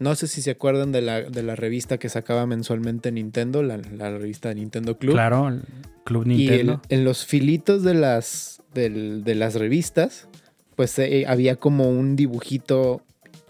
No 0.00 0.14
sé 0.14 0.28
si 0.28 0.42
se 0.42 0.52
acuerdan 0.52 0.92
de 0.92 1.02
la, 1.02 1.22
de 1.22 1.42
la 1.42 1.56
revista 1.56 1.98
que 1.98 2.08
sacaba 2.08 2.46
mensualmente 2.46 3.10
Nintendo, 3.10 3.64
la, 3.64 3.78
revista 3.78 4.50
de 4.50 4.56
Nintendo 4.56 4.96
Club. 4.96 5.14
Claro, 5.14 5.60
Club 6.04 6.26
Nintendo. 6.26 6.80
Y 6.88 6.94
en 6.94 7.04
los 7.04 7.26
filitos 7.26 7.82
de 7.82 7.94
las, 7.94 8.62
de 8.74 9.34
las 9.34 9.56
revistas, 9.56 10.28
pues 10.76 10.96
eh, 11.00 11.24
había 11.26 11.56
como 11.56 11.90
un 11.90 12.14
dibujito 12.14 13.02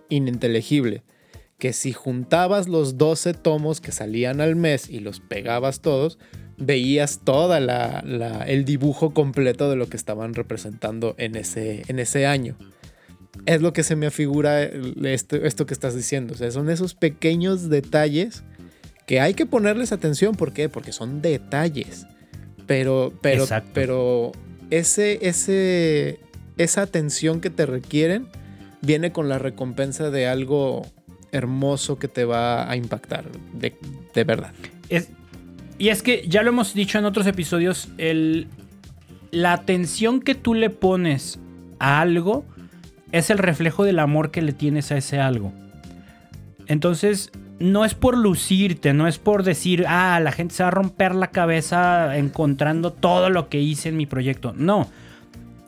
ininteligible. 0.08 1.02
Que 1.58 1.74
si 1.74 1.92
juntabas 1.92 2.66
los 2.66 2.96
12 2.96 3.34
tomos 3.34 3.82
que 3.82 3.92
salían 3.92 4.40
al 4.40 4.56
mes 4.56 4.88
y 4.88 5.00
los 5.00 5.20
pegabas 5.20 5.80
todos, 5.80 6.18
veías 6.56 7.20
toda 7.24 7.60
la, 7.60 8.00
el 8.46 8.64
dibujo 8.64 9.10
completo 9.10 9.68
de 9.68 9.76
lo 9.76 9.88
que 9.88 9.98
estaban 9.98 10.32
representando 10.32 11.14
en 11.18 11.36
ese, 11.36 11.82
en 11.88 11.98
ese 11.98 12.26
año 12.26 12.56
es 13.48 13.62
lo 13.62 13.72
que 13.72 13.82
se 13.82 13.96
me 13.96 14.06
afigura 14.06 14.62
esto, 14.62 15.36
esto 15.36 15.64
que 15.64 15.72
estás 15.72 15.94
diciendo. 15.94 16.34
O 16.34 16.36
sea, 16.36 16.50
son 16.50 16.68
esos 16.68 16.94
pequeños 16.94 17.70
detalles 17.70 18.44
que 19.06 19.20
hay 19.20 19.32
que 19.32 19.46
ponerles 19.46 19.90
atención. 19.90 20.34
¿Por 20.34 20.52
qué? 20.52 20.68
Porque 20.68 20.92
son 20.92 21.22
detalles. 21.22 22.06
Pero, 22.66 23.14
pero, 23.22 23.46
pero 23.72 24.32
ese, 24.68 25.26
ese, 25.26 26.20
esa 26.58 26.82
atención 26.82 27.40
que 27.40 27.48
te 27.48 27.64
requieren 27.64 28.28
viene 28.82 29.12
con 29.12 29.30
la 29.30 29.38
recompensa 29.38 30.10
de 30.10 30.26
algo 30.26 30.82
hermoso 31.32 31.98
que 31.98 32.08
te 32.08 32.26
va 32.26 32.70
a 32.70 32.76
impactar, 32.76 33.24
de, 33.54 33.74
de 34.14 34.24
verdad. 34.24 34.52
Es, 34.90 35.08
y 35.78 35.88
es 35.88 36.02
que 36.02 36.26
ya 36.28 36.42
lo 36.42 36.50
hemos 36.50 36.74
dicho 36.74 36.98
en 36.98 37.06
otros 37.06 37.26
episodios, 37.26 37.88
el, 37.96 38.46
la 39.30 39.54
atención 39.54 40.20
que 40.20 40.34
tú 40.34 40.52
le 40.52 40.68
pones 40.68 41.38
a 41.78 42.02
algo 42.02 42.44
es 43.12 43.30
el 43.30 43.38
reflejo 43.38 43.84
del 43.84 43.98
amor 43.98 44.30
que 44.30 44.42
le 44.42 44.52
tienes 44.52 44.92
a 44.92 44.96
ese 44.96 45.20
algo. 45.20 45.52
Entonces, 46.66 47.30
no 47.58 47.84
es 47.84 47.94
por 47.94 48.16
lucirte, 48.16 48.92
no 48.92 49.08
es 49.08 49.18
por 49.18 49.42
decir, 49.42 49.84
ah, 49.88 50.20
la 50.20 50.32
gente 50.32 50.54
se 50.54 50.62
va 50.62 50.68
a 50.68 50.72
romper 50.72 51.14
la 51.14 51.28
cabeza 51.28 52.16
encontrando 52.16 52.92
todo 52.92 53.30
lo 53.30 53.48
que 53.48 53.60
hice 53.60 53.88
en 53.88 53.96
mi 53.96 54.06
proyecto. 54.06 54.52
No. 54.56 54.88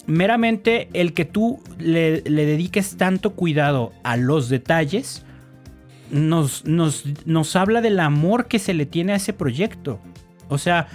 Meramente 0.07 0.89
el 0.93 1.13
que 1.13 1.25
tú 1.25 1.61
le, 1.79 2.21
dediques 2.21 2.97
tanto 2.97 3.31
cuidado 3.31 3.93
a 4.03 4.17
los 4.17 4.49
detalles 4.49 5.25
nos, 6.11 6.65
nos, 6.65 7.05
nos 7.25 7.57
habla 7.57 7.81
del 7.81 8.01
amor 8.01 8.47
que 8.47 8.59
se 8.59 8.75
le 8.75 8.87
tiene 8.87 9.13
a 9.13 9.17
ese 9.17 9.33
proyecto. 9.33 10.01
O 10.49 10.59
sea, 10.59 10.89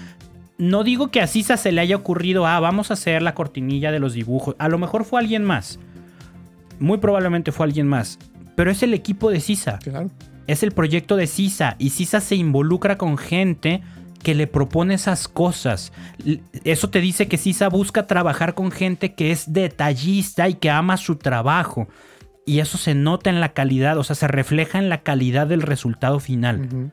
no 0.58 0.84
digo 0.84 1.10
que 1.10 1.22
a 1.22 1.28
Sisa 1.28 1.58
se 1.58 1.72
le 1.72 1.82
haya 1.82 1.96
ocurrido, 1.96 2.46
ah, 2.46 2.60
vamos 2.60 2.92
a 2.92 2.96
hacer 2.96 3.22
la 3.22 3.34
cortinilla 3.34 3.92
de 3.92 4.00
los 4.00 4.14
dibujos. 4.14 4.56
A 4.60 4.70
lo 4.70 4.78
mejor 4.78 5.06
fue 5.06 5.20
alguien 5.20 5.44
más 5.44 5.80
muy 6.80 6.98
probablemente 6.98 7.52
fue 7.52 7.66
alguien 7.66 7.88
más, 7.88 8.20
pero 8.56 8.72
es 8.72 8.84
el 8.84 8.94
equipo 8.94 9.30
de 9.30 9.40
CISA. 9.40 9.80
Es 10.48 10.64
el 10.64 10.72
proyecto 10.72 11.16
de 11.16 11.28
CISA 11.28 11.76
y 11.80 11.90
CISA 11.90 12.22
se 12.22 12.36
involucra 12.36 12.98
con 12.98 13.18
gente 13.18 13.82
que 14.26 14.36
le 14.36 14.48
propone 14.48 14.96
esas 14.96 15.28
cosas. 15.28 15.94
Eso 16.64 16.90
te 16.90 17.00
dice 17.00 17.28
que 17.28 17.38
CISA 17.38 17.70
busca 17.70 18.08
trabajar 18.08 18.56
con 18.56 18.72
gente 18.72 19.14
que 19.14 19.32
es 19.32 19.54
detallista 19.54 20.50
y 20.50 20.56
que 20.56 20.72
ama 20.72 20.98
su 20.98 21.18
trabajo. 21.18 21.88
Y 22.46 22.60
eso 22.60 22.78
se 22.78 22.96
nota 22.96 23.30
en 23.30 23.40
la 23.40 23.54
calidad, 23.54 23.98
o 23.98 24.04
sea, 24.04 24.16
se 24.16 24.28
refleja 24.28 24.80
en 24.80 24.90
la 24.90 25.02
calidad 25.02 25.48
del 25.48 25.62
resultado 25.62 26.20
final. 26.20 26.92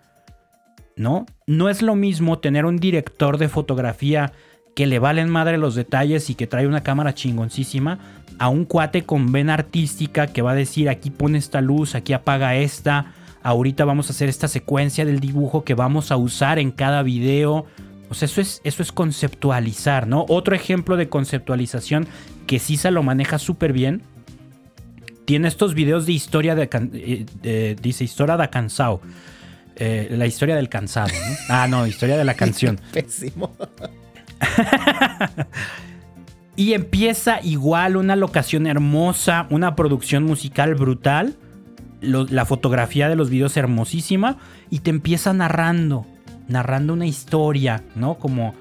¿No? 0.96 1.24
No 1.46 1.70
es 1.70 1.80
lo 1.80 1.94
mismo 1.94 2.38
tener 2.38 2.66
un 2.66 2.76
director 2.76 3.38
de 3.38 3.48
fotografía 3.48 4.32
que 4.74 4.86
le 4.86 4.98
valen 4.98 5.28
madre 5.28 5.58
los 5.58 5.74
detalles 5.74 6.30
y 6.30 6.34
que 6.34 6.46
trae 6.46 6.66
una 6.66 6.82
cámara 6.82 7.14
chingoncísima 7.14 7.98
a 8.38 8.48
un 8.48 8.64
cuate 8.64 9.04
con 9.04 9.30
vena 9.32 9.54
artística 9.54 10.26
que 10.26 10.42
va 10.42 10.52
a 10.52 10.54
decir 10.54 10.88
aquí 10.88 11.10
pone 11.10 11.38
esta 11.38 11.60
luz, 11.60 11.94
aquí 11.94 12.12
apaga 12.12 12.56
esta, 12.56 13.12
ahorita 13.42 13.84
vamos 13.84 14.08
a 14.08 14.12
hacer 14.12 14.28
esta 14.28 14.48
secuencia 14.48 15.04
del 15.04 15.20
dibujo 15.20 15.64
que 15.64 15.74
vamos 15.74 16.10
a 16.10 16.16
usar 16.16 16.58
en 16.58 16.70
cada 16.70 17.02
video. 17.02 17.66
O 18.08 18.14
sea, 18.14 18.26
eso 18.26 18.40
es, 18.40 18.60
eso 18.64 18.82
es 18.82 18.92
conceptualizar, 18.92 20.06
¿no? 20.06 20.26
Otro 20.28 20.54
ejemplo 20.54 20.96
de 20.96 21.08
conceptualización 21.08 22.06
que 22.46 22.58
Sisa 22.58 22.90
lo 22.90 23.02
maneja 23.02 23.38
súper 23.38 23.72
bien. 23.72 24.02
Tiene 25.24 25.48
estos 25.48 25.74
videos 25.74 26.06
de 26.06 26.12
historia 26.12 26.54
de, 26.54 26.68
eh, 27.44 27.76
dice 27.80 28.04
historia 28.04 28.36
de 28.36 28.50
Cansao. 28.50 29.00
Eh, 29.76 30.08
la 30.10 30.26
historia 30.26 30.54
del 30.54 30.68
cansado, 30.68 31.08
¿no? 31.08 31.36
Ah, 31.48 31.66
no, 31.66 31.86
historia 31.86 32.16
de 32.16 32.24
la 32.24 32.34
canción. 32.42 32.78
Pésimo. 32.92 33.52
y 36.56 36.74
empieza 36.74 37.40
igual 37.42 37.96
una 37.96 38.16
locación 38.16 38.66
hermosa, 38.66 39.46
una 39.50 39.74
producción 39.74 40.24
musical 40.24 40.74
brutal, 40.74 41.36
la 42.00 42.44
fotografía 42.44 43.08
de 43.08 43.16
los 43.16 43.30
videos 43.30 43.56
hermosísima 43.56 44.38
y 44.70 44.80
te 44.80 44.90
empieza 44.90 45.32
narrando, 45.32 46.06
narrando 46.48 46.92
una 46.92 47.06
historia, 47.06 47.84
¿no? 47.94 48.16
Como 48.16 48.54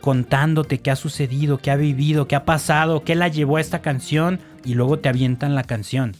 contándote 0.00 0.78
qué 0.78 0.90
ha 0.90 0.96
sucedido, 0.96 1.58
qué 1.58 1.70
ha 1.70 1.76
vivido, 1.76 2.26
qué 2.28 2.36
ha 2.36 2.44
pasado, 2.44 3.04
qué 3.04 3.14
la 3.14 3.28
llevó 3.28 3.58
a 3.58 3.60
esta 3.60 3.80
canción 3.80 4.40
y 4.64 4.74
luego 4.74 4.98
te 4.98 5.08
avientan 5.08 5.54
la 5.54 5.64
canción. 5.64 6.16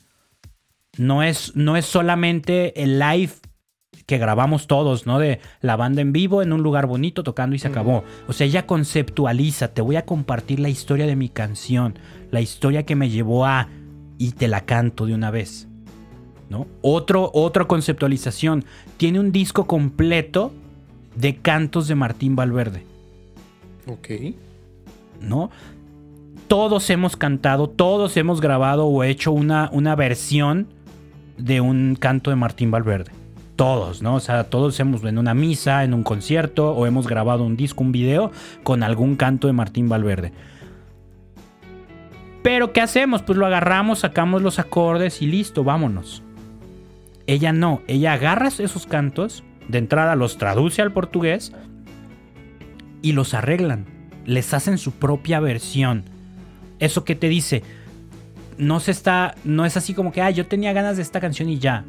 No 0.96 1.22
es, 1.22 1.54
no 1.54 1.76
es 1.76 1.86
solamente 1.86 2.82
el 2.82 2.98
live 2.98 3.32
que 4.09 4.16
grabamos 4.16 4.66
todos, 4.66 5.04
¿no? 5.06 5.18
De 5.18 5.38
la 5.61 5.76
banda 5.76 6.00
en 6.00 6.14
vivo 6.14 6.40
en 6.40 6.54
un 6.54 6.62
lugar 6.62 6.86
bonito 6.86 7.22
tocando 7.22 7.54
y 7.54 7.59
se 7.59 7.68
acabó. 7.68 8.04
O 8.26 8.32
sea, 8.32 8.46
ella 8.46 8.64
conceptualiza, 8.64 9.68
te 9.68 9.82
voy 9.82 9.96
a 9.96 10.06
compartir 10.06 10.61
la 10.61 10.70
historia 10.70 11.06
de 11.06 11.14
mi 11.14 11.28
canción, 11.28 11.98
la 12.30 12.40
historia 12.40 12.86
que 12.86 12.96
me 12.96 13.11
llevó 13.11 13.44
a 13.44 13.68
y 14.16 14.30
te 14.32 14.48
la 14.48 14.62
canto 14.62 15.04
de 15.04 15.12
una 15.12 15.30
vez. 15.30 15.68
¿No? 16.48 16.66
Otro, 16.80 17.30
otra 17.34 17.66
conceptualización. 17.66 18.64
Tiene 18.96 19.20
un 19.20 19.30
disco 19.30 19.66
completo 19.66 20.54
de 21.14 21.36
cantos 21.36 21.86
de 21.86 21.94
Martín 21.94 22.34
Valverde. 22.34 22.84
Ok. 23.86 24.09
¿No? 25.20 25.50
Todos 26.46 26.88
hemos 26.88 27.14
cantado, 27.18 27.68
todos 27.68 28.16
hemos 28.16 28.40
grabado 28.40 28.86
o 28.86 29.04
hecho 29.04 29.32
una, 29.32 29.68
una 29.70 29.94
versión 29.96 30.66
de 31.36 31.61
un 31.61 31.94
canto 31.94 32.30
de 32.30 32.36
Martín 32.36 32.70
Valverde. 32.70 33.17
Todos, 33.59 34.02
¿no? 34.02 34.14
O 34.14 34.20
sea, 34.20 34.44
todos 34.44 34.78
hemos 34.78 35.02
en 35.02 35.18
una 35.18 35.34
misa, 35.34 35.82
en 35.82 35.92
un 35.92 36.04
concierto 36.04 36.70
o 36.70 36.86
hemos 36.86 37.09
grabado 37.09 37.42
un 37.42 37.56
disco, 37.56 37.82
un 37.82 37.90
video 37.90 38.30
con 38.62 38.84
algún 38.84 39.16
canto 39.16 39.48
de 39.48 39.52
Martín 39.52 39.88
Valverde. 39.88 40.32
Pero 42.44 42.72
¿qué 42.72 42.80
hacemos? 42.80 43.22
Pues 43.22 43.36
lo 43.36 43.46
agarramos, 43.46 43.98
sacamos 43.98 44.42
los 44.42 44.61
acordes 44.61 45.22
y 45.22 45.26
listo, 45.26 45.64
vámonos. 45.64 46.22
Ella 47.26 47.52
no, 47.52 47.82
ella 47.88 48.12
agarra 48.12 48.46
esos 48.46 48.86
cantos, 48.86 49.42
de 49.66 49.78
entrada 49.78 50.14
los 50.14 50.38
traduce 50.38 50.80
al 50.80 50.92
portugués 50.92 51.52
y 53.02 53.11
los 53.11 53.34
arreglan. 53.34 53.86
Les 54.24 54.54
hacen 54.54 54.78
su 54.78 54.92
propia 54.92 55.40
versión. 55.40 56.04
Eso 56.78 57.02
que 57.02 57.16
te 57.16 57.28
dice, 57.28 57.64
no 58.56 58.78
se 58.78 58.92
está, 58.92 59.34
no 59.42 59.66
es 59.66 59.76
así 59.76 59.94
como 59.94 60.12
que, 60.12 60.22
ah, 60.22 60.30
yo 60.30 60.46
tenía 60.46 60.72
ganas 60.72 60.94
de 60.96 61.02
esta 61.02 61.18
canción 61.18 61.48
y 61.48 61.59
ya 61.59 61.84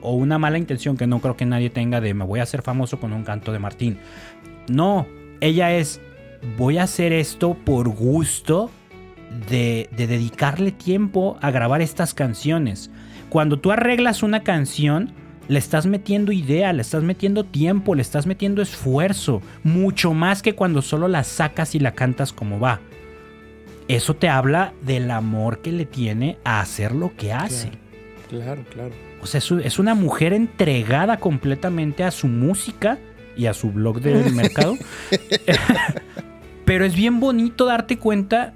o 0.00 0.14
una 0.14 0.38
mala 0.38 0.58
intención 0.58 0.96
que 0.96 1.06
no 1.06 1.20
creo 1.20 1.36
que 1.36 1.46
nadie 1.46 1.70
tenga 1.70 2.00
de 2.00 2.14
me 2.14 2.24
voy 2.24 2.40
a 2.40 2.44
hacer 2.44 2.62
famoso 2.62 3.00
con 3.00 3.12
un 3.12 3.24
canto 3.24 3.52
de 3.52 3.58
Martín. 3.58 3.98
No, 4.68 5.06
ella 5.40 5.74
es 5.74 6.00
voy 6.56 6.78
a 6.78 6.84
hacer 6.84 7.12
esto 7.12 7.54
por 7.54 7.88
gusto 7.88 8.70
de, 9.48 9.88
de 9.96 10.06
dedicarle 10.06 10.72
tiempo 10.72 11.36
a 11.40 11.50
grabar 11.50 11.82
estas 11.82 12.14
canciones. 12.14 12.90
Cuando 13.28 13.58
tú 13.58 13.72
arreglas 13.72 14.22
una 14.22 14.42
canción, 14.42 15.12
le 15.48 15.58
estás 15.58 15.86
metiendo 15.86 16.32
idea, 16.32 16.72
le 16.72 16.82
estás 16.82 17.02
metiendo 17.02 17.44
tiempo, 17.44 17.94
le 17.94 18.02
estás 18.02 18.26
metiendo 18.26 18.62
esfuerzo, 18.62 19.42
mucho 19.64 20.14
más 20.14 20.42
que 20.42 20.54
cuando 20.54 20.82
solo 20.82 21.08
la 21.08 21.24
sacas 21.24 21.74
y 21.74 21.80
la 21.80 21.92
cantas 21.92 22.32
como 22.32 22.60
va. 22.60 22.80
Eso 23.88 24.14
te 24.14 24.28
habla 24.28 24.74
del 24.82 25.10
amor 25.10 25.62
que 25.62 25.72
le 25.72 25.86
tiene 25.86 26.38
a 26.44 26.60
hacer 26.60 26.92
lo 26.92 27.16
que 27.16 27.32
hace. 27.32 27.70
Claro, 28.28 28.62
claro. 28.70 29.07
O 29.20 29.26
sea, 29.26 29.40
es 29.40 29.78
una 29.78 29.94
mujer 29.94 30.32
entregada 30.32 31.18
completamente 31.18 32.04
a 32.04 32.10
su 32.10 32.28
música 32.28 32.98
y 33.36 33.46
a 33.46 33.54
su 33.54 33.70
blog 33.70 34.00
del 34.00 34.34
mercado. 34.34 34.76
Pero 36.64 36.84
es 36.84 36.94
bien 36.94 37.20
bonito 37.20 37.64
darte 37.64 37.98
cuenta 37.98 38.54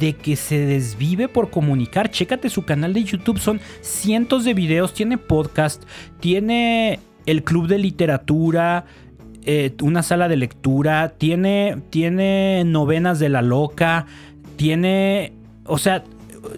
de 0.00 0.14
que 0.14 0.36
se 0.36 0.58
desvive 0.58 1.28
por 1.28 1.50
comunicar. 1.50 2.10
Chécate 2.10 2.50
su 2.50 2.64
canal 2.64 2.92
de 2.92 3.04
YouTube, 3.04 3.38
son 3.38 3.60
cientos 3.80 4.44
de 4.44 4.54
videos, 4.54 4.94
tiene 4.94 5.16
podcast, 5.16 5.84
tiene 6.18 6.98
el 7.26 7.44
club 7.44 7.68
de 7.68 7.78
literatura, 7.78 8.86
eh, 9.44 9.72
una 9.82 10.02
sala 10.02 10.28
de 10.28 10.36
lectura, 10.36 11.14
tiene, 11.18 11.82
tiene 11.90 12.64
novenas 12.64 13.20
de 13.20 13.28
la 13.28 13.42
loca, 13.42 14.06
tiene, 14.56 15.32
o 15.64 15.78
sea, 15.78 16.02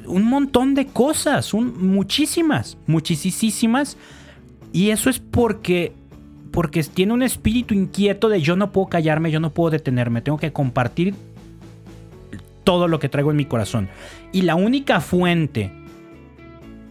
un 0.06 0.24
montón 0.24 0.74
de 0.74 0.86
cosas, 0.86 1.52
muchísimas, 1.54 2.76
muchísimas. 2.86 3.96
Y 4.72 4.90
eso 4.90 5.10
es 5.10 5.18
porque, 5.18 5.92
porque 6.50 6.82
tiene 6.82 7.12
un 7.12 7.22
espíritu 7.22 7.74
inquieto 7.74 8.28
de 8.28 8.40
yo 8.40 8.56
no 8.56 8.72
puedo 8.72 8.88
callarme, 8.88 9.30
yo 9.30 9.40
no 9.40 9.50
puedo 9.50 9.70
detenerme, 9.70 10.22
tengo 10.22 10.38
que 10.38 10.52
compartir 10.52 11.14
todo 12.64 12.86
lo 12.88 12.98
que 12.98 13.08
traigo 13.08 13.30
en 13.30 13.36
mi 13.36 13.46
corazón. 13.46 13.88
Y 14.32 14.42
la 14.42 14.54
única 14.54 15.00
fuente 15.00 15.72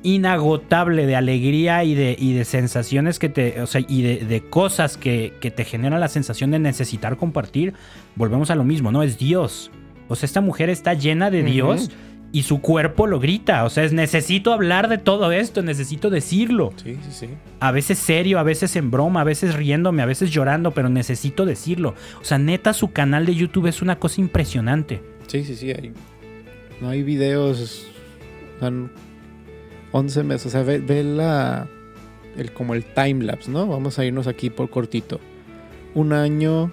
inagotable 0.03 1.05
de 1.05 1.15
alegría 1.15 1.83
y 1.83 1.93
de, 1.93 2.15
y 2.17 2.33
de 2.33 2.45
sensaciones 2.45 3.19
que 3.19 3.29
te, 3.29 3.61
o 3.61 3.67
sea, 3.67 3.81
y 3.87 4.01
de, 4.01 4.43
cosas 4.49 4.95
que, 4.95 5.33
te 5.39 5.65
generan 5.65 5.99
la 5.99 6.07
sensación 6.07 6.51
de 6.51 6.59
necesitar 6.59 7.17
compartir, 7.17 7.73
volvemos 8.15 8.49
a 8.49 8.55
lo 8.55 8.63
mismo, 8.63 8.91
¿no? 8.91 9.03
Es 9.03 9.17
Dios. 9.17 9.69
O 10.07 10.15
sea, 10.15 10.25
esta 10.25 10.41
mujer 10.41 10.69
está 10.69 10.93
llena 10.93 11.29
de 11.29 11.43
Dios 11.43 11.91
y 12.31 12.43
su 12.43 12.61
cuerpo 12.61 13.07
lo 13.07 13.19
grita. 13.19 13.63
O 13.63 13.69
sea, 13.69 13.83
es 13.83 13.93
necesito 13.93 14.53
hablar 14.53 14.89
de 14.89 14.97
todo 14.97 15.31
esto, 15.31 15.61
necesito 15.61 16.09
decirlo. 16.09 16.73
Sí, 16.83 16.97
sí, 17.03 17.11
sí. 17.11 17.29
A 17.59 17.71
veces 17.71 17.97
serio, 17.97 18.39
a 18.39 18.43
veces 18.43 18.75
en 18.75 18.91
broma, 18.91 19.21
a 19.21 19.23
veces 19.23 19.55
riéndome, 19.55 20.01
a 20.01 20.05
veces 20.05 20.31
llorando, 20.31 20.71
pero 20.71 20.89
necesito 20.89 21.45
decirlo. 21.45 21.95
O 22.21 22.23
sea, 22.23 22.37
neta, 22.37 22.73
su 22.73 22.91
canal 22.91 23.25
de 23.25 23.35
YouTube 23.35 23.67
es 23.67 23.81
una 23.81 23.97
cosa 23.97 24.21
impresionante. 24.21 25.01
Sí, 25.27 25.43
sí, 25.43 25.55
sí. 25.55 25.71
Hay, 25.71 25.93
no 26.81 26.89
hay 26.89 27.03
videos. 27.03 27.87
Son 28.59 28.91
11 29.91 30.23
meses. 30.23 30.47
O 30.47 30.49
sea, 30.49 30.63
ve, 30.63 31.03
la. 31.03 31.67
El, 32.35 32.51
como 32.51 32.75
el 32.75 32.83
timelapse, 32.85 33.49
¿no? 33.49 33.65
Vamos 33.65 33.97
a 33.97 34.05
irnos 34.05 34.27
aquí 34.27 34.49
por 34.49 34.69
cortito. 34.69 35.19
Un 35.95 36.13
año, 36.13 36.71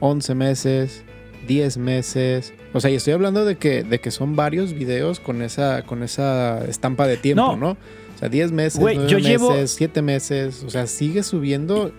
11 0.00 0.34
meses, 0.34 1.04
10 1.46 1.76
meses. 1.78 2.52
O 2.72 2.80
sea, 2.80 2.90
y 2.90 2.94
estoy 2.94 3.12
hablando 3.12 3.44
de 3.44 3.56
que, 3.56 3.82
de 3.82 4.00
que 4.00 4.10
son 4.10 4.36
varios 4.36 4.72
videos 4.72 5.20
con 5.20 5.42
esa, 5.42 5.82
con 5.82 6.02
esa 6.02 6.64
estampa 6.66 7.06
de 7.06 7.16
tiempo, 7.16 7.56
¿no? 7.56 7.70
O 7.70 8.18
sea, 8.18 8.28
10 8.28 8.52
meses, 8.52 8.80
9 8.80 9.06
yo 9.08 9.16
meses, 9.16 9.30
llevo, 9.30 9.66
7 9.66 10.02
meses. 10.02 10.64
O 10.64 10.70
sea, 10.70 10.86
sigue 10.86 11.22
subiendo. 11.22 11.92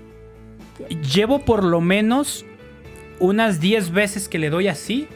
Llevo 1.14 1.46
por 1.46 1.64
lo 1.64 1.82
menos 1.82 2.46
unas 3.20 3.60
10 3.60 3.92
veces 3.92 4.30
que 4.30 4.40
le 4.40 4.50
doy 4.50 4.68
así. 4.68 5.08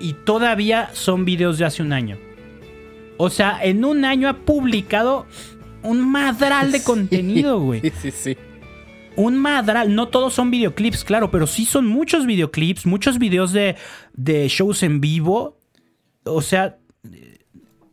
Y 0.00 0.12
todavía 0.12 0.90
son 0.92 1.24
videos 1.24 1.58
de 1.58 1.64
hace 1.64 1.82
un 1.82 1.92
año. 1.92 2.18
O 3.16 3.30
sea, 3.30 3.58
en 3.62 3.84
un 3.84 4.04
año 4.04 4.28
ha 4.28 4.36
publicado 4.36 5.26
un 5.82 6.08
madral 6.08 6.70
de 6.70 6.82
contenido, 6.84 7.58
güey. 7.58 7.80
Sí, 7.80 7.92
sí, 8.00 8.10
sí 8.12 8.36
un 9.18 9.36
madral. 9.36 9.94
No 9.94 10.08
todos 10.08 10.32
son 10.32 10.50
videoclips, 10.50 11.04
claro, 11.04 11.30
pero 11.30 11.46
sí 11.46 11.64
son 11.64 11.86
muchos 11.86 12.24
videoclips, 12.24 12.86
muchos 12.86 13.18
videos 13.18 13.52
de, 13.52 13.76
shows 14.48 14.82
en 14.84 15.00
vivo. 15.00 15.58
O 16.24 16.40
sea, 16.40 16.78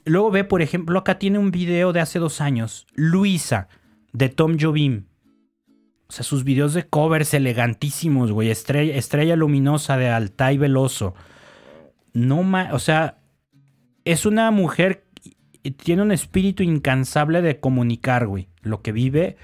luego 0.05 0.29
ve, 0.29 0.43
por 0.43 0.61
ejemplo, 0.61 0.99
acá 0.99 1.17
tiene 1.17 1.39
un 1.39 1.49
video 1.49 1.93
de 1.93 1.99
hace 1.99 2.19
dos 2.19 2.41
años, 2.41 2.85
Luisa, 2.93 3.67
de 4.13 4.29
Tom 4.29 4.57
Jobim. 4.59 5.05
O 6.07 6.11
sea, 6.11 6.23
sus 6.23 6.43
videos 6.43 6.75
de 6.75 6.87
covers 6.87 7.33
elegantísimos, 7.33 8.31
güey. 8.31 8.51
Estrella, 8.51 8.95
estrella 8.95 9.35
luminosa 9.35 9.97
de 9.97 10.09
Altai 10.09 10.59
Veloso. 10.59 11.15
No 12.13 12.43
más, 12.43 12.71
o 12.71 12.77
sea, 12.77 13.17
es 14.05 14.27
una 14.27 14.51
mujer, 14.51 15.07
tiene 15.83 16.03
un 16.03 16.11
espíritu 16.11 16.61
incansable 16.61 17.41
de 17.41 17.59
comunicar, 17.59 18.27
güey. 18.27 18.47
Lo 18.61 18.83
que 18.83 18.91
vive 18.91 19.37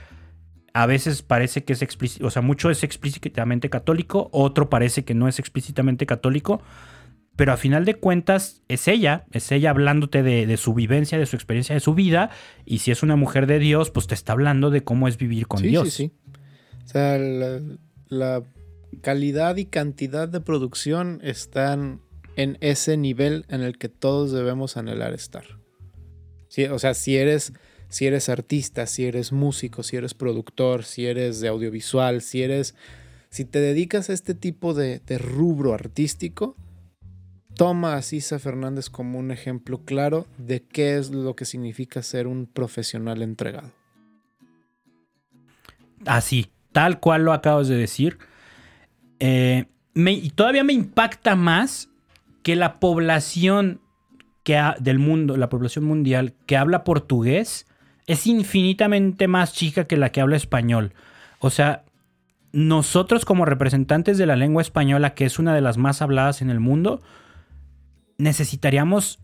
a 0.73 0.85
veces 0.85 1.21
parece 1.21 1.63
que 1.63 1.73
es 1.73 1.81
explícito, 1.81 2.25
o 2.25 2.29
sea, 2.29 2.41
mucho 2.41 2.69
es 2.69 2.83
explícitamente 2.83 3.69
católico, 3.69 4.29
otro 4.31 4.69
parece 4.69 5.03
que 5.03 5.13
no 5.13 5.27
es 5.27 5.39
explícitamente 5.39 6.05
católico, 6.05 6.61
pero 7.35 7.53
a 7.53 7.57
final 7.57 7.85
de 7.85 7.95
cuentas 7.95 8.61
es 8.67 8.87
ella, 8.87 9.25
es 9.31 9.51
ella 9.51 9.71
hablándote 9.71 10.21
de, 10.23 10.57
su 10.57 10.73
vivencia, 10.73 11.17
de 11.17 11.25
su 11.25 11.35
experiencia, 11.35 11.73
de 11.73 11.79
su 11.79 11.93
vida, 11.93 12.29
y 12.65 12.79
si 12.79 12.91
es 12.91 13.03
una 13.03 13.15
mujer 13.15 13.47
de 13.47 13.59
Dios, 13.59 13.89
pues 13.89 14.07
te 14.07 14.13
está 14.13 14.33
hablando 14.33 14.69
de 14.69 14.83
cómo 14.83 15.07
es 15.07 15.17
vivir 15.17 15.47
con 15.47 15.61
Dios. 15.61 15.89
Sí, 15.89 15.91
sí. 16.05 16.11
O 16.85 16.87
sea, 16.87 17.17
la, 18.09 18.43
calidad 19.01 19.55
y 19.55 19.65
cantidad 19.65 20.27
de 20.27 20.41
producción 20.41 21.19
están 21.23 22.01
en 22.35 22.57
ese 22.59 22.97
nivel 22.97 23.45
en 23.47 23.61
el 23.61 23.77
que 23.77 23.87
todos 23.87 24.31
debemos 24.31 24.75
anhelar 24.75 25.13
estar. 25.13 25.45
Sí, 26.49 26.65
o 26.65 26.77
sea, 26.77 26.93
si 26.93 27.15
eres 27.15 27.53
si 27.91 28.07
eres 28.07 28.29
artista, 28.29 28.87
si 28.87 29.05
eres 29.05 29.33
músico, 29.33 29.83
si 29.83 29.97
eres 29.97 30.13
productor, 30.13 30.85
si 30.85 31.07
eres 31.07 31.41
de 31.41 31.49
audiovisual, 31.49 32.21
si 32.21 32.41
eres, 32.41 32.73
si 33.29 33.43
te 33.43 33.59
dedicas 33.59 34.09
a 34.09 34.13
este 34.13 34.33
tipo 34.33 34.73
de, 34.73 35.01
rubro 35.19 35.73
artístico, 35.73 36.55
toma 37.53 37.95
a 37.95 38.01
Cisa 38.01 38.39
Fernández 38.39 38.89
como 38.89 39.19
un 39.19 39.29
ejemplo 39.29 39.83
claro 39.83 40.25
de 40.37 40.63
qué 40.63 40.97
es 40.97 41.11
lo 41.11 41.35
que 41.35 41.43
significa 41.43 42.01
ser 42.01 42.27
un 42.27 42.45
profesional 42.45 43.21
entregado. 43.21 43.73
Así, 46.05 46.47
tal 46.71 47.01
cual 47.01 47.25
lo 47.25 47.33
acabas 47.33 47.67
de 47.67 47.75
decir. 47.75 48.19
Eh, 49.19 49.65
y 49.95 50.29
todavía 50.29 50.63
me 50.63 50.71
impacta 50.71 51.35
más 51.35 51.89
que 52.41 52.55
la 52.55 52.79
población 52.79 53.81
que 54.43 54.57
del 54.79 54.97
mundo, 54.97 55.35
la 55.35 55.49
población 55.49 55.83
mundial 55.83 56.33
que 56.45 56.55
habla 56.55 56.85
portugués, 56.85 57.67
es 58.07 58.27
infinitamente 58.27 59.27
más 59.27 59.53
chica 59.53 59.85
que 59.85 59.97
la 59.97 60.11
que 60.11 60.21
habla 60.21 60.35
español. 60.35 60.93
O 61.39 61.49
sea, 61.49 61.83
nosotros 62.51 63.25
como 63.25 63.45
representantes 63.45 64.17
de 64.17 64.25
la 64.25 64.35
lengua 64.35 64.61
española, 64.61 65.13
que 65.13 65.25
es 65.25 65.39
una 65.39 65.55
de 65.55 65.61
las 65.61 65.77
más 65.77 66.01
habladas 66.01 66.41
en 66.41 66.49
el 66.49 66.59
mundo, 66.59 67.01
necesitaríamos 68.17 69.19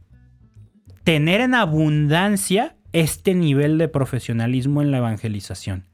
tener 1.03 1.41
en 1.41 1.53
abundancia 1.53 2.75
este 2.93 3.34
nivel 3.34 3.78
de 3.78 3.88
profesionalismo 3.88 4.82
en 4.82 4.91
la 4.91 4.97
evangelización. 4.97 5.86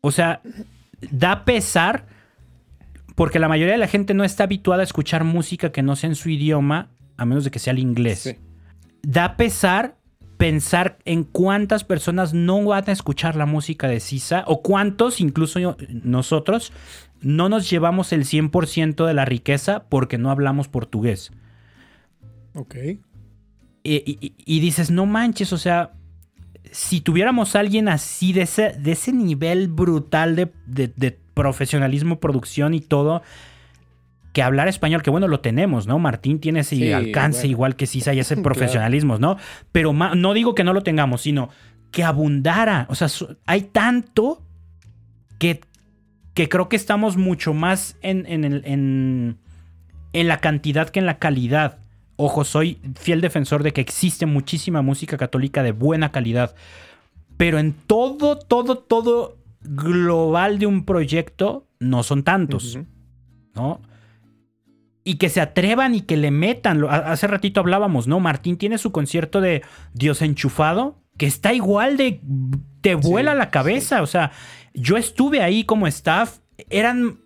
O 0.00 0.10
sea, 0.10 0.42
da 1.10 1.44
pesar 1.44 2.06
porque 3.14 3.38
la 3.38 3.48
mayoría 3.48 3.72
de 3.72 3.78
la 3.78 3.88
gente 3.88 4.12
no 4.12 4.24
está 4.24 4.44
habituada 4.44 4.82
a 4.82 4.84
escuchar 4.84 5.24
música 5.24 5.72
que 5.72 5.82
no 5.82 5.96
sea 5.96 6.10
en 6.10 6.16
su 6.16 6.28
idioma, 6.28 6.90
a 7.16 7.24
menos 7.24 7.44
de 7.44 7.50
que 7.50 7.58
sea 7.58 7.72
el 7.72 7.78
inglés. 7.78 8.36
Da 9.02 9.36
pesar 9.36 9.95
pensar 10.36 10.98
en 11.04 11.24
cuántas 11.24 11.84
personas 11.84 12.34
no 12.34 12.62
van 12.64 12.84
a 12.88 12.92
escuchar 12.92 13.36
la 13.36 13.46
música 13.46 13.88
de 13.88 14.00
Sisa 14.00 14.44
o 14.46 14.62
cuántos, 14.62 15.20
incluso 15.20 15.76
nosotros, 15.88 16.72
no 17.20 17.48
nos 17.48 17.68
llevamos 17.70 18.12
el 18.12 18.24
100% 18.24 19.06
de 19.06 19.14
la 19.14 19.24
riqueza 19.24 19.84
porque 19.88 20.18
no 20.18 20.30
hablamos 20.30 20.68
portugués. 20.68 21.32
Ok. 22.54 22.76
Y, 23.82 24.60
dices, 24.60 24.90
no 24.90 25.06
manches, 25.06 25.52
o 25.52 25.58
sea, 25.58 25.92
si 26.72 27.00
tuviéramos 27.00 27.54
a 27.54 27.60
alguien 27.60 27.88
así 27.88 28.32
de 28.32 28.42
ese, 28.42 28.72
de 28.72 28.92
ese 28.92 29.12
nivel 29.12 29.68
brutal 29.68 30.34
de 30.34 31.18
profesionalismo, 31.34 32.18
producción 32.18 32.74
y 32.74 32.80
todo, 32.80 33.22
que 34.36 34.42
hablar 34.42 34.68
español, 34.68 35.00
que 35.00 35.08
bueno, 35.08 35.28
lo 35.28 35.40
tenemos, 35.40 35.86
¿no? 35.86 35.98
Martín 35.98 36.40
tiene 36.40 36.60
ese 36.60 36.94
alcance 36.94 37.48
igual 37.48 37.74
que 37.74 37.86
Sisa 37.86 38.12
y 38.12 38.18
ese 38.18 38.36
profesionalismo, 38.42 39.18
¿no? 39.18 39.38
Pero 39.72 39.94
no 39.94 40.34
digo 40.34 40.54
que 40.54 40.62
no 40.62 40.74
lo 40.74 40.82
tengamos, 40.82 41.22
sino 41.22 41.48
que 41.90 42.04
abundara. 42.04 42.86
O 42.90 42.94
sea, 42.94 43.08
hay 43.46 43.62
tanto 43.62 44.42
que, 45.38 45.62
que 46.34 46.50
creo 46.50 46.68
que 46.68 46.76
estamos 46.76 47.16
mucho 47.16 47.54
más 47.54 47.96
en, 48.02 48.26
en, 48.26 49.38
en 50.12 50.28
la 50.28 50.36
cantidad 50.36 50.90
que 50.90 50.98
en 50.98 51.06
la 51.06 51.18
calidad. 51.18 51.78
Ojo, 52.16 52.44
soy 52.44 52.78
fiel 52.94 53.22
defensor 53.22 53.62
de 53.62 53.72
que 53.72 53.80
existe 53.80 54.26
muchísima 54.26 54.82
música 54.82 55.16
católica 55.16 55.62
de 55.62 55.72
buena 55.72 56.12
calidad. 56.12 56.54
Pero 57.38 57.58
en 57.58 57.72
todo, 57.72 58.36
todo, 58.36 58.76
todo 58.76 59.38
global 59.62 60.58
de 60.58 60.66
un 60.66 60.84
proyecto 60.84 61.66
no 61.80 62.02
son 62.02 62.22
tantos. 62.22 62.78
¿No? 63.54 63.80
Y 65.06 65.18
que 65.18 65.28
se 65.28 65.40
atrevan 65.40 65.94
y 65.94 66.00
que 66.00 66.16
le 66.16 66.32
metan. 66.32 66.84
Hace 66.90 67.28
ratito 67.28 67.60
hablábamos, 67.60 68.08
¿no? 68.08 68.18
Martín 68.18 68.58
tiene 68.58 68.76
su 68.76 68.90
concierto 68.90 69.40
de 69.40 69.62
Dios 69.94 70.20
enchufado, 70.20 71.00
que 71.16 71.26
está 71.26 71.54
igual 71.54 71.96
de... 71.96 72.20
te 72.80 72.96
vuela 72.96 73.36
la 73.36 73.52
cabeza. 73.52 74.02
O 74.02 74.08
sea, 74.08 74.32
yo 74.74 74.96
estuve 74.96 75.44
ahí 75.44 75.62
como 75.62 75.86
staff, 75.86 76.40
eran 76.70 77.20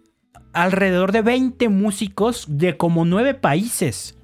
alrededor 0.53 1.11
de 1.11 1.23
20 1.23 1.71
músicos 1.71 2.45
de 2.51 2.77
como 2.77 3.07
9 3.07 3.33
países. 3.33 4.15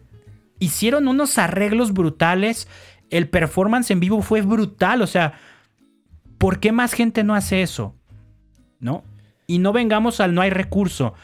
Hicieron 0.58 1.08
unos 1.08 1.38
arreglos 1.38 1.94
brutales. 1.94 2.68
El 3.08 3.30
performance 3.30 3.90
en 3.90 4.00
vivo 4.00 4.20
fue 4.20 4.42
brutal. 4.42 5.00
O 5.00 5.06
sea, 5.06 5.32
¿por 6.36 6.60
qué 6.60 6.72
más 6.72 6.92
gente 6.92 7.24
no 7.24 7.34
hace 7.34 7.62
eso? 7.62 7.96
¿No? 8.80 9.02
Y 9.46 9.60
no 9.60 9.72
vengamos 9.72 10.20
al 10.20 10.34
no 10.34 10.42
hay 10.42 10.50
recurso. 10.50 11.14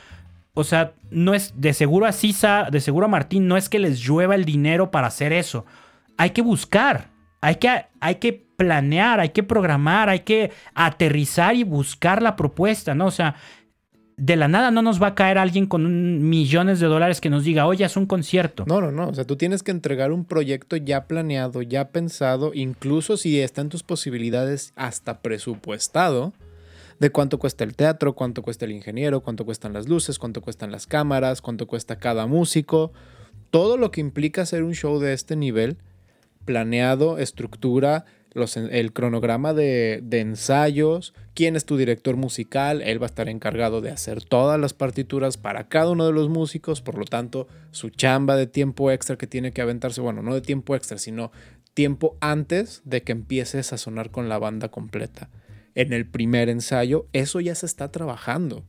O 0.55 0.65
sea, 0.65 0.95
no 1.11 1.33
es 1.35 1.55
de 1.57 1.73
seguro 1.73 2.07
a 2.07 2.13
Sisa, 2.13 2.69
de 2.71 2.81
seguro 2.81 3.07
a 3.07 3.09
Martín, 3.09 3.49
no 3.49 3.57
es 3.57 3.69
que 3.69 3.79
les 3.79 4.01
llueva 4.01 4.35
el 4.35 4.45
dinero 4.45 4.91
para 4.91 5.07
hacer 5.07 5.33
eso. 5.33 5.65
Hay 6.19 6.31
que 6.31 6.43
buscar, 6.43 7.11
hay 7.41 7.57
que, 7.57 7.87
hay 8.01 8.17
que 8.17 8.33
planear, 8.57 9.19
hay 9.21 9.31
que 9.31 9.43
programar, 9.43 10.11
hay 10.11 10.21
que 10.21 10.53
aterrizar 10.75 11.55
y 11.57 11.65
buscar 11.65 12.23
la 12.23 12.37
propuesta, 12.37 12.95
¿no? 12.95 13.07
O 13.07 13.11
sea, 13.11 13.35
de 14.19 14.37
la 14.37 14.47
nada 14.47 14.71
no 14.71 14.83
nos 14.83 15.03
va 15.03 15.09
a 15.09 15.15
caer 15.15 15.39
alguien 15.39 15.67
con 15.67 16.29
millones 16.29 16.81
de 16.81 16.87
dólares 16.87 17.21
que 17.21 17.31
nos 17.31 17.45
diga, 17.45 17.67
oye, 17.67 17.85
es 17.85 17.97
un 17.97 18.05
concierto. 18.05 18.65
No, 18.69 18.81
no, 18.81 18.93
no. 18.93 19.09
O 19.09 19.15
sea, 19.15 19.25
tú 19.25 19.37
tienes 19.37 19.63
que 19.63 19.71
entregar 19.71 20.13
un 20.13 20.27
proyecto 20.27 20.77
ya 20.77 21.07
planeado, 21.07 21.63
ya 21.63 21.89
pensado, 21.89 22.53
incluso 22.55 23.17
si 23.17 23.41
está 23.41 23.63
en 23.63 23.71
tus 23.71 23.83
posibilidades, 23.83 24.75
hasta 24.77 25.23
presupuestado 25.23 26.35
de 27.03 27.11
cuánto 27.11 27.41
cuesta 27.41 27.65
el 27.65 27.75
teatro, 27.75 28.15
cuánto 28.15 28.43
cuesta 28.43 28.65
el 28.65 28.71
ingeniero, 28.71 29.25
cuánto 29.25 29.45
cuestan 29.45 29.73
las 29.73 29.89
luces, 29.89 30.21
cuánto 30.21 30.41
cuestan 30.41 30.71
las 30.71 30.87
cámaras, 30.87 31.43
cuánto 31.43 31.67
cuesta 31.67 31.99
cada 31.99 32.29
músico. 32.29 32.93
Todo 33.51 33.77
lo 33.77 33.91
que 33.91 34.01
implica 34.01 34.43
hacer 34.43 34.63
un 34.63 34.73
show 34.73 35.01
de 35.01 35.13
este 35.13 35.35
nivel, 35.35 35.79
planeado, 36.45 37.19
estructura, 37.19 38.05
el 38.71 38.93
cronograma 38.93 39.53
de, 39.53 40.01
ensayos, 40.13 41.13
quién 41.35 41.57
es 41.57 41.65
tu 41.65 41.77
director 41.77 42.17
musical, 42.17 42.83
él 42.83 43.03
va 43.03 43.07
a 43.07 43.11
estar 43.11 43.29
encargado 43.29 43.81
de 43.81 43.91
hacer 43.91 44.23
todas 44.23 44.61
las 44.61 44.73
partituras 44.73 45.37
para 45.37 45.67
cada 45.67 45.91
uno 45.91 46.07
de 46.07 46.13
los 46.13 46.29
músicos, 46.29 46.83
por 46.83 46.97
lo 46.97 47.05
tanto, 47.05 47.49
su 47.73 47.91
chamba 47.91 48.37
de 48.37 48.47
tiempo 48.47 48.93
extra 48.93 49.17
que 49.17 49.27
tiene 49.27 49.51
que 49.51 49.61
aventarse, 49.61 50.01
bueno, 50.01 50.23
no 50.23 50.35
de 50.35 50.41
tiempo 50.41 50.77
extra, 50.77 50.99
sino 50.99 51.33
tiempo 51.75 52.17
antes 52.21 52.81
de 52.85 53.03
que 53.03 53.11
empieces 53.11 53.73
a 53.73 53.77
sonar 53.77 54.13
con 54.13 54.29
la 54.29 54.39
banda 54.39 54.69
completa 54.69 55.31
en 55.75 55.93
el 55.93 56.07
primer 56.07 56.49
ensayo, 56.49 57.07
eso 57.12 57.41
ya 57.41 57.55
se 57.55 57.66
está 57.66 57.91
trabajando. 57.91 58.64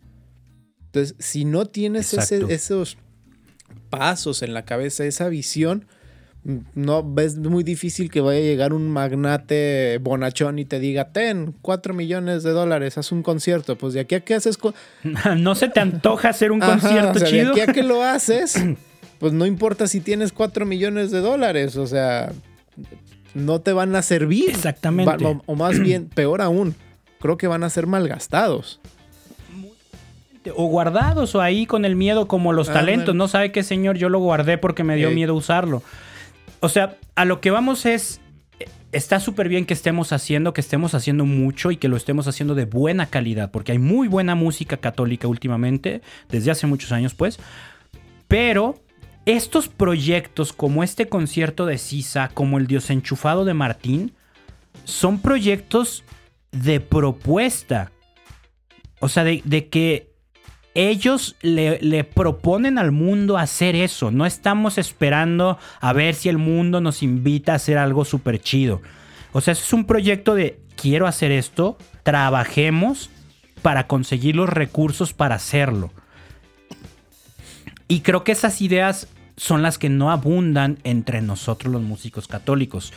Entonces, 0.85 1.15
si 1.19 1.45
no 1.45 1.65
tienes 1.65 2.13
esos 2.13 2.97
pasos 3.89 4.43
en 4.43 4.53
la 4.53 4.63
cabeza, 4.63 5.05
esa 5.05 5.27
visión, 5.27 5.87
no 6.75 7.15
es 7.17 7.37
muy 7.37 7.63
difícil 7.63 8.11
que 8.11 8.21
vaya 8.21 8.39
a 8.39 8.43
llegar 8.43 8.73
un 8.73 8.89
magnate 8.89 9.97
bonachón 9.99 10.59
y 10.59 10.65
te 10.65 10.79
diga, 10.79 11.11
ten, 11.11 11.55
cuatro 11.61 11.93
millones 11.93 12.43
de 12.43 12.51
dólares, 12.51 12.97
haz 12.97 13.11
un 13.11 13.23
concierto. 13.23 13.77
Pues 13.77 13.93
de 13.93 14.01
aquí 14.01 14.15
a 14.15 14.19
qué 14.19 14.35
haces... 14.35 14.57
no 15.37 15.55
se 15.55 15.69
te 15.69 15.79
antoja 15.79 16.29
hacer 16.29 16.51
un 16.51 16.59
concierto 16.59 17.19
chido. 17.25 17.55
De 17.55 17.61
aquí 17.61 17.71
a 17.71 17.73
que 17.73 17.83
lo 17.83 18.03
haces, 18.03 18.61
pues 19.19 19.33
no 19.33 19.45
importa 19.45 19.87
si 19.87 20.01
tienes 20.01 20.31
cuatro 20.31 20.65
millones 20.65 21.11
de 21.11 21.21
dólares, 21.21 21.77
o 21.77 21.87
sea, 21.87 22.31
no 23.33 23.61
te 23.61 23.71
van 23.71 23.95
a 23.95 24.01
servir. 24.01 24.49
Exactamente. 24.49 25.25
o 25.45 25.55
más 25.55 25.79
bien, 25.79 26.07
peor 26.07 26.41
aún, 26.41 26.75
creo 27.23 27.37
que 27.37 27.47
van 27.47 27.63
a 27.63 27.69
ser 27.69 27.87
malgastados. 27.87 28.81
O 30.57 30.65
guardados 30.65 31.33
o 31.35 31.41
ahí 31.41 31.65
con 31.65 31.85
el 31.85 31.95
miedo 31.95 32.27
como 32.27 32.51
los 32.51 32.67
talentos. 32.67 33.15
No 33.15 33.29
sabe 33.29 33.53
qué 33.53 33.63
señor, 33.63 33.97
yo 33.97 34.09
lo 34.09 34.19
guardé 34.19 34.57
porque 34.57 34.83
me 34.83 34.97
dio 34.97 35.09
miedo 35.09 35.33
usarlo. 35.33 35.83
O 36.59 36.67
sea, 36.67 36.97
a 37.15 37.23
lo 37.23 37.39
que 37.39 37.49
vamos 37.49 37.85
es, 37.85 38.19
está 38.91 39.21
súper 39.21 39.47
bien 39.47 39.65
que 39.65 39.73
estemos 39.73 40.11
haciendo, 40.11 40.53
que 40.53 40.59
estemos 40.59 40.95
haciendo 40.95 41.23
mucho 41.23 41.71
y 41.71 41.77
que 41.77 41.87
lo 41.87 41.95
estemos 41.95 42.27
haciendo 42.27 42.55
de 42.55 42.65
buena 42.65 43.05
calidad, 43.05 43.51
porque 43.51 43.71
hay 43.71 43.79
muy 43.79 44.09
buena 44.09 44.35
música 44.35 44.75
católica 44.75 45.29
últimamente, 45.29 46.01
desde 46.27 46.51
hace 46.51 46.67
muchos 46.67 46.91
años 46.91 47.13
pues. 47.15 47.39
Pero 48.27 48.75
estos 49.25 49.69
proyectos 49.69 50.51
como 50.51 50.83
este 50.83 51.07
concierto 51.07 51.65
de 51.65 51.77
Sisa, 51.77 52.31
como 52.33 52.57
el 52.57 52.67
Dios 52.67 52.89
Enchufado 52.89 53.45
de 53.45 53.53
Martín, 53.53 54.11
son 54.83 55.19
proyectos 55.19 56.03
de 56.53 56.79
propuesta. 56.79 57.91
O 58.99 59.09
sea, 59.09 59.25
de, 59.25 59.67
que 59.69 60.13
ellos 60.75 61.35
le, 61.41 62.03
proponen 62.05 62.77
al 62.77 62.91
mundo 62.91 63.37
hacer 63.37 63.75
eso. 63.75 64.11
No 64.11 64.25
estamos 64.25 64.77
esperando 64.77 65.57
a 65.81 65.91
ver 65.91 66.15
si 66.15 66.29
el 66.29 66.37
mundo 66.37 66.79
nos 66.79 67.03
invita 67.03 67.51
a 67.51 67.55
hacer 67.55 67.77
algo 67.77 68.05
súper 68.05 68.39
chido. 68.39 68.81
O 69.33 69.41
sea, 69.41 69.51
es 69.51 69.73
un 69.73 69.85
proyecto 69.85 70.35
de 70.35 70.61
quiero 70.77 71.07
hacer 71.07 71.31
esto, 71.31 71.77
trabajemos 72.03 73.09
para 73.61 73.87
conseguir 73.87 74.35
los 74.35 74.49
recursos 74.49 75.13
para 75.13 75.35
hacerlo. 75.35 75.91
Y 77.87 78.01
creo 78.01 78.23
que 78.23 78.31
esas 78.31 78.61
ideas 78.61 79.07
son 79.35 79.61
las 79.61 79.77
que 79.77 79.89
no 79.89 80.11
abundan 80.11 80.77
entre 80.83 81.21
nosotros 81.21 81.71
los 81.73 81.81
músicos 81.81 82.27
católicos 82.27 82.93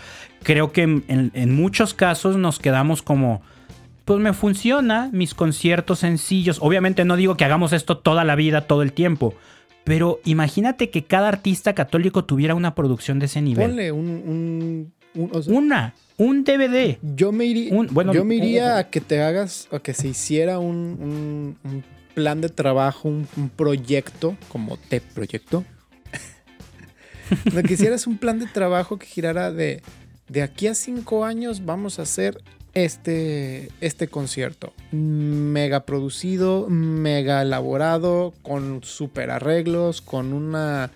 creo 0.47 0.71
que 0.71 0.83
en, 0.83 1.55
muchos 1.57 1.93
casos 1.93 2.37
nos 2.37 2.61
quedamos 2.61 3.03
como, 3.03 3.43
pues 4.05 4.21
me 4.21 4.33
funciona 4.33 5.11
mis 5.13 5.35
conciertos 5.35 5.99
sencillos. 5.99 6.59
Obviamente 6.61 7.05
no 7.05 7.17
digo 7.17 7.37
que 7.37 7.45
hagamos 7.45 7.73
esto 7.73 7.99
toda 7.99 8.23
la 8.23 8.37
vida, 8.37 8.69
todo 8.69 8.83
el 8.83 8.93
tiempo. 8.93 9.35
Pero 9.83 10.21
imagínate 10.25 10.91
que 10.91 11.03
cada 11.03 11.27
artista 11.27 11.75
católico 11.75 12.25
tuviera 12.25 12.55
una 12.55 12.77
producción 12.77 13.19
de 13.19 13.27
ese 13.27 13.43
nivel. 13.43 13.71
Ponle 13.71 13.91
un... 13.91 14.93
una, 15.15 15.95
un 16.17 16.45
DVD. 16.45 16.99
Yo 17.03 17.33
me 17.33 17.47
iría, 17.47 17.75
bueno, 17.91 18.13
yo 18.13 18.25
me 18.25 18.37
iría 18.37 18.79
a 18.79 18.89
que 18.89 19.01
te 19.01 19.21
hagas, 19.23 19.67
a 19.73 19.81
que 19.81 19.95
se 19.95 20.07
hiciera 20.07 20.61
un, 20.61 21.57
plan 22.15 22.41
de 22.41 22.51
trabajo, 22.51 23.09
un, 23.09 23.51
proyecto, 23.57 24.37
como 24.49 24.77
te 24.77 25.01
proyecto. 25.01 25.65
Que 27.67 27.75
hicieras 27.75 28.07
un 28.07 28.19
plan 28.19 28.39
de 28.39 28.47
trabajo 28.47 28.99
que 28.99 29.07
girara 29.07 29.53
de 29.53 29.83
de 30.29 30.43
aquí 30.43 30.67
a 30.67 30.75
cinco 30.75 31.25
años 31.25 31.65
vamos 31.65 31.99
a 31.99 32.03
hacer 32.03 32.43
este, 32.75 33.71
este 33.81 34.09
concierto. 34.09 34.73
Mega 34.93 35.87
producido, 35.87 36.69
mega 36.69 37.43
elaborado, 37.43 38.35
con 38.43 38.83
super 38.83 39.31
arreglos, 39.31 40.03
con 40.03 40.33
una 40.33 40.91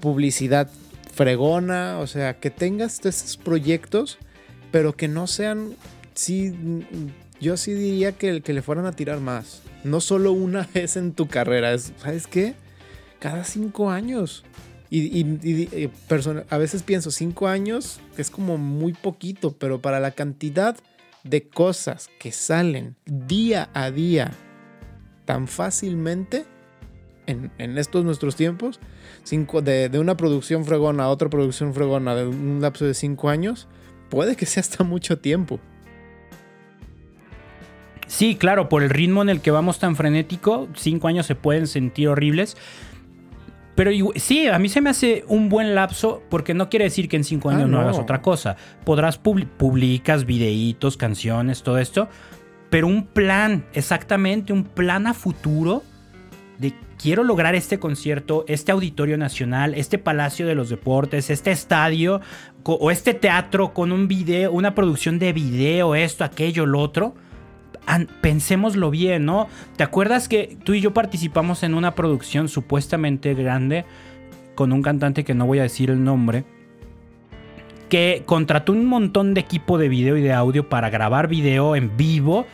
publicidad 0.00 0.70
fregona. 1.12 1.98
O 1.98 2.06
sea, 2.06 2.38
que 2.38 2.50
tengas 2.50 3.04
esos 3.04 3.36
proyectos, 3.36 4.18
pero 4.70 4.96
que 4.96 5.08
no 5.08 5.26
sean. 5.26 5.74
Sí, 6.14 6.54
yo 7.40 7.56
sí 7.56 7.74
diría 7.74 8.12
que, 8.12 8.40
que 8.40 8.52
le 8.52 8.62
fueran 8.62 8.86
a 8.86 8.92
tirar 8.92 9.20
más. 9.20 9.62
No 9.84 10.00
solo 10.00 10.32
una 10.32 10.68
vez 10.74 10.96
en 10.96 11.12
tu 11.12 11.26
carrera. 11.26 11.76
¿Sabes 11.78 12.26
qué? 12.26 12.54
Cada 13.18 13.42
cinco 13.42 13.90
años. 13.90 14.44
Y, 14.90 15.90
a 16.48 16.58
veces 16.58 16.82
pienso, 16.82 17.10
cinco 17.10 17.48
años 17.48 18.00
es 18.16 18.30
como 18.30 18.56
muy 18.56 18.94
poquito, 18.94 19.52
pero 19.52 19.80
para 19.80 20.00
la 20.00 20.12
cantidad 20.12 20.76
de 21.24 21.46
cosas 21.46 22.08
que 22.18 22.32
salen 22.32 22.96
día 23.04 23.68
a 23.74 23.90
día 23.90 24.32
tan 25.26 25.46
fácilmente 25.46 26.46
en, 27.26 27.76
estos 27.76 28.02
nuestros 28.04 28.34
tiempos, 28.36 28.80
de, 29.30 29.88
de, 29.90 29.98
una 29.98 30.16
producción 30.16 30.64
fregona 30.64 31.04
a 31.04 31.08
otra 31.10 31.28
producción 31.28 31.74
fregona 31.74 32.14
de 32.14 32.26
un 32.26 32.60
lapso 32.62 32.86
de 32.86 32.94
cinco 32.94 33.28
años, 33.28 33.68
puede 34.08 34.36
que 34.36 34.46
sea 34.46 34.62
hasta 34.62 34.84
mucho 34.84 35.18
tiempo. 35.18 35.60
Sí, 38.08 38.36
claro, 38.36 38.70
por 38.70 38.82
el 38.82 38.88
ritmo 38.88 39.20
en 39.20 39.28
el 39.28 39.42
que 39.42 39.50
vamos 39.50 39.78
tan 39.78 39.94
frenético, 39.94 40.66
cinco 40.74 41.08
años 41.08 41.26
se 41.26 41.34
pueden 41.34 41.66
sentir 41.66 42.08
horribles. 42.08 42.56
Pero 43.78 43.92
sí, 44.16 44.48
a 44.48 44.58
mí 44.58 44.68
se 44.68 44.80
me 44.80 44.90
hace 44.90 45.24
un 45.28 45.48
buen 45.48 45.76
lapso 45.76 46.24
porque 46.30 46.52
no 46.52 46.68
quiere 46.68 46.86
decir 46.86 47.08
que 47.08 47.14
en 47.14 47.22
cinco 47.22 47.50
años 47.50 47.66
ah, 47.66 47.68
no. 47.68 47.78
hagas 47.78 47.96
otra 47.96 48.20
cosa. 48.22 48.56
Podrás 48.84 49.18
publicas 49.18 50.26
videitos, 50.26 50.96
canciones, 50.96 51.62
todo 51.62 51.78
esto, 51.78 52.08
pero 52.70 52.88
un 52.88 53.06
plan, 53.06 53.66
exactamente 53.74 54.52
un 54.52 54.64
plan 54.64 55.06
a 55.06 55.14
futuro 55.14 55.84
de 56.58 56.74
quiero 57.00 57.22
lograr 57.22 57.54
este 57.54 57.78
concierto, 57.78 58.44
este 58.48 58.72
auditorio 58.72 59.16
nacional, 59.16 59.74
este 59.74 59.96
palacio 59.96 60.48
de 60.48 60.56
los 60.56 60.70
deportes, 60.70 61.30
este 61.30 61.52
estadio 61.52 62.20
o 62.64 62.90
este 62.90 63.14
teatro 63.14 63.74
con 63.74 63.92
un 63.92 64.08
video, 64.08 64.50
una 64.50 64.74
producción 64.74 65.20
de 65.20 65.32
video, 65.32 65.94
esto, 65.94 66.24
aquello, 66.24 66.66
lo 66.66 66.80
otro 66.80 67.14
pensémoslo 68.20 68.90
bien, 68.90 69.24
¿no? 69.24 69.48
¿Te 69.76 69.84
acuerdas 69.84 70.28
que 70.28 70.56
tú 70.64 70.74
y 70.74 70.80
yo 70.80 70.92
participamos 70.92 71.62
en 71.62 71.74
una 71.74 71.94
producción 71.94 72.48
supuestamente 72.48 73.34
grande 73.34 73.84
con 74.54 74.72
un 74.72 74.82
cantante 74.82 75.24
que 75.24 75.34
no 75.34 75.46
voy 75.46 75.60
a 75.60 75.62
decir 75.62 75.90
el 75.90 76.02
nombre? 76.04 76.44
Que 77.88 78.22
contrató 78.26 78.72
un 78.72 78.84
montón 78.84 79.32
de 79.34 79.40
equipo 79.40 79.78
de 79.78 79.88
video 79.88 80.16
y 80.16 80.22
de 80.22 80.32
audio 80.32 80.68
para 80.68 80.90
grabar 80.90 81.28
video 81.28 81.76
en 81.76 81.96
vivo. 81.96 82.46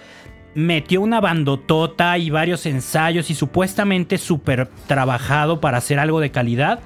Metió 0.55 1.01
una 1.01 1.21
bandotota 1.21 2.17
y 2.19 2.31
varios 2.31 2.65
ensayos 2.67 3.29
y 3.31 3.35
supuestamente 3.35 4.19
súper 4.19 4.69
trabajado 4.87 5.61
para 5.61 5.79
hacer 5.79 5.99
algo 5.99 6.21
de 6.21 6.31
calidad. 6.31 6.79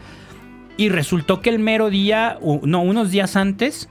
Y 0.78 0.88
resultó 0.88 1.40
que 1.42 1.50
el 1.50 1.58
mero 1.58 1.90
día, 1.90 2.38
no, 2.62 2.80
unos 2.80 3.10
días 3.10 3.36
antes, 3.36 3.90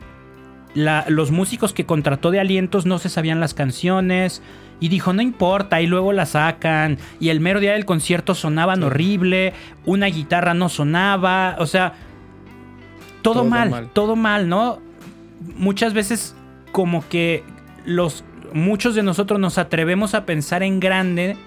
los 0.76 1.32
músicos 1.32 1.74
que 1.74 1.86
contrató 1.86 2.32
de 2.32 2.40
alientos 2.40 2.86
no 2.86 3.00
se 3.00 3.10
sabían 3.10 3.40
las 3.40 3.54
canciones. 3.54 4.42
Y 4.80 4.90
dijo, 4.90 5.12
no 5.12 5.24
importa, 5.24 5.82
y 5.82 5.88
luego 5.88 6.14
la 6.14 6.28
sacan. 6.28 7.00
Y 7.20 7.30
el 7.30 7.40
mero 7.40 7.60
día 7.60 7.74
del 7.74 7.86
concierto 7.86 8.36
sonaban 8.36 8.84
horrible, 8.84 9.54
una 9.86 10.06
guitarra 10.06 10.54
no 10.54 10.70
sonaba, 10.70 11.56
o 11.58 11.66
sea, 11.66 11.94
todo, 13.24 13.44
mal, 13.44 13.90
todo 13.94 14.16
mal, 14.16 14.50
¿no? 14.50 14.80
Muchas 15.58 15.94
veces 15.94 16.36
como 16.72 17.08
que 17.10 17.44
los, 17.86 18.24
muchos 18.54 18.94
de 18.94 19.02
nosotros 19.02 19.40
nos 19.40 19.58
atrevemos 19.58 20.14
a 20.14 20.26
pensar 20.26 20.62
en 20.62 20.80
grande 20.80 21.38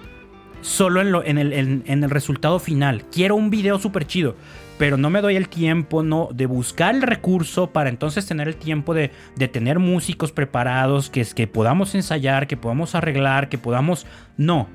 solo 0.61 1.01
en, 1.01 1.13
lo, 1.13 1.25
en, 1.25 1.39
el, 1.39 1.53
en 1.53 2.05
el 2.05 2.11
resultado 2.11 2.59
final. 2.59 3.05
Quiero 3.13 3.37
un 3.37 3.49
video 3.49 3.79
súper 3.79 4.09
chido 4.09 4.35
pero 4.81 4.97
no 4.97 5.11
me 5.11 5.21
doy 5.21 5.37
el 5.37 5.51
tiempo 5.51 6.03
no, 6.03 6.31
de 6.33 6.47
buscar 6.47 6.95
el 6.95 7.03
recurso 7.03 7.71
para 7.71 7.91
entonces 7.91 8.25
tener 8.25 8.49
el 8.49 8.57
tiempo 8.57 8.95
de, 8.95 9.11
tener 9.53 9.79
músicos 9.79 10.33
preparados, 10.33 11.11
que, 11.11 11.23
que 11.23 11.47
podamos 11.47 11.95
ensayar, 11.95 12.47
que 12.47 12.57
podamos 12.57 12.95
arreglar, 12.95 13.51
que 13.51 13.59
podamos... 13.59 14.07
No. 14.39 14.71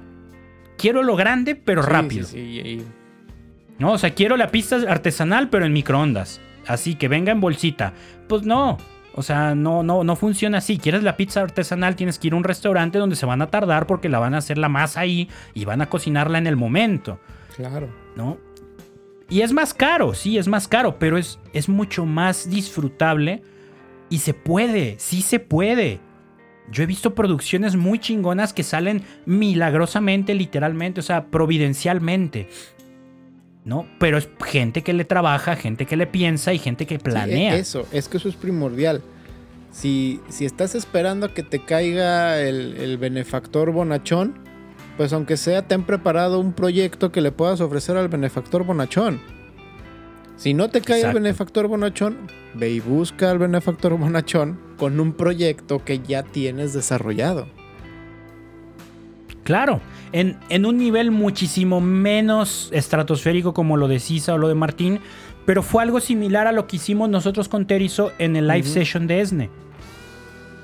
Quiero 0.78 1.01
lo 1.01 1.16
grande, 1.16 1.56
pero 1.56 1.82
rápido. 1.82 2.28
No, 3.80 3.93
o 3.93 3.97
sea, 3.97 4.14
quiero 4.14 4.38
la 4.38 4.51
pista 4.51 4.76
artesanal, 4.88 5.49
pero 5.49 5.66
en 5.66 5.74
microondas. 5.74 6.39
Así 6.68 6.93
que 6.93 7.08
venga 7.08 7.32
en 7.32 7.41
bolsita. 7.41 7.93
Pues 8.30 8.43
no. 8.43 8.78
O 9.16 9.24
sea, 9.24 9.56
no, 9.56 9.82
no, 9.82 10.03
no 10.03 10.16
funciona 10.16 10.60
así. 10.60 10.78
Quieres 10.78 11.01
la 11.01 11.18
pizza 11.18 11.41
artesanal, 11.41 11.95
tienes 11.95 12.20
que 12.20 12.28
ir 12.28 12.34
a 12.34 12.38
un 12.38 12.43
restaurante 12.43 12.99
donde 12.99 13.16
se 13.16 13.26
van 13.26 13.41
a 13.41 13.47
tardar 13.47 13.88
porque 13.88 14.08
la 14.08 14.20
van 14.20 14.36
a 14.36 14.38
hacer 14.38 14.60
la 14.60 14.70
masa 14.70 14.99
ahí 14.99 15.32
y 15.56 15.66
van 15.66 15.82
a 15.82 15.89
cocinarla 15.89 16.38
en 16.38 16.45
el 16.45 16.58
momento. 16.58 17.20
Claro. 17.56 17.89
¿No? 18.16 18.38
Y 19.30 19.41
es 19.41 19.53
más 19.53 19.73
caro, 19.73 20.13
sí, 20.13 20.38
es 20.38 20.47
más 20.47 20.67
caro, 20.67 20.99
pero 20.99 21.17
es, 21.17 21.39
es 21.53 21.67
mucho 21.67 22.05
más 22.05 22.49
disfrutable 22.49 23.41
y 24.09 24.19
se 24.19 24.34
puede, 24.34 24.95
sí 24.99 25.21
se 25.21 25.39
puede. 25.39 25.99
Yo 26.71 26.84
he 26.84 26.86
visto 26.86 27.15
producciones 27.15 27.76
muy 27.76 27.99
chingonas 27.99 28.53
que 28.53 28.63
salen 28.63 29.03
milagrosamente, 29.26 30.34
literalmente, 30.34 30.99
o 30.99 31.03
sea, 31.03 31.28
providencialmente. 31.28 32.49
¿No? 33.63 33.88
Pero 33.99 34.19
es 34.19 34.30
gente 34.45 34.84
que 34.84 34.93
le 34.93 35.05
trabaja, 35.05 35.55
gente 35.55 35.88
que 35.88 35.95
le 35.95 36.05
piensa 36.05 36.53
y 36.53 36.59
gente 36.59 36.86
que 36.86 36.99
planea. 36.99 37.55
eso, 37.55 37.88
es 37.91 38.07
que 38.07 38.17
eso 38.17 38.30
es 38.30 38.36
primordial. 38.36 39.01
Si, 39.71 40.21
si 40.30 40.45
estás 40.45 40.76
esperando 40.76 41.26
a 41.26 41.34
que 41.34 41.41
te 41.41 41.65
caiga 41.65 42.39
el, 42.39 42.78
el 42.78 42.99
benefactor 42.99 43.71
bonachón, 43.71 44.45
pues 44.98 45.14
aunque 45.14 45.38
sea, 45.38 45.68
ten 45.68 45.84
preparado 45.84 46.39
un 46.39 46.54
proyecto 46.54 47.12
que 47.12 47.22
le 47.22 47.32
puedas 47.32 47.62
ofrecer 47.62 47.98
al 47.98 48.08
benefactor 48.08 48.64
bonachón. 48.64 49.20
Si 50.38 50.54
no 50.54 50.70
te 50.70 50.82
cae 50.82 51.02
el 51.02 51.14
benefactor 51.14 51.68
bonachón, 51.68 52.18
ve 52.54 52.72
y 52.72 52.80
busca 52.80 53.32
al 53.32 53.39
benefactor 53.39 53.98
bonachón 53.98 54.60
con 54.78 55.00
un 55.00 55.14
proyecto 55.14 55.84
que 55.84 56.00
ya 56.00 56.24
tienes 56.24 56.74
desarrollado. 56.74 57.48
Claro, 59.43 59.80
en, 60.12 60.38
en, 60.50 60.66
un 60.66 60.78
nivel 60.78 61.12
muchísimo 61.12 61.80
menos 61.80 62.70
estratosférico 62.74 63.54
como 63.54 63.78
lo 63.78 63.88
de 63.88 64.00
Sisa 64.00 64.34
o 64.34 64.38
lo 64.38 64.48
de 64.48 64.56
Martín, 64.56 65.00
pero 65.46 65.62
fue 65.62 65.84
algo 65.84 66.00
similar 66.00 66.48
a 66.48 66.52
lo 66.52 66.68
que 66.68 66.78
hicimos 66.78 67.10
nosotros 67.10 67.48
con 67.48 67.68
Terizo 67.68 68.12
en 68.18 68.36
el 68.36 68.48
live 68.48 68.64
session 68.64 69.08
de 69.08 69.22
ESNE. 69.22 69.50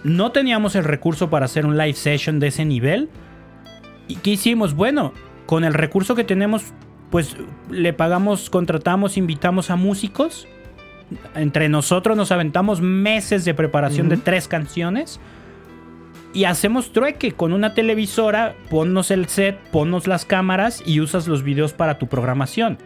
No 0.03 0.31
teníamos 0.31 0.75
el 0.75 0.83
recurso 0.83 1.29
para 1.29 1.45
hacer 1.45 1.65
un 1.65 1.77
live 1.77 1.93
session 1.93 2.39
de 2.39 2.47
ese 2.47 2.65
nivel, 2.65 3.09
¿Y 4.11 4.15
qué 4.15 4.31
hicimos? 4.31 4.73
Bueno, 4.73 5.13
con 5.45 5.63
el 5.63 5.73
recurso 5.73 6.15
que 6.15 6.25
tenemos, 6.25 6.73
pues 7.11 7.37
le 7.69 7.93
pagamos, 7.93 8.49
contratamos, 8.49 9.15
invitamos 9.15 9.69
a 9.69 9.77
músicos. 9.77 10.49
Entre 11.33 11.69
nosotros 11.69 12.17
nos 12.17 12.29
aventamos 12.33 12.81
meses 12.81 13.45
de 13.45 13.53
preparación 13.53 14.09
de 14.09 14.17
tres 14.17 14.49
canciones. 14.49 15.21
Y 16.33 16.43
hacemos 16.43 16.91
trueque 16.91 17.31
con 17.31 17.53
una 17.53 17.73
televisora, 17.73 18.53
ponnos 18.69 19.11
el 19.11 19.27
set, 19.29 19.57
ponnos 19.71 20.07
las 20.07 20.25
cámaras 20.25 20.83
y 20.85 20.99
usas 20.99 21.29
los 21.29 21.41
videos 21.41 21.71
para 21.71 21.97
tu 21.97 22.07
programación. 22.07 22.79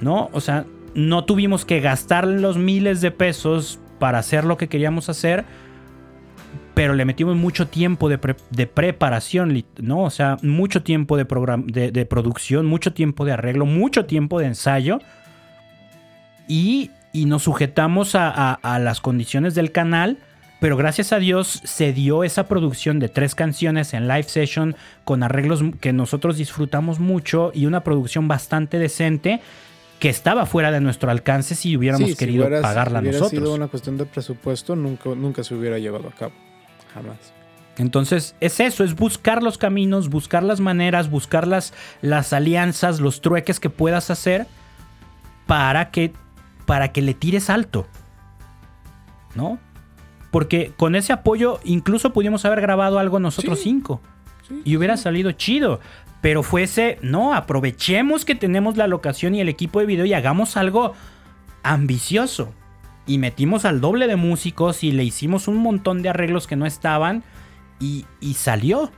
¿No? 0.00 0.30
O 0.32 0.40
sea, 0.40 0.66
no 0.96 1.24
tuvimos 1.26 1.64
que 1.64 1.78
gastar 1.78 2.26
los 2.26 2.58
miles 2.58 3.00
de 3.00 3.12
pesos 3.12 3.78
para 4.00 4.18
hacer 4.18 4.42
lo 4.42 4.56
que 4.56 4.66
queríamos 4.68 5.08
hacer 5.08 5.44
pero 6.74 6.94
le 6.94 7.04
metimos 7.04 7.36
mucho 7.36 7.68
tiempo 7.68 8.08
de, 8.08 8.18
preparación, 8.18 9.64
¿no? 9.80 10.02
O 10.02 10.10
sea, 10.10 10.38
mucho 10.42 10.82
tiempo 10.82 11.16
de, 11.16 11.24
de, 11.92 12.06
producción, 12.06 12.66
mucho 12.66 12.92
tiempo 12.92 13.24
de 13.24 13.32
arreglo, 13.32 13.64
mucho 13.64 14.06
tiempo 14.06 14.40
de 14.40 14.46
ensayo. 14.46 14.98
Y, 16.48 16.90
nos 17.14 17.44
sujetamos 17.44 18.16
a, 18.16 18.78
las 18.80 19.00
condiciones 19.00 19.54
del 19.54 19.70
canal. 19.70 20.18
Pero 20.60 20.76
gracias 20.78 21.12
a 21.12 21.18
Dios 21.18 21.60
se 21.64 21.92
dio 21.92 22.24
esa 22.24 22.48
producción 22.48 22.98
de 22.98 23.10
tres 23.10 23.34
canciones 23.34 23.92
en 23.92 24.08
live 24.08 24.22
session 24.22 24.76
con 25.04 25.22
arreglos 25.22 25.62
que 25.80 25.92
nosotros 25.92 26.38
disfrutamos 26.38 27.00
mucho 27.00 27.52
y 27.54 27.66
una 27.66 27.84
producción 27.84 28.28
bastante 28.28 28.78
decente 28.78 29.42
que 29.98 30.08
estaba 30.08 30.46
fuera 30.46 30.70
de 30.70 30.80
nuestro 30.80 31.10
alcance 31.10 31.54
si 31.54 31.76
hubiéramos 31.76 32.16
querido 32.16 32.48
pagarla 32.62 33.00
si 33.00 33.08
hubiera 33.08 33.28
sido 33.28 33.52
una 33.52 33.68
cuestión 33.68 33.98
de 33.98 34.06
presupuesto, 34.06 34.74
nunca, 34.74 35.10
nunca 35.10 35.44
se 35.44 35.54
hubiera 35.54 35.78
llevado 35.78 36.08
a 36.08 36.12
cabo. 36.12 36.32
Jamás. 36.94 37.34
Entonces 37.76 38.36
es 38.40 38.60
eso, 38.60 38.84
es 38.84 38.94
buscar 38.94 39.42
los 39.42 39.58
caminos, 39.58 40.08
buscar 40.08 40.42
las 40.42 40.60
maneras, 40.60 41.10
buscar 41.10 41.46
las, 41.46 41.74
las 42.02 42.32
alianzas, 42.32 43.00
los 43.00 43.20
trueques 43.20 43.58
que 43.58 43.70
puedas 43.70 44.10
hacer 44.10 44.46
para 45.46 45.90
que, 45.90 46.12
para 46.66 46.92
que 46.92 47.02
le 47.02 47.14
tires 47.14 47.50
alto. 47.50 47.86
¿No? 49.34 49.58
Porque 50.30 50.72
con 50.76 50.94
ese 50.94 51.12
apoyo 51.12 51.58
incluso 51.64 52.12
pudimos 52.12 52.44
haber 52.44 52.60
grabado 52.60 52.98
algo 52.98 53.18
nosotros 53.18 53.60
cinco. 53.60 54.00
y 54.64 54.76
hubiera 54.76 54.96
salido 54.96 55.32
chido. 55.32 55.80
Pero 56.20 56.42
fuese, 56.42 56.98
no, 57.02 57.34
aprovechemos 57.34 58.24
que 58.24 58.34
tenemos 58.34 58.76
la 58.76 58.86
locación 58.86 59.34
y 59.34 59.40
el 59.40 59.48
equipo 59.48 59.80
de 59.80 59.86
video 59.86 60.06
y 60.06 60.14
hagamos 60.14 60.56
algo 60.56 60.94
ambicioso. 61.62 62.52
Y 63.06 63.18
metimos 63.18 63.64
al 63.64 63.80
doble 63.80 64.06
de 64.06 64.16
músicos 64.16 64.84
y 64.84 64.92
le 64.92 65.04
hicimos 65.04 65.48
un 65.48 65.56
montón 65.56 66.02
de 66.02 66.08
arreglos 66.08 66.46
que 66.46 66.56
no 66.56 66.66
estaban 66.66 67.22
y, 67.80 68.06
y 68.20 68.34
salió. 68.34 68.90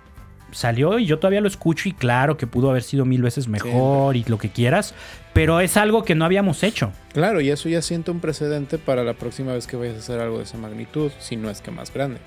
Salió 0.53 0.99
y 0.99 1.07
yo 1.07 1.19
todavía 1.19 1.41
lo 1.41 1.49
escucho 1.49 1.89
y 1.89 1.93
claro 1.93 2.37
que 2.37 2.47
pudo 2.47 2.71
haber 2.71 2.85
sido 2.85 3.05
mil 3.05 3.21
veces 3.21 3.49
mejor 3.49 4.17
y 4.17 4.25
lo 4.25 4.39
que 4.39 4.49
quieras, 4.49 4.95
pero 5.35 5.61
es 5.61 5.77
algo 5.77 6.05
que 6.05 6.15
no 6.15 6.25
habíamos 6.25 6.63
hecho. 6.63 6.93
Claro, 7.13 7.41
y 7.41 7.51
eso 7.51 7.69
ya 7.69 7.83
siento 7.83 8.13
un 8.13 8.21
precedente 8.21 8.79
para 8.79 9.03
la 9.03 9.15
próxima 9.15 9.53
vez 9.53 9.67
que 9.67 9.77
vayas 9.77 9.97
a 9.97 9.99
hacer 9.99 10.21
algo 10.21 10.39
de 10.39 10.45
esa 10.45 10.57
magnitud, 10.57 11.11
si 11.19 11.37
no 11.37 11.51
es 11.51 11.61
que 11.61 11.73
más 11.73 11.93
grande. 11.93 12.21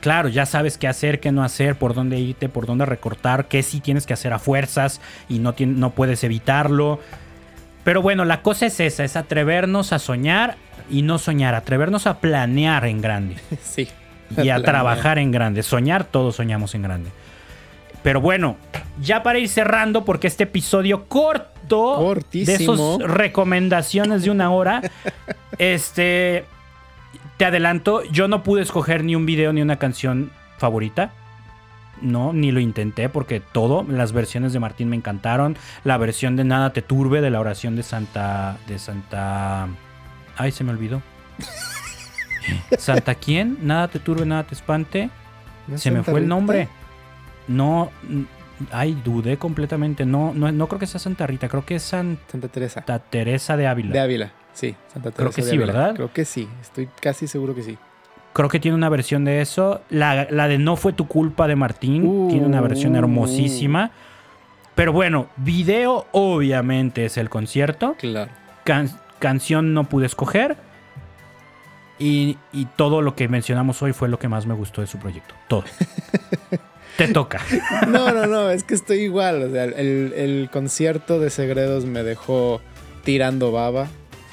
Claro, 0.00 0.28
ya 0.28 0.46
sabes 0.46 0.76
qué 0.76 0.86
hacer, 0.86 1.18
qué 1.18 1.32
no 1.32 1.42
hacer, 1.42 1.76
por 1.76 1.94
dónde 1.94 2.20
irte, 2.20 2.48
por 2.48 2.66
dónde 2.66 2.84
recortar, 2.84 3.48
qué 3.48 3.62
sí 3.62 3.80
tienes 3.80 4.06
que 4.06 4.12
hacer 4.12 4.32
a 4.32 4.38
fuerzas 4.38 5.00
y 5.28 5.38
no, 5.38 5.54
no 5.58 5.90
puedes 5.90 6.22
evitarlo. 6.22 7.00
Pero 7.82 8.02
bueno, 8.02 8.24
la 8.24 8.42
cosa 8.42 8.66
es 8.66 8.78
esa, 8.80 9.02
es 9.02 9.16
atrevernos 9.16 9.92
a 9.92 9.98
soñar 9.98 10.56
y 10.90 11.02
no 11.02 11.18
soñar, 11.18 11.54
atrevernos 11.54 12.06
a 12.06 12.18
planear 12.20 12.84
en 12.86 13.00
grande. 13.00 13.36
Sí. 13.62 13.88
Y 14.36 14.48
a, 14.48 14.60
trabajar 14.60 15.18
en 15.18 15.30
grande. 15.30 15.62
Soñar, 15.62 16.02
todos 16.02 16.34
soñamos 16.34 16.74
en 16.74 16.82
grande. 16.82 17.10
Pero 18.02 18.20
bueno, 18.20 18.56
ya 19.00 19.22
para 19.22 19.38
ir 19.38 19.48
cerrando, 19.48 20.04
porque 20.04 20.26
este 20.26 20.44
episodio 20.44 21.04
corto 21.04 22.14
de 22.32 22.42
esas 22.42 22.98
recomendaciones 22.98 24.24
de 24.24 24.30
una 24.30 24.50
hora, 24.50 24.82
este, 25.58 26.44
te 27.36 27.44
adelanto, 27.44 28.02
yo 28.10 28.26
no 28.28 28.42
pude 28.42 28.62
escoger 28.62 29.04
ni 29.04 29.14
un 29.14 29.26
video 29.26 29.52
ni 29.52 29.62
una 29.62 29.76
canción 29.76 30.30
favorita. 30.58 31.12
No, 32.02 32.32
ni 32.32 32.52
lo 32.52 32.60
intenté 32.60 33.08
porque 33.08 33.40
todo, 33.40 33.86
las 33.88 34.12
versiones 34.12 34.52
de 34.52 34.60
Martín 34.60 34.88
me 34.88 34.96
encantaron. 34.96 35.56
La 35.82 35.96
versión 35.96 36.36
de 36.36 36.44
Nada 36.44 36.72
te 36.72 36.82
turbe 36.82 37.20
de 37.20 37.30
la 37.30 37.40
oración 37.40 37.74
de 37.74 37.82
Santa. 37.82 38.58
de 38.66 38.78
Santa. 38.78 39.68
Ay, 40.36 40.52
se 40.52 40.64
me 40.64 40.70
olvidó. 40.70 41.02
¿Santa 42.78 43.14
quién? 43.14 43.58
Nada 43.62 43.88
te 43.88 43.98
turbe, 43.98 44.26
nada 44.26 44.44
te 44.44 44.54
espante. 44.54 45.10
se 45.74 45.90
me 45.90 46.02
fue 46.02 46.20
el 46.20 46.28
nombre. 46.28 46.68
No. 47.48 47.90
Ay, 48.70 49.00
dudé 49.04 49.36
completamente. 49.36 50.06
No, 50.06 50.32
no, 50.34 50.50
no 50.50 50.68
creo 50.68 50.78
que 50.78 50.86
sea 50.86 51.00
Santa 51.00 51.26
Rita, 51.26 51.48
creo 51.48 51.64
que 51.64 51.76
es 51.76 51.82
Santa 51.82 52.48
Teresa. 52.48 52.80
Santa 52.80 52.98
Teresa 52.98 53.56
de 53.56 53.66
Ávila. 53.66 53.92
De 53.92 54.00
Ávila, 54.00 54.32
sí, 54.52 54.74
Santa 54.92 55.10
Teresa. 55.10 55.16
Creo 55.16 55.30
que 55.32 55.42
sí, 55.42 55.58
¿verdad? 55.58 55.94
Creo 55.94 56.12
que 56.12 56.24
sí, 56.24 56.48
estoy 56.62 56.88
casi 57.00 57.26
seguro 57.26 57.54
que 57.54 57.62
sí. 57.62 57.76
Creo 58.32 58.48
que 58.48 58.60
tiene 58.60 58.74
una 58.74 58.88
versión 58.88 59.24
de 59.24 59.40
eso. 59.40 59.80
La, 59.88 60.26
de 60.26 60.58
No 60.58 60.76
fue 60.76 60.92
tu 60.92 61.08
culpa 61.08 61.46
de 61.48 61.56
Martín 61.56 62.28
tiene 62.28 62.46
una 62.46 62.60
versión 62.60 62.92
uh. 62.92 62.98
hermosísima. 62.98 63.92
Pero 64.74 64.92
bueno, 64.92 65.28
video 65.38 66.06
obviamente 66.12 67.06
es 67.06 67.16
el 67.16 67.30
concierto. 67.30 67.96
Claro. 67.98 68.30
Canción 69.18 69.74
no 69.74 69.84
pude 69.84 70.06
escoger. 70.06 70.56
Y, 71.98 72.36
todo 72.76 73.00
lo 73.00 73.16
que 73.16 73.26
mencionamos 73.26 73.80
hoy 73.82 73.94
fue 73.94 74.08
lo 74.08 74.18
que 74.18 74.28
más 74.28 74.44
me 74.46 74.52
gustó 74.52 74.82
de 74.82 74.86
su 74.86 74.98
proyecto. 74.98 75.34
Todo. 75.48 75.64
Te 76.98 77.08
toca. 77.08 77.40
No, 77.88 78.12
no, 78.12 78.26
no, 78.26 78.50
es 78.50 78.64
que 78.64 78.74
estoy 78.74 78.98
igual. 78.98 79.42
O 79.42 79.50
sea, 79.50 79.64
el, 79.64 80.12
el 80.14 80.48
concierto 80.52 81.18
de 81.18 81.30
Segredos 81.30 81.86
me 81.86 82.02
dejó 82.02 82.60
tirando 83.02 83.52
baba 83.52 83.88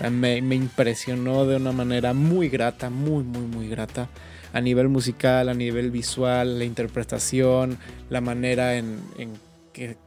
me, 0.09 0.55
impresionó 0.55 1.45
de 1.45 1.55
una 1.57 1.71
manera 1.71 2.13
muy 2.13 2.49
grata, 2.49 2.89
muy, 2.89 3.23
muy, 3.23 3.43
muy 3.43 3.69
grata. 3.69 4.09
A 4.53 4.61
nivel 4.61 4.87
musical, 4.87 5.49
a 5.49 5.53
nivel 5.53 5.89
visual, 5.89 6.59
la 6.59 6.65
interpretación, 6.65 7.79
la 8.09 8.21
manera 8.21 8.75
en, 8.75 8.99
que 9.71 9.97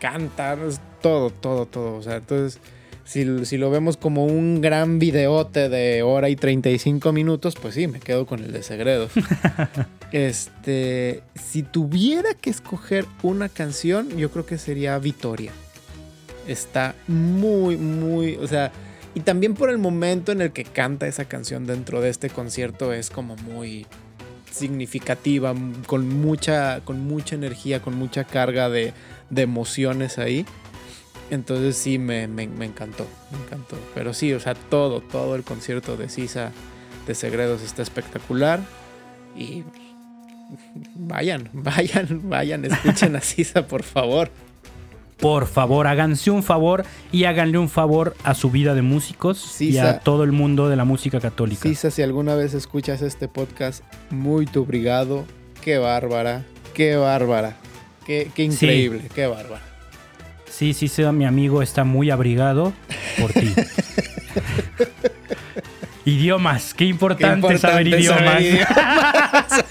canta, 0.00 0.56
todo, 1.00 1.30
todo, 1.30 1.66
todo. 1.66 1.96
O 1.96 2.02
sea, 2.02 2.16
entonces, 2.16 2.60
si, 3.04 3.44
si, 3.44 3.56
lo 3.58 3.70
vemos 3.70 3.96
como 3.96 4.24
un 4.24 4.60
gran 4.60 4.98
videote 4.98 5.68
de 5.68 6.02
hora 6.02 6.28
y 6.28 6.36
35 6.36 7.12
minutos, 7.12 7.54
pues 7.60 7.74
sí, 7.74 7.86
me 7.88 8.00
quedo 8.00 8.26
con 8.26 8.40
el 8.40 8.52
de 8.52 8.62
Segredos. 8.62 9.12
este, 10.12 11.22
si 11.34 11.62
tuviera 11.62 12.34
que 12.34 12.50
escoger 12.50 13.04
una 13.22 13.48
canción, 13.48 14.16
yo 14.16 14.30
creo 14.30 14.46
que 14.46 14.58
sería 14.58 14.98
Victoria. 14.98 15.52
Está 16.46 16.94
muy, 17.06 17.76
muy, 17.76 18.36
o 18.36 18.46
sea, 18.46 18.72
y 19.14 19.20
también 19.20 19.54
por 19.54 19.70
el 19.70 19.78
momento 19.78 20.32
en 20.32 20.40
el 20.40 20.52
que 20.52 20.64
canta 20.64 21.06
esa 21.06 21.26
canción 21.26 21.66
dentro 21.66 22.00
de 22.00 22.08
este 22.08 22.30
concierto 22.30 22.92
es 22.92 23.10
como 23.10 23.36
muy 23.36 23.86
significativa, 24.50 25.54
con 25.86 26.08
mucha, 26.08 26.80
con 26.84 27.00
mucha 27.00 27.34
energía, 27.34 27.82
con 27.82 27.94
mucha 27.94 28.24
carga 28.24 28.68
de, 28.68 28.92
emociones 29.34 30.18
ahí. 30.18 30.46
Entonces 31.32 31.78
sí, 31.78 31.98
me, 31.98 32.24
encantó, 32.24 33.06
me 33.30 33.38
encantó. 33.38 33.78
Pero 33.94 34.12
sí, 34.12 34.34
o 34.34 34.38
sea, 34.38 34.54
todo, 34.54 35.00
todo 35.00 35.34
el 35.34 35.44
concierto 35.44 35.96
de 35.96 36.10
Sisa 36.10 36.52
de 37.06 37.14
Segredos 37.14 37.62
está 37.62 37.80
espectacular. 37.80 38.60
Y 39.34 39.64
vayan, 40.94 41.48
vayan, 41.54 42.28
vayan, 42.28 42.66
escuchen 42.66 43.16
a 43.16 43.20
Sisa, 43.22 43.66
por 43.66 43.82
favor 43.82 44.30
por 45.22 45.46
favor, 45.46 45.86
háganse 45.86 46.32
un 46.32 46.42
favor 46.42 46.84
y 47.12 47.24
háganle 47.24 47.56
un 47.56 47.68
favor 47.68 48.16
a 48.24 48.34
su 48.34 48.50
vida 48.50 48.74
de 48.74 48.82
músicos 48.82 49.60
y 49.60 49.78
a 49.78 50.00
todo 50.00 50.24
el 50.24 50.32
mundo 50.32 50.68
de 50.68 50.74
la 50.74 50.84
música 50.84 51.20
católica. 51.20 51.62
Sisa, 51.62 51.92
si 51.92 52.02
alguna 52.02 52.34
vez 52.34 52.54
escuchas 52.54 53.02
este 53.02 53.28
podcast, 53.28 53.84
muy 54.10 54.46
tu 54.46 54.62
obrigado. 54.62 55.24
Qué 55.60 55.78
bárbara, 55.78 56.44
qué 56.74 56.96
bárbara. 56.96 57.56
Qué, 58.04 58.32
increíble, 58.36 59.08
qué 59.14 59.28
bárbara. 59.28 59.71
Sí, 60.62 60.74
sí, 60.74 60.86
sí, 60.86 61.02
mi 61.06 61.24
amigo 61.24 61.60
está 61.60 61.82
muy 61.82 62.10
abrigado 62.10 62.72
por 63.20 63.32
ti. 63.32 63.52
idiomas, 66.04 66.72
qué 66.72 66.84
importante, 66.84 67.58
saber 67.58 67.88
idiomas. 67.88 68.44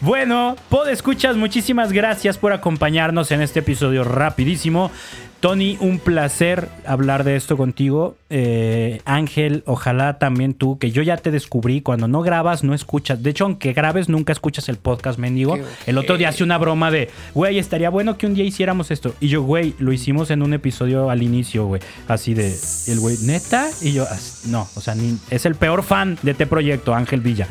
Bueno, 0.00 0.56
Pod 0.68 0.88
Escuchas, 0.88 1.36
muchísimas 1.36 1.92
gracias 1.92 2.38
por 2.38 2.52
acompañarnos 2.52 3.32
en 3.32 3.42
este 3.42 3.58
episodio 3.58 4.04
rapidísimo. 4.04 4.92
Tony, 5.40 5.76
un 5.80 6.00
placer 6.00 6.68
hablar 6.84 7.22
de 7.22 7.36
esto 7.36 7.56
contigo. 7.56 8.16
Eh, 8.28 9.00
Ángel, 9.04 9.62
ojalá 9.66 10.18
también 10.18 10.52
tú, 10.52 10.78
que 10.78 10.90
yo 10.90 11.02
ya 11.02 11.16
te 11.16 11.30
descubrí, 11.30 11.80
cuando 11.80 12.08
no 12.08 12.22
grabas, 12.22 12.64
no 12.64 12.74
escuchas. 12.74 13.22
De 13.22 13.30
hecho, 13.30 13.44
aunque 13.44 13.72
grabes, 13.72 14.08
nunca 14.08 14.32
escuchas 14.32 14.68
el 14.68 14.78
podcast, 14.78 15.18
mendigo. 15.18 15.56
El 15.86 15.96
otro 15.96 16.16
día 16.16 16.30
hace 16.30 16.42
una 16.42 16.58
broma 16.58 16.90
de, 16.90 17.08
güey, 17.34 17.58
estaría 17.58 17.88
bueno 17.88 18.18
que 18.18 18.26
un 18.26 18.34
día 18.34 18.44
hiciéramos 18.44 18.90
esto. 18.90 19.14
Y 19.20 19.28
yo, 19.28 19.42
güey, 19.42 19.74
lo 19.78 19.92
hicimos 19.92 20.30
en 20.30 20.42
un 20.42 20.54
episodio 20.54 21.08
al 21.08 21.22
inicio, 21.22 21.66
güey. 21.66 21.80
Así 22.08 22.34
de, 22.34 22.52
el 22.88 22.98
güey, 22.98 23.16
neta. 23.22 23.68
Y 23.80 23.92
yo, 23.92 24.06
no, 24.46 24.68
o 24.74 24.80
sea, 24.80 24.96
es 25.30 25.46
el 25.46 25.54
peor 25.54 25.84
fan 25.84 26.18
de 26.22 26.32
este 26.32 26.46
proyecto, 26.46 26.94
Ángel 26.94 27.20
Villa. 27.20 27.46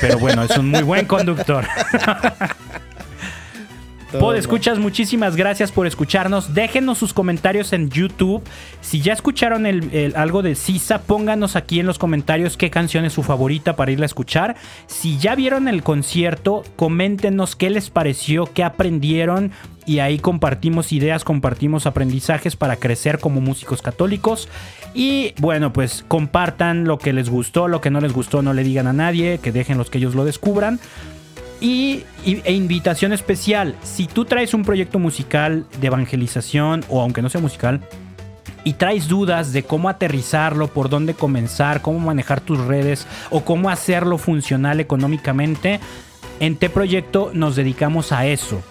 Pero 0.00 0.18
bueno, 0.18 0.42
es 0.42 0.56
un 0.58 0.68
muy 0.68 0.82
buen 0.82 1.06
conductor. 1.06 1.64
Pod 4.18 4.34
escuchas, 4.34 4.78
muchísimas 4.78 5.36
gracias 5.36 5.70
por 5.70 5.86
escucharnos. 5.86 6.52
Déjenos 6.52 6.98
sus 6.98 7.14
comentarios 7.14 7.72
en 7.72 7.90
YouTube. 7.90 8.42
Si 8.80 9.00
ya 9.00 9.12
escucharon 9.12 9.66
el, 9.66 10.14
algo 10.16 10.42
de 10.42 10.56
Sisa, 10.56 11.02
pónganos 11.02 11.54
aquí 11.54 11.78
en 11.78 11.86
los 11.86 11.98
comentarios 11.98 12.56
qué 12.56 12.70
canción 12.70 13.04
es 13.04 13.12
su 13.12 13.22
favorita 13.22 13.76
para 13.76 13.92
irla 13.92 14.04
a 14.04 14.06
escuchar. 14.06 14.56
Si 14.88 15.18
ya 15.18 15.36
vieron 15.36 15.68
el 15.68 15.84
concierto, 15.84 16.64
coméntenos 16.74 17.54
qué 17.54 17.70
les 17.70 17.90
pareció, 17.90 18.46
qué 18.46 18.64
aprendieron. 18.64 19.52
Y 19.86 20.00
ahí 20.00 20.18
compartimos 20.18 20.92
ideas, 20.92 21.22
compartimos 21.22 21.86
aprendizajes 21.86 22.56
para 22.56 22.76
crecer 22.76 23.20
como 23.20 23.40
músicos 23.40 23.80
católicos. 23.80 24.48
Y 24.92 25.34
bueno, 25.38 25.72
pues 25.72 26.04
compartan 26.08 26.84
lo 26.84 26.98
que 26.98 27.12
les 27.12 27.30
gustó, 27.30 27.68
lo 27.68 27.80
que 27.80 27.90
no 27.90 28.00
les 28.00 28.12
gustó, 28.12 28.42
no 28.42 28.54
le 28.54 28.64
digan 28.64 28.88
a 28.88 28.92
nadie, 28.92 29.38
que 29.38 29.52
dejen 29.52 29.78
los 29.78 29.88
que 29.88 29.98
ellos 29.98 30.16
lo 30.16 30.24
descubran. 30.24 30.80
Y, 31.60 32.04
e 32.24 32.52
invitación 32.52 33.12
especial, 33.12 33.76
si 33.82 34.06
tú 34.06 34.24
traes 34.24 34.54
un 34.54 34.64
proyecto 34.64 34.98
musical 34.98 35.66
de 35.80 35.88
evangelización 35.88 36.84
o 36.88 37.02
aunque 37.02 37.22
no 37.22 37.28
sea 37.28 37.40
musical, 37.40 37.80
y 38.64 38.74
traes 38.74 39.08
dudas 39.08 39.52
de 39.52 39.62
cómo 39.62 39.88
aterrizarlo, 39.88 40.68
por 40.68 40.88
dónde 40.88 41.14
comenzar, 41.14 41.82
cómo 41.82 41.98
manejar 41.98 42.40
tus 42.40 42.58
redes 42.58 43.06
o 43.30 43.42
cómo 43.44 43.70
hacerlo 43.70 44.18
funcional 44.18 44.80
económicamente, 44.80 45.80
en 46.40 46.56
T 46.56 46.70
Proyecto 46.70 47.30
nos 47.34 47.56
dedicamos 47.56 48.12
a 48.12 48.26
eso 48.26 48.62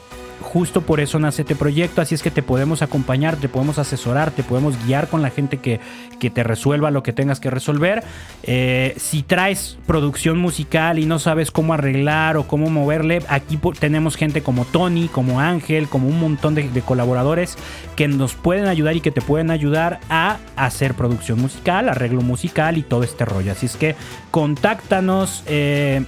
justo 0.41 0.81
por 0.81 0.99
eso 0.99 1.19
nace 1.19 1.43
este 1.43 1.55
proyecto, 1.55 2.01
así 2.01 2.15
es 2.15 2.23
que 2.23 2.31
te 2.31 2.41
podemos 2.41 2.81
acompañar, 2.81 3.35
te 3.37 3.49
podemos 3.49 3.77
asesorar, 3.79 4.31
te 4.31 4.43
podemos 4.43 4.75
guiar 4.85 5.07
con 5.07 5.21
la 5.21 5.29
gente 5.29 5.57
que, 5.57 5.79
te 6.19 6.43
resuelva 6.43 6.91
lo 6.91 7.01
que 7.01 7.13
tengas 7.13 7.39
que 7.39 7.49
resolver. 7.49 8.03
Eh, 8.43 8.93
si 8.97 9.23
traes 9.23 9.77
producción 9.87 10.37
musical 10.37 10.99
y 10.99 11.05
no 11.05 11.17
sabes 11.17 11.49
cómo 11.49 11.73
arreglar 11.73 12.35
o 12.35 12.45
cómo 12.45 12.69
moverle, 12.69 13.21
aquí 13.29 13.57
tenemos 13.79 14.17
gente 14.17 14.41
como 14.41 14.65
Tony, 14.65 15.07
como 15.07 15.39
Ángel, 15.39 15.87
como 15.87 16.09
un 16.09 16.19
montón 16.19 16.55
de, 16.55 16.69
colaboradores 16.81 17.57
que 17.95 18.07
nos 18.07 18.33
pueden 18.33 18.67
ayudar 18.67 18.95
y 18.95 19.01
que 19.01 19.11
te 19.11 19.21
pueden 19.21 19.49
ayudar 19.49 19.99
a 20.09 20.39
hacer 20.55 20.93
producción 20.93 21.39
musical, 21.39 21.87
arreglo 21.87 22.21
musical 22.21 22.77
y 22.77 22.83
todo 22.83 23.03
este 23.03 23.25
rollo. 23.25 23.51
Así 23.51 23.65
es 23.65 23.77
que 23.77 23.95
contáctanos, 24.31 25.43
eh, 25.47 26.03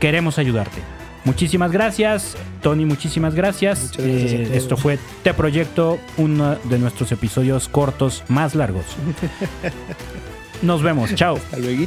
queremos 0.00 0.38
ayudarte. 0.38 0.97
Muchísimas 1.24 1.72
gracias, 1.72 2.36
Tony, 2.62 2.84
muchísimas 2.84 3.34
gracias. 3.34 3.92
Eh, 3.98 4.50
esto 4.54 4.76
fue 4.76 4.98
Te 5.22 5.34
Proyecto, 5.34 5.98
uno 6.16 6.56
de 6.64 6.78
nuestros 6.78 7.12
episodios 7.12 7.68
cortos 7.68 8.22
más 8.28 8.54
largos. 8.54 8.84
Nos 10.62 10.82
vemos, 10.82 11.14
chao. 11.14 11.36
Hasta 11.36 11.58
luego. 11.58 11.86